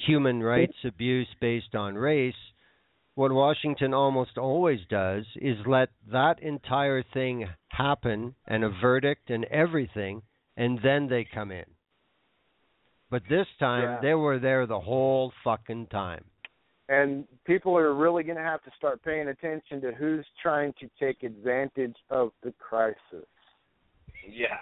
[0.07, 2.35] human rights abuse based on race
[3.15, 9.45] what Washington almost always does is let that entire thing happen and a verdict and
[9.47, 10.23] everything
[10.57, 11.65] and then they come in
[13.11, 14.01] But this time Yeah.
[14.01, 16.24] they were there the whole fucking time.
[16.89, 20.89] and people are really going to have to start paying attention to who's trying to
[20.99, 23.29] take advantage of the crisis.
[24.27, 24.59] Yeah.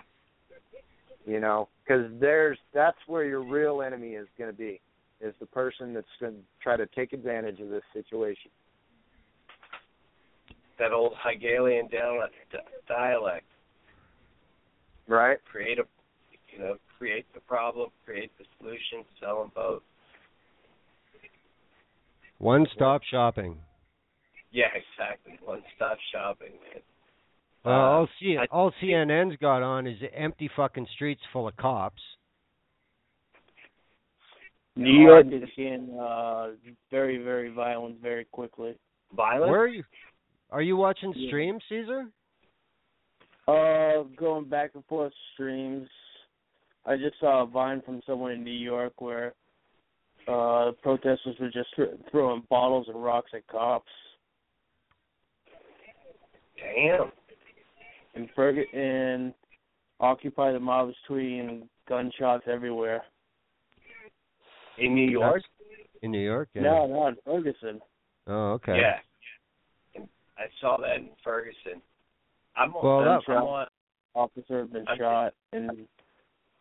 [1.26, 4.80] You know, because there's that's where your real enemy is going to be,
[5.20, 8.50] is the person that's going to try to take advantage of this situation.
[10.78, 12.34] That old Hegelian dialect,
[12.88, 13.44] dialect.
[15.06, 15.38] Right.
[15.50, 15.84] Create a,
[16.52, 19.82] you know, create the problem, create the solution, sell them both.
[22.38, 23.58] One stop shopping.
[24.52, 25.38] Yeah, exactly.
[25.44, 26.82] One stop shopping, man.
[27.64, 31.56] Well, Uh, all C- I- all CNN's got on is empty fucking streets full of
[31.56, 32.02] cops.
[34.76, 36.52] New York is getting uh,
[36.90, 38.78] very, very violent very quickly.
[39.12, 39.50] Violent?
[39.50, 39.84] Where are you?
[40.50, 41.28] Are you watching Yeah.
[41.28, 42.10] stream, Caesar?
[43.46, 45.88] Uh, going back and forth streams.
[46.86, 49.34] I just saw a vine from someone in New York where
[50.28, 53.90] uh protesters were just th- throwing bottles and rocks at cops.
[56.56, 57.10] Damn.
[58.14, 59.32] And Ferg and
[60.00, 63.02] Occupy the Mob is tweeting gunshots everywhere.
[64.78, 65.42] In New York?
[66.02, 66.48] In New York?
[66.54, 66.62] Yeah.
[66.62, 67.80] No, no, in Ferguson.
[68.26, 68.76] Oh, okay.
[68.80, 68.98] Yeah.
[69.94, 70.08] And
[70.38, 71.82] I saw that in Ferguson.
[72.56, 73.66] I'm, Well, I'm, that- I'm on,
[74.14, 75.86] Officer been I'm- shot, and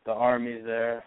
[0.06, 1.04] the army's there.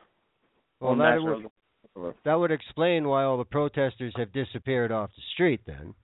[0.81, 5.11] Well, On that National- would that would explain why all the protesters have disappeared off
[5.15, 5.61] the street.
[5.67, 5.95] Then.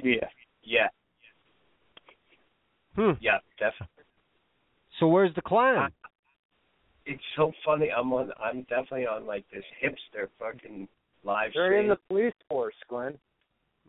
[0.00, 0.28] Yeah.
[0.62, 0.86] yeah,
[2.96, 3.12] Hmm.
[3.20, 4.04] yeah, definitely.
[5.00, 5.90] So where's the Klan?
[7.06, 7.88] It's so funny.
[7.96, 8.30] I'm on.
[8.42, 10.88] I'm definitely on like this hipster fucking
[11.24, 11.62] live stream.
[11.62, 11.82] They're stream.
[11.84, 13.18] in the police force, Glenn.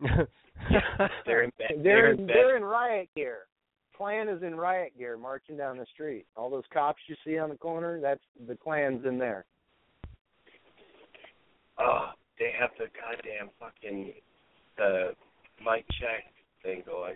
[1.24, 1.68] they're in bed.
[1.70, 2.36] They're They're in in, bed.
[2.36, 3.38] they're in riot gear.
[3.96, 6.26] Klan is in riot gear, marching down the street.
[6.36, 9.46] All those cops you see on the corner, that's the Klan's in there.
[11.78, 14.12] Oh, they have the goddamn fucking
[14.76, 15.10] the
[15.64, 16.24] mic check
[16.62, 17.14] thing going.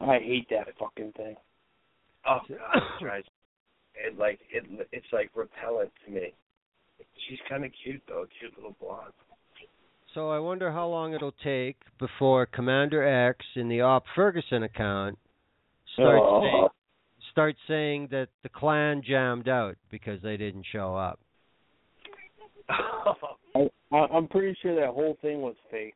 [0.00, 1.36] I hate that fucking thing.
[2.28, 3.26] Oh god, it drives.
[3.94, 4.64] It like it.
[4.92, 6.32] It's like repellent to me.
[7.28, 9.12] She's kind of cute though, cute little blonde.
[10.14, 15.18] So I wonder how long it'll take before Commander X in the Op Ferguson account
[15.94, 16.40] starts Oh.
[16.42, 16.68] saying,
[17.32, 21.18] starts saying that the Klan jammed out because they didn't show up.
[22.68, 25.94] I, I, I'm pretty sure that whole thing was fake.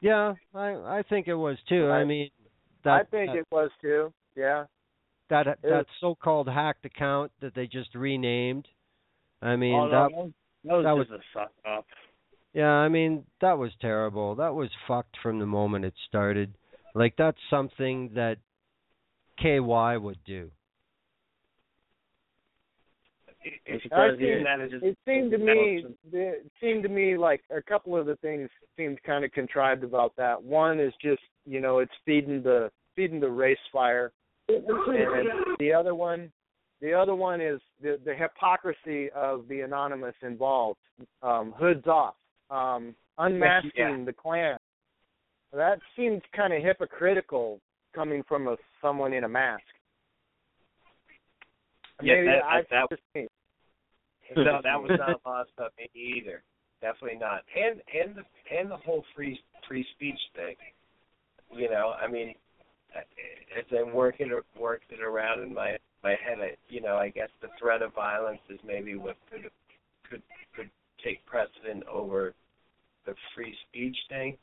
[0.00, 1.88] Yeah, I I think it was too.
[1.88, 2.30] I, I-
[2.86, 4.12] mean, I think that, it was too.
[4.34, 4.64] Yeah.
[5.30, 5.54] that is.
[5.62, 8.68] that so-called hacked account that they just renamed.
[9.42, 10.32] I mean, oh, that that was,
[10.64, 11.86] that that was- a suck up.
[12.52, 14.36] Yeah, I mean that was terrible.
[14.36, 16.54] That was fucked from the moment it started.
[16.94, 18.38] Like that's something that
[19.38, 20.50] KY would do.
[23.64, 26.88] It's I surprised think you- that is just It seemed to me, it seemed to
[26.88, 30.42] me like a couple of the things seemed kind of contrived about that.
[30.42, 34.12] One is just, you know, it's feeding the feeding the race fire,
[34.48, 34.64] and
[35.58, 36.32] the other one,
[36.80, 40.80] the other one is the the hypocrisy of the anonymous involved.
[41.22, 42.16] Um, hoods off,
[42.50, 44.04] um, unmasking Yeah.
[44.04, 44.58] the Klan.
[45.52, 47.60] That seems kind of hypocritical
[47.92, 49.62] coming from a someone in a mask.
[52.02, 53.28] Yeah, Maybe that- I that-.
[54.36, 56.42] no, that was not lost on me either.
[56.80, 57.42] Definitely not.
[57.56, 59.38] And and the and the whole free
[59.68, 60.56] free speech thing.
[61.52, 62.34] You know, I mean,
[63.56, 67.28] as I'm working worked it around in my my head, I, you know, I guess
[67.40, 69.50] the threat of violence is maybe what could
[70.08, 70.22] could
[70.54, 70.70] could
[71.04, 72.34] take precedent over
[73.06, 74.36] the free speech thing.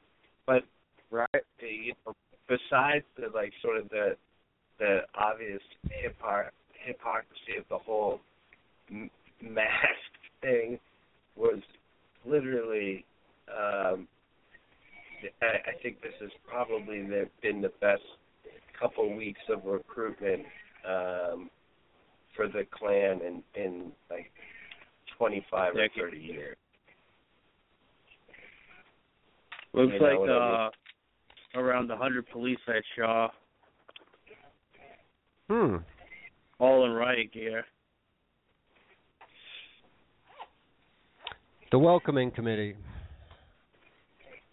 [0.46, 0.64] But
[1.12, 1.30] right,
[1.60, 2.14] the, you know,
[2.48, 4.16] besides the like sort of the
[4.80, 6.50] the obvious hypocr-
[6.86, 8.20] hypocrisy of the whole
[9.44, 10.12] m- mask
[10.42, 10.80] thing
[11.36, 11.60] was
[12.26, 13.06] literally
[13.50, 14.08] um
[15.42, 18.02] I, I think this has probably the, been the best
[18.80, 20.44] couple weeks of recruitment
[20.88, 21.50] um
[22.36, 24.32] for the Klan in in like
[25.18, 26.58] 25 or 30 years.
[29.74, 30.70] Looks You know like what I uh,
[31.56, 33.30] around a hundred police at Shaw,
[35.50, 35.78] Hmm.
[36.60, 37.66] all in riot gear.
[41.74, 42.76] The welcoming committee.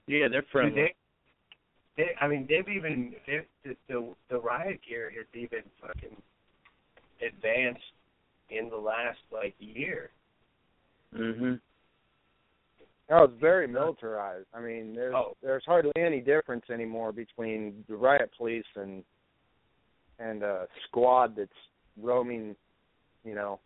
[0.07, 0.75] Yeah, they're friendly.
[0.75, 0.95] They,
[1.99, 6.17] they, I mean, they've even they, the, the the riot gear has even fucking
[7.21, 7.83] advanced
[8.49, 10.09] in the last like year.
[11.15, 11.61] Mhm.
[13.11, 14.47] Oh, it's very militarized.
[14.55, 15.37] I mean, there's Oh.
[15.43, 19.05] there's hardly any difference anymore between the riot police and
[20.19, 21.53] and a squad that's
[22.01, 22.57] roaming,
[23.25, 23.61] you know,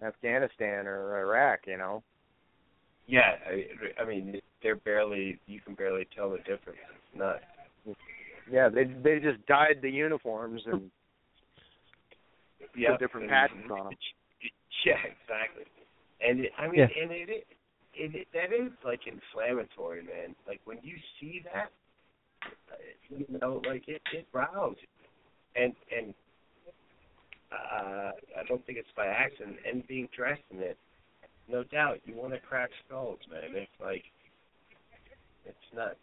[0.00, 1.66] Afghanistan or Iraq.
[1.66, 2.04] You know.
[3.06, 5.38] Yeah, I, I mean they're barely.
[5.46, 6.78] You can barely tell the difference.
[6.90, 7.40] It's not.
[8.50, 10.90] Yeah, they they just dyed the uniforms and
[12.76, 13.94] yeah, put different patches on them.
[14.84, 15.64] Yeah, exactly.
[16.20, 17.02] And it, I mean, Yeah.
[17.02, 17.46] and it, it,
[17.94, 20.36] it, it that is like inflammatory, man.
[20.46, 21.72] Like when you see that,
[22.70, 22.76] uh,
[23.08, 24.78] you know, like it it rouses,
[25.56, 26.14] and and
[27.50, 29.56] uh, I don't think it's by accident.
[29.66, 30.78] And being dressed in it,
[31.48, 33.54] no doubt, you want to crack skulls, man.
[33.54, 34.02] It's like
[35.44, 35.96] it's nuts.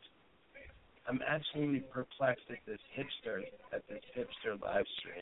[1.07, 3.41] I'm absolutely perplexed at this hipster
[3.73, 5.21] at this hipster live stream.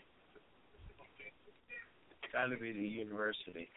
[2.22, 3.68] It's got to be the university.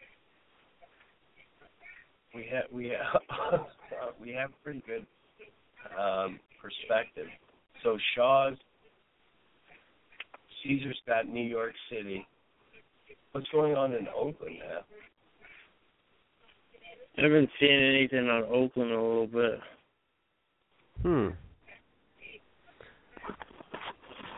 [2.35, 3.61] We have we have
[4.21, 5.05] we have pretty good
[5.99, 7.27] um, perspective.
[7.83, 8.57] So Shaw's,
[10.63, 12.25] Caesar's got New York City.
[13.31, 14.81] What's going on in Oakland now?
[17.17, 19.59] I haven't seen anything on Oakland a little bit.
[21.01, 21.27] Hmm.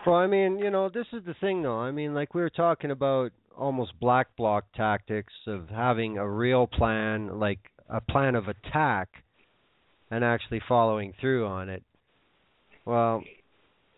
[0.06, 1.80] Well, I mean, you know, this is the thing, though.
[1.80, 6.68] I mean, like we were talking about almost black bloc tactics of having a real
[6.68, 7.60] plan, like
[7.90, 9.10] a plan of attack,
[10.12, 11.84] and actually following through on it.
[12.86, 13.24] Well,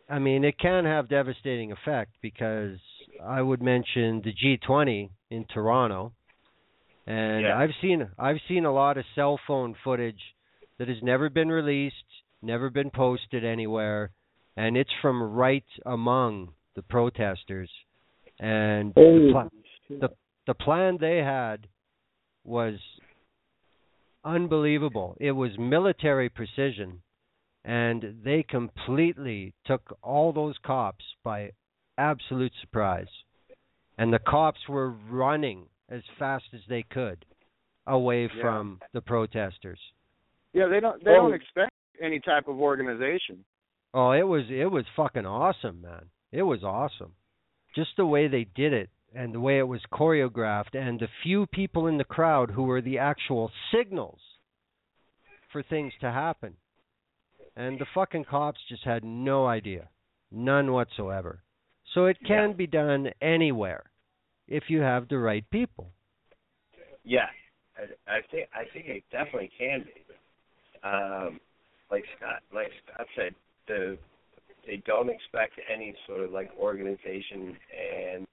[0.10, 2.80] I mean, it can have devastating effect because
[3.24, 6.14] I would mention the G20 in Toronto,
[7.10, 7.58] and Yeah.
[7.58, 10.22] I've seen I've seen a lot of cell phone footage
[10.78, 12.06] that has never been released,
[12.42, 14.12] never been posted anywhere,
[14.56, 17.70] and it's from right among the protesters.
[18.40, 19.50] And the, Holy pla-
[19.90, 20.10] the
[20.46, 21.68] the plan they had
[22.46, 22.80] was
[24.24, 25.18] unbelievable.
[25.20, 27.02] It was military precision,
[27.66, 31.54] and they completely took all those cops by
[31.98, 33.10] absolute surprise.
[33.98, 37.26] And the cops were running as fast as they could
[37.88, 38.42] away Yeah.
[38.42, 39.80] from the protesters.
[40.54, 43.44] Yeah, they don't they don't expect any type of organization.
[43.94, 46.10] Oh, it was it was fucking awesome, man.
[46.32, 47.14] It was awesome.
[47.76, 51.48] Just the way they did it and the way it was choreographed and the few
[51.48, 54.20] people in the crowd who were the actual signals
[55.52, 56.58] for things to happen.
[57.56, 59.90] And the fucking cops just had no idea.
[60.32, 61.42] None whatsoever.
[61.94, 63.89] So it can be done anywhere
[64.50, 65.92] if you have the right people.
[67.04, 67.28] Yeah,
[67.78, 70.04] I, I think I think it definitely can be.
[70.84, 71.40] Um,
[71.92, 73.36] like Scott, like Scott said,
[73.68, 73.98] the
[74.66, 78.28] they don't expect any sort of like organization and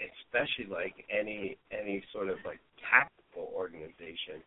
[0.00, 2.60] especially like any any sort of like
[2.90, 4.42] tactical organization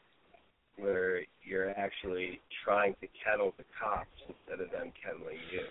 [0.78, 5.61] where you're actually trying to kettle the cops instead of them kettling you.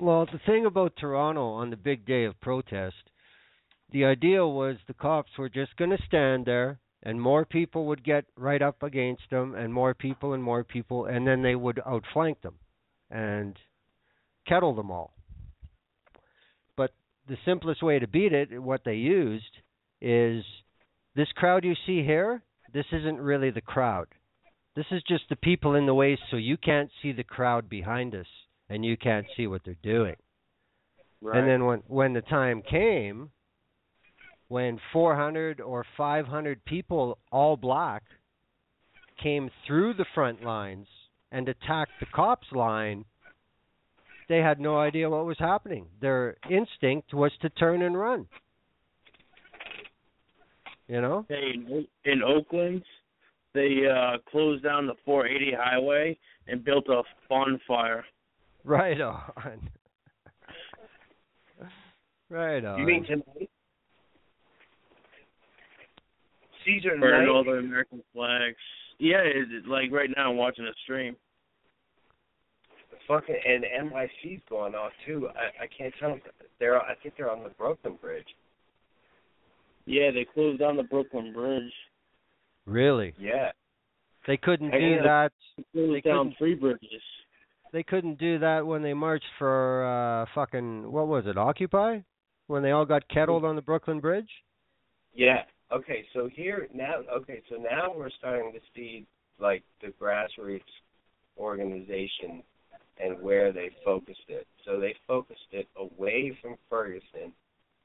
[0.00, 3.10] Well, the thing about Toronto on the big day of protest,
[3.92, 8.02] the idea was the cops were just going to stand there and more people would
[8.02, 11.82] get right up against them and more people and more people and then they would
[11.86, 12.54] outflank them
[13.10, 13.58] and
[14.48, 15.12] kettle them all.
[16.78, 16.92] But
[17.28, 19.58] the simplest way to beat it, what they used
[20.00, 20.42] is
[21.14, 24.06] this crowd you see here, this isn't really the crowd.
[24.74, 28.14] This is just the people in the way so you can't see the crowd behind
[28.14, 28.28] us
[28.70, 30.16] and you can't see what they're doing.
[31.20, 31.38] Right.
[31.38, 33.30] And then when when the time came,
[34.48, 38.02] when 400 or 500 people, all black,
[39.22, 40.86] came through the front lines
[41.30, 43.04] and attacked the cops line,
[44.28, 45.86] they had no idea what was happening.
[46.00, 48.26] Their instinct was to turn and run.
[50.88, 51.26] You know?
[51.28, 52.82] Hey, in, in Oakland,
[53.52, 58.04] they uh closed down the 480 highway and built a bonfire.
[58.64, 59.20] Right on.
[62.30, 62.78] right on.
[62.80, 63.50] You mean tonight?
[66.64, 67.28] Caesar Burning tonight?
[67.28, 68.56] all the American flags.
[68.98, 71.16] Yeah, it, it- like right now I'm watching a stream.
[73.08, 75.28] fucking and NYC's going off too.
[75.34, 76.14] I I can't tell.
[76.14, 76.22] if
[76.58, 78.26] They're I think they're on the Brooklyn Bridge.
[79.86, 81.72] Yeah, they closed down the Brooklyn Bridge.
[82.66, 83.14] Really?
[83.18, 83.50] Yeah.
[84.26, 85.32] They couldn't I do that.
[85.56, 87.02] They closed They down three bridges.
[87.72, 91.38] They couldn't do that when they marched for uh fucking what was it?
[91.38, 92.00] Occupy?
[92.46, 94.30] When they all got kettled on the Brooklyn Bridge?
[95.14, 95.42] Yeah.
[95.72, 96.04] Okay.
[96.12, 97.02] So here now.
[97.12, 97.42] Okay.
[97.48, 99.06] So now we're starting to see
[99.38, 100.60] like the grassroots
[101.38, 102.42] organization
[103.02, 104.46] and where they focused it.
[104.64, 107.32] So they focused it away from Ferguson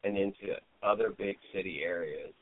[0.03, 2.33] and into other big city areas.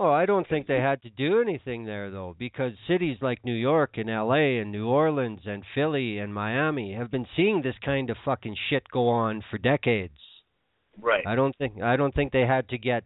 [0.00, 3.54] Oh, I don't think they had to do anything there though, because cities like New
[3.54, 8.08] York and LA and New Orleans and Philly and Miami have been seeing this kind
[8.08, 10.14] of fucking shit go on for decades.
[11.00, 11.26] Right.
[11.26, 13.02] I don't think I don't think they had to get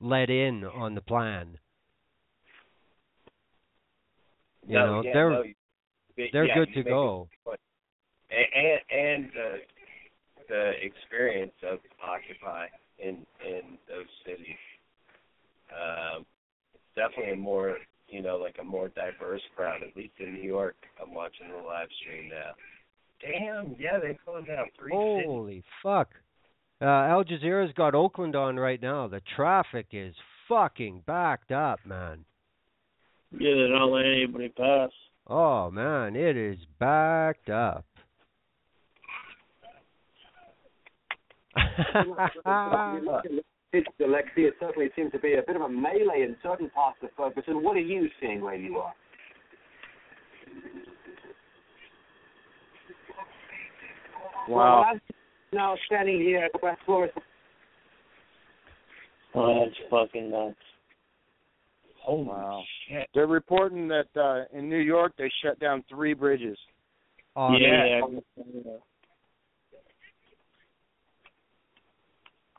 [0.00, 1.58] let in on the plan.
[4.66, 5.42] You no, know, yeah, they're no,
[6.32, 7.28] they're yeah, good to go.
[7.30, 7.60] good point.
[8.32, 9.56] A- And and the
[10.48, 12.66] the experience of Occupy
[12.98, 14.56] in in those cities.
[15.74, 16.26] Um,
[16.74, 17.78] it's definitely a more
[18.08, 19.82] you know like a more diverse crowd.
[19.82, 22.52] At least in New York, I'm watching the live stream now.
[23.20, 25.24] Damn, yeah, they closed down three cities.
[25.26, 26.10] Holy fuck.
[26.80, 29.08] Uh, Al Jazeera's got Oakland on right now.
[29.08, 30.14] The traffic is
[30.48, 32.24] fucking backed up, man.
[33.32, 34.90] Yeah, they're not letting anybody pass.
[35.26, 37.86] Oh man, it is backed up.
[43.74, 44.46] It's Alexi.
[44.46, 47.62] It certainly seems to be a bit of a melee in certain parts of Ferguson.
[47.62, 48.94] What are you seeing where you are?
[54.48, 54.56] Wow.
[54.82, 55.00] Well, I'm
[55.52, 57.24] now standing here at West Florissant.
[59.34, 60.54] Oh, that's fucking nuts.
[62.00, 62.62] Holy Wow.
[62.86, 63.08] shit!
[63.14, 66.58] They're reporting that uh, in New York they shut down three bridges.
[67.34, 68.00] Oh, yeah.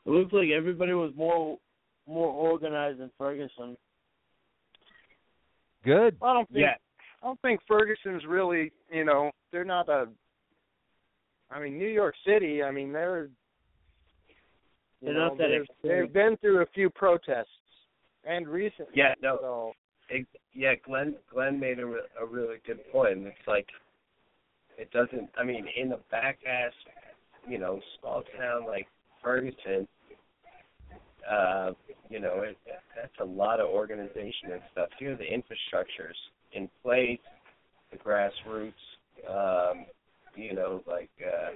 [0.06, 1.58] It looks like everybody was more
[2.06, 3.76] more organized in Ferguson.
[5.84, 6.16] Good.
[6.22, 6.74] I don't think Yeah,
[7.22, 10.08] I don't think Ferguson's really, you know, they're not a.
[11.50, 12.62] I mean, New York City.
[12.62, 13.28] I mean, they're.
[15.00, 15.48] You They're know, not that
[15.82, 17.48] they've, they've been through a few protests,
[18.24, 18.92] and recently.
[18.94, 19.72] yeah, no, So
[20.10, 23.26] Ex- yeah, Glenn Glenn made a, re- a really good point.
[23.26, 23.66] It's like
[24.78, 25.28] it doesn't.
[25.38, 26.72] I mean, in a back ass,
[27.48, 28.86] you know, small town like
[29.22, 29.86] Ferguson,
[31.30, 31.72] uh,
[32.08, 32.56] you know, it,
[32.94, 34.88] that's a lot of organization and stuff.
[34.98, 36.16] Here, the infrastructure's
[36.52, 37.18] in place,
[37.90, 38.72] the grassroots,
[39.28, 39.86] um,
[40.34, 41.50] you know, like uh,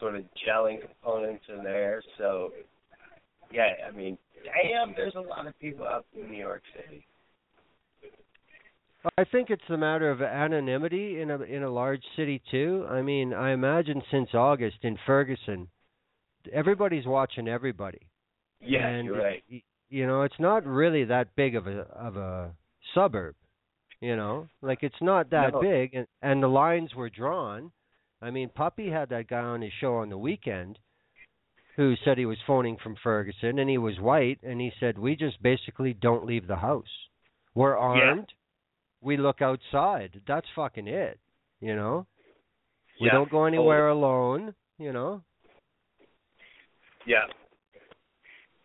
[0.00, 2.02] sort of gelling components in there.
[2.18, 2.50] So,
[3.52, 7.06] yeah, I mean, damn, there's a lot of people out in New York City.
[9.18, 12.86] I think it's a matter of anonymity in a in a large city too.
[12.88, 15.68] I mean, I imagine since August in Ferguson,
[16.50, 18.00] everybody's watching everybody.
[18.64, 19.42] Yeah, and you're right.
[19.88, 22.52] You know, it's not really that big of a of a
[22.94, 23.34] suburb.
[24.00, 25.60] You know, like it's not that No.
[25.60, 27.72] big, and and the lines were drawn.
[28.20, 30.78] I mean, Puppy had that guy on his show on the weekend
[31.76, 35.16] who said he was phoning from Ferguson and he was white, and he said we
[35.16, 37.08] just basically don't leave the house.
[37.54, 38.32] We're armed.
[39.00, 40.22] We look outside.
[40.26, 41.18] That's fucking it.
[41.60, 42.06] You know.
[43.00, 44.54] We Yeah, don't go anywhere alone.
[44.78, 45.22] You know.
[47.06, 47.26] Yeah.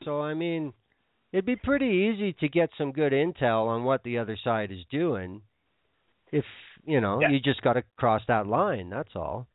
[0.03, 0.73] So I mean,
[1.31, 4.79] it'd be pretty easy to get some good intel on what the other side is
[4.91, 5.41] doing.
[6.31, 6.45] If
[6.85, 7.29] you know, Yeah.
[7.29, 8.89] you just got to cross that line.
[8.89, 9.47] That's all.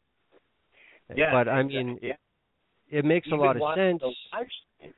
[1.15, 1.33] Yeah.
[1.33, 2.17] But I mean, yeah.
[2.91, 4.01] it makes Even a lot of sense.
[4.01, 4.07] the
[4.37, 4.47] live
[4.77, 4.95] streams.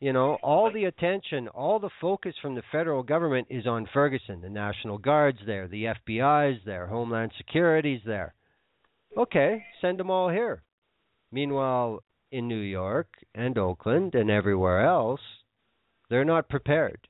[0.00, 4.40] You know, all the attention, all the focus from the federal government is on Ferguson.
[4.40, 8.32] The National Guard's there, the FBI's there, Homeland Security's there.
[9.16, 10.62] Okay, send them all here.
[11.32, 15.20] Meanwhile, in New York and Oakland and everywhere else,
[16.10, 17.08] they're not prepared.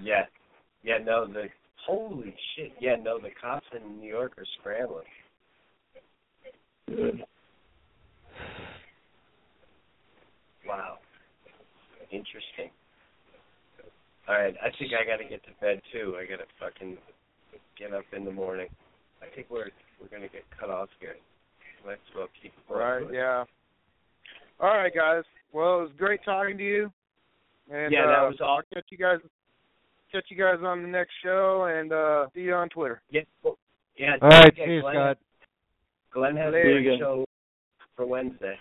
[0.00, 0.26] Yeah.
[0.82, 1.48] Yeah, no, the
[1.86, 2.72] holy shit.
[2.80, 5.04] Yeah, no, the cops in New York are scrambling.
[10.66, 10.98] Wow.
[12.10, 12.70] Interesting.
[14.28, 16.16] All right, I think I got to get to bed too.
[16.18, 16.98] I got to fucking
[17.78, 18.68] get up in the morning.
[19.22, 19.70] I think we're
[20.00, 21.16] we're gonna get cut off here.
[21.86, 23.14] Let's well keep it right, rolling.
[23.14, 23.44] yeah.
[24.60, 25.22] All right, guys.
[25.52, 26.92] Well, it was great talking to you.
[27.70, 28.46] And Yeah, that uh, was awesome.
[28.46, 29.18] I'll catch you guys
[30.12, 33.02] catch you guys on the next show and uh see you on Twitter.
[33.10, 33.22] Yeah.
[33.42, 33.58] cool.
[33.96, 34.16] Yeah.
[34.22, 35.18] All right, yeah, cheers, Glenn, Scott.
[36.12, 36.78] Glenn has Later.
[36.78, 37.24] a great show
[37.96, 38.54] for Wednesday.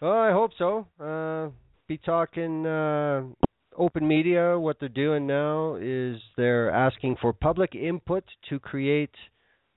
[0.00, 0.86] Well, I hope so.
[1.00, 1.50] Uh,
[1.88, 3.22] be talking uh,
[3.76, 4.58] open media.
[4.58, 9.14] What they're doing now is they're asking for public input to create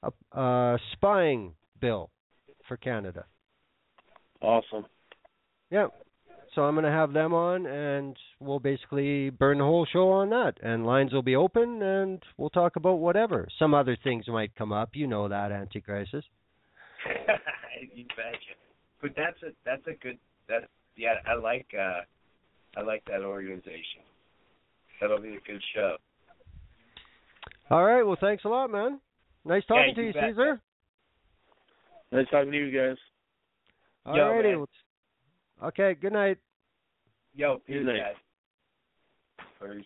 [0.03, 2.09] a, a spying bill
[2.67, 3.25] for Canada.
[4.41, 4.85] Awesome.
[5.69, 5.87] Yeah.
[6.55, 10.29] So I'm going to have them on, and we'll basically burn the whole show on
[10.31, 10.55] that.
[10.61, 13.47] And lines will be open, and we'll talk about whatever.
[13.57, 14.89] Some other things might come up.
[14.93, 16.23] You know that, Anticrisis.
[17.95, 18.55] you betcha.
[19.01, 20.17] But that's a that's a good
[20.47, 22.01] that yeah I like uh
[22.77, 24.03] I like that organization.
[24.99, 25.95] That'll be a good show.
[27.71, 28.03] All right.
[28.03, 28.99] Well, thanks a lot, man.
[29.45, 30.23] Nice talking Yeah, to you you, bet.
[30.29, 30.61] Caesar.
[32.11, 32.97] Nice talking to you guys.
[34.05, 34.55] All Yo, righty.
[35.63, 35.93] Okay.
[35.99, 36.37] Good night.
[37.33, 37.99] Yo, peace Good night.
[37.99, 39.45] guys.
[39.61, 39.85] Peace.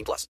[0.00, 0.28] 18 plus.